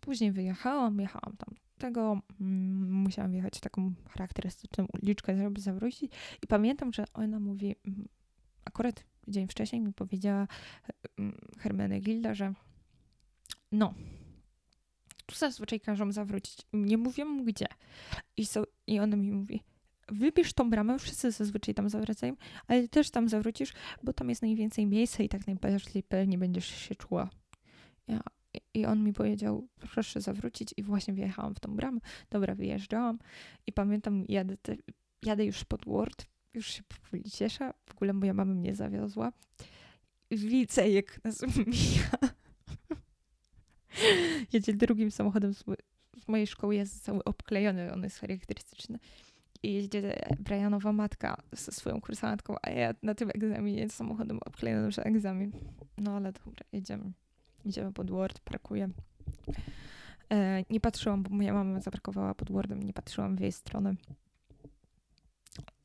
Później 0.00 0.32
wyjechałam, 0.32 1.00
jechałam 1.00 1.36
tam 1.36 1.54
tego, 1.78 2.20
mm, 2.40 2.92
musiałam 2.92 3.32
wjechać 3.32 3.60
taką 3.60 3.94
charakterystyczną 4.08 4.86
uliczkę, 5.02 5.36
żeby 5.36 5.60
zawrócić 5.60 6.12
i 6.42 6.46
pamiętam, 6.46 6.92
że 6.92 7.04
ona 7.14 7.40
mówi, 7.40 7.76
mm, 7.86 8.08
akurat 8.64 9.04
dzień 9.28 9.48
wcześniej 9.48 9.82
mi 9.82 9.92
powiedziała 9.92 10.46
Hermenegilda, 11.58 12.34
że 12.34 12.54
no, 13.72 13.94
tu 15.26 15.36
zazwyczaj 15.36 15.80
każą 15.80 16.12
zawrócić. 16.12 16.58
Nie 16.72 16.98
mówię 16.98 17.24
mu 17.24 17.44
gdzie. 17.44 17.66
I, 18.36 18.46
so, 18.46 18.64
I 18.86 19.00
ona 19.00 19.16
mi 19.16 19.32
mówi, 19.32 19.62
wybierz 20.08 20.52
tą 20.52 20.70
bramę, 20.70 20.98
wszyscy 20.98 21.30
zazwyczaj 21.30 21.74
tam 21.74 21.88
zawracają, 21.88 22.36
ale 22.66 22.88
też 22.88 23.10
tam 23.10 23.28
zawrócisz, 23.28 23.72
bo 24.02 24.12
tam 24.12 24.28
jest 24.28 24.42
najwięcej 24.42 24.86
miejsca 24.86 25.22
i 25.22 25.28
tak 25.28 25.46
najbardziej 25.46 26.02
pewnie 26.02 26.38
będziesz 26.38 26.66
się 26.66 26.94
czuła. 26.94 27.30
Ja, 28.08 28.20
I 28.74 28.86
on 28.86 29.04
mi 29.04 29.12
powiedział, 29.12 29.68
proszę 29.80 30.20
zawrócić 30.20 30.74
i 30.76 30.82
właśnie 30.82 31.14
wjechałam 31.14 31.54
w 31.54 31.60
tą 31.60 31.76
bramę. 31.76 32.00
Dobra, 32.30 32.54
wyjeżdżałam 32.54 33.18
i 33.66 33.72
pamiętam, 33.72 34.24
jadę, 34.28 34.56
te, 34.56 34.76
jadę 35.22 35.44
już 35.44 35.64
pod 35.64 35.84
Word, 35.84 36.26
już 36.54 36.66
się 36.66 36.82
powoli 36.82 37.30
cieszę, 37.30 37.72
w 37.86 37.92
ogóle 37.92 38.12
moja 38.12 38.34
mama 38.34 38.54
mnie 38.54 38.74
zawiozła. 38.74 39.32
Widzę, 40.30 40.90
jak 40.90 41.24
nas 41.24 41.42
mija 41.66 42.10
jedzie 44.52 44.72
drugim 44.72 45.10
samochodem 45.10 45.54
z, 45.54 45.64
mojej 46.28 46.46
szkoły, 46.46 46.74
jest 46.74 47.04
cały 47.04 47.24
obklejony, 47.24 47.92
on 47.92 48.02
jest 48.02 48.18
charakterystyczny. 48.18 48.98
I 49.62 49.74
jedzie 49.74 50.18
Brianowa 50.38 50.92
matka 50.92 51.42
ze 51.52 51.72
swoją 51.72 52.00
kursantką, 52.00 52.56
a 52.62 52.70
ja 52.70 52.94
na 53.02 53.14
tym 53.14 53.30
egzaminie 53.34 53.88
samochodem 53.88 54.38
obklejonym, 54.44 54.90
że 54.90 55.04
egzamin. 55.04 55.52
No 55.98 56.16
ale 56.16 56.32
dobra, 56.32 56.64
jedziemy. 56.72 57.12
Idziemy 57.64 57.92
pod 57.92 58.10
Word, 58.10 58.40
parkuję. 58.40 58.88
E, 60.32 60.64
nie 60.70 60.80
patrzyłam, 60.80 61.22
bo 61.22 61.30
moja 61.30 61.54
mama 61.54 61.80
zaparkowała 61.80 62.34
pod 62.34 62.52
Wordem, 62.52 62.82
nie 62.82 62.92
patrzyłam 62.92 63.36
w 63.36 63.40
jej 63.40 63.52
stronę. 63.52 63.94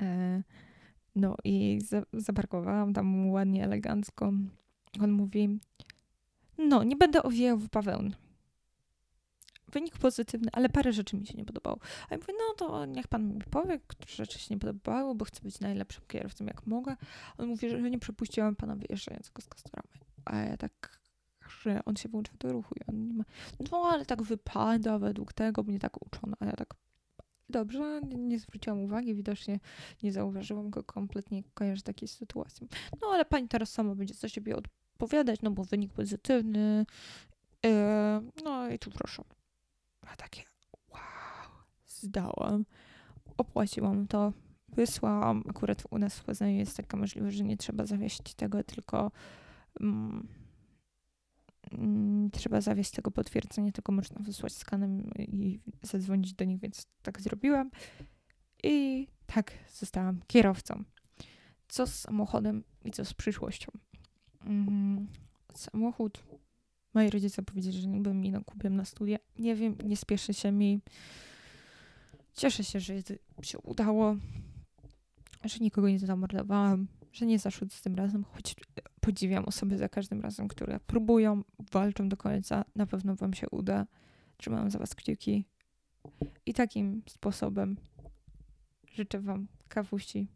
E, 0.02 0.44
no 1.16 1.36
i 1.44 1.82
za, 1.82 2.02
zaparkowałam 2.14 2.94
tam 2.94 3.30
ładnie, 3.30 3.64
elegancko. 3.64 4.32
On 5.02 5.12
mówi, 5.12 5.60
no, 6.58 6.84
nie 6.84 6.96
będę 6.96 7.24
owijał 7.24 7.58
w 7.58 7.70
bawełnę. 7.70 8.12
Wynik 9.72 9.98
pozytywny, 9.98 10.50
ale 10.54 10.70
parę 10.70 10.94
rzeczy 10.94 11.18
mi 11.18 11.28
się 11.28 11.34
nie 11.38 11.46
podobało. 11.46 11.80
A 12.10 12.14
ja 12.14 12.18
mówię, 12.18 12.34
no 12.38 12.56
to 12.56 12.86
niech 12.86 13.08
pan 13.08 13.34
mi 13.34 13.42
powie, 13.52 13.80
które 13.88 14.16
rzeczy 14.16 14.40
się 14.40 14.56
nie 14.56 14.60
podobały, 14.60 15.16
bo 15.16 15.26
chcę 15.26 15.42
być 15.42 15.60
najlepszym 15.60 16.04
kierowcą 16.08 16.46
jak 16.46 16.68
mogę. 16.68 16.96
On 17.38 17.48
mówi, 17.48 17.70
że 17.70 17.90
nie 17.90 18.00
przepuściłam 18.00 18.56
pana 18.56 18.76
wyjeżdżającego 18.76 19.42
z 19.42 19.48
Kastoramy. 19.48 19.88
A 20.26 20.38
ja 20.38 20.58
tak, 20.58 21.00
że 21.62 21.86
on 21.86 21.96
się 21.96 22.10
włączył 22.10 22.36
do 22.40 22.54
ruchu 22.54 22.76
i 22.76 22.86
on 22.90 23.08
nie 23.08 23.14
ma, 23.14 23.24
no 23.72 23.78
ale 23.92 24.06
tak 24.06 24.24
wypada 24.24 25.00
według 25.00 25.34
tego, 25.34 25.64
mnie 25.64 25.80
tak 25.80 26.06
uczono. 26.06 26.38
A 26.40 26.46
ja 26.46 26.54
tak, 26.54 26.74
dobrze, 27.50 28.02
nie 28.18 28.40
zwróciłam 28.40 28.80
uwagi, 28.80 29.16
widocznie 29.16 29.60
nie 30.04 30.12
zauważyłam 30.12 30.70
go, 30.70 30.84
kompletnie 30.84 31.44
kojarzę 31.54 31.82
takiej 31.82 32.08
sytuacji. 32.08 32.68
No 33.02 33.08
ale 33.08 33.26
pani 33.26 33.48
teraz 33.48 33.72
sama 33.72 33.96
będzie 33.96 34.14
za 34.14 34.30
siebie 34.30 34.56
od 34.56 34.68
odpowiadać, 34.98 35.42
no 35.42 35.52
bo 35.52 35.64
wynik 35.64 35.94
pozytywny. 35.94 36.86
Yy, 37.64 37.72
no 38.44 38.70
i 38.70 38.80
tu 38.80 38.92
proszę. 38.92 39.24
A 40.08 40.16
takie, 40.16 40.44
wow, 40.90 41.02
zdałam. 41.88 42.66
Opłaciłam 43.38 44.08
to, 44.08 44.34
wysłałam. 44.70 45.44
Akurat 45.50 45.84
u 45.90 45.98
nas 45.98 46.20
w 46.20 46.24
Poznaniu 46.24 46.58
jest 46.58 46.78
taka 46.78 46.98
możliwość, 46.98 47.38
że 47.38 47.44
nie 47.44 47.58
trzeba 47.58 47.86
zawieść 47.86 48.34
tego, 48.34 48.64
tylko 48.64 49.12
mm, 49.82 50.28
trzeba 52.32 52.62
zawieść 52.62 52.92
tego 52.92 53.12
potwierdzenia, 53.12 53.72
tylko 53.72 53.92
można 53.92 54.22
wysłać 54.24 54.54
skanem 54.54 55.12
i 55.18 55.60
zadzwonić 55.82 56.34
do 56.34 56.46
nich, 56.46 56.60
więc 56.60 56.88
tak 57.02 57.22
zrobiłam. 57.22 57.72
I 58.64 59.08
tak 59.26 59.52
zostałam 59.74 60.20
kierowcą. 60.28 60.84
Co 61.68 61.88
z 61.88 61.96
samochodem 61.96 62.64
i 62.86 62.92
co 62.92 63.06
z 63.06 63.14
przyszłością? 63.14 63.72
Mm, 64.46 65.08
samochód. 65.54 66.24
Moi 66.94 67.10
rodzice 67.10 67.44
powiedzieli, 67.44 67.82
że 67.82 67.88
niby 67.88 68.14
mi 68.14 68.34
kupię 68.46 68.70
na 68.70 68.86
studia. 68.86 69.18
Nie 69.40 69.56
wiem, 69.56 69.78
nie 69.84 69.98
spieszy 69.98 70.34
się 70.34 70.52
mi. 70.52 70.82
Cieszę 72.34 72.64
się, 72.64 72.80
że 72.80 72.94
się 73.42 73.60
udało, 73.60 74.16
że 75.44 75.60
nikogo 75.60 75.90
nie 75.90 76.00
zamordowałam, 76.00 76.88
że 77.12 77.26
nie 77.26 77.40
zaszło 77.40 77.68
z 77.72 77.82
tym 77.82 77.96
razem, 77.96 78.24
choć 78.24 78.56
podziwiam 79.08 79.46
osoby 79.46 79.78
za 79.78 79.90
każdym 79.90 80.22
razem, 80.22 80.48
które 80.48 80.80
próbują, 80.80 81.44
walczą 81.72 82.10
do 82.10 82.18
końca. 82.18 82.66
Na 82.76 82.86
pewno 82.86 83.16
Wam 83.16 83.34
się 83.34 83.50
uda. 83.50 83.88
Trzymam 84.38 84.72
za 84.72 84.80
Was 84.80 84.96
kciuki. 84.96 85.46
I 86.46 86.54
takim 86.54 87.02
sposobem 87.10 87.78
życzę 88.94 89.20
Wam 89.20 89.48
kawuści 89.68 90.28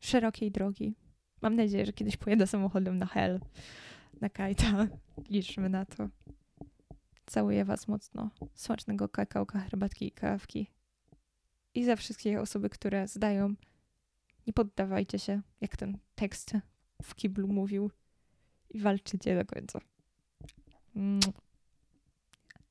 szerokiej 0.00 0.50
drogi. 0.50 0.94
Mam 1.42 1.56
nadzieję, 1.56 1.86
że 1.86 1.92
kiedyś 1.92 2.16
pojedę 2.16 2.46
samochodem 2.46 2.98
na 2.98 3.06
hell, 3.06 3.40
na 4.20 4.28
kajta. 4.28 4.86
Liczmy 5.30 5.68
na 5.68 5.84
to. 5.84 6.08
Całuję 7.26 7.64
Was 7.64 7.88
mocno. 7.88 8.30
Smacznego 8.54 9.08
kakałka, 9.08 9.60
herbatki 9.60 10.06
i 10.06 10.12
kawki. 10.12 10.70
I 11.74 11.84
za 11.84 11.96
wszystkie 11.96 12.40
osoby, 12.40 12.70
które 12.70 13.08
zdają, 13.08 13.54
nie 14.46 14.52
poddawajcie 14.52 15.18
się, 15.18 15.42
jak 15.60 15.76
ten 15.76 15.98
tekst 16.14 16.52
w 17.02 17.14
kiblu 17.14 17.48
mówił 17.48 17.90
i 18.70 18.80
walczycie 18.80 19.36
do 19.36 19.44
końca. 19.44 19.80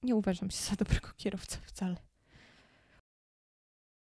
Nie 0.04 0.16
uważam 0.16 0.52
się 0.52 0.58
za 0.70 0.76
dobrego 0.76 1.10
kierowcę 1.18 1.58
wcale. 1.66 2.09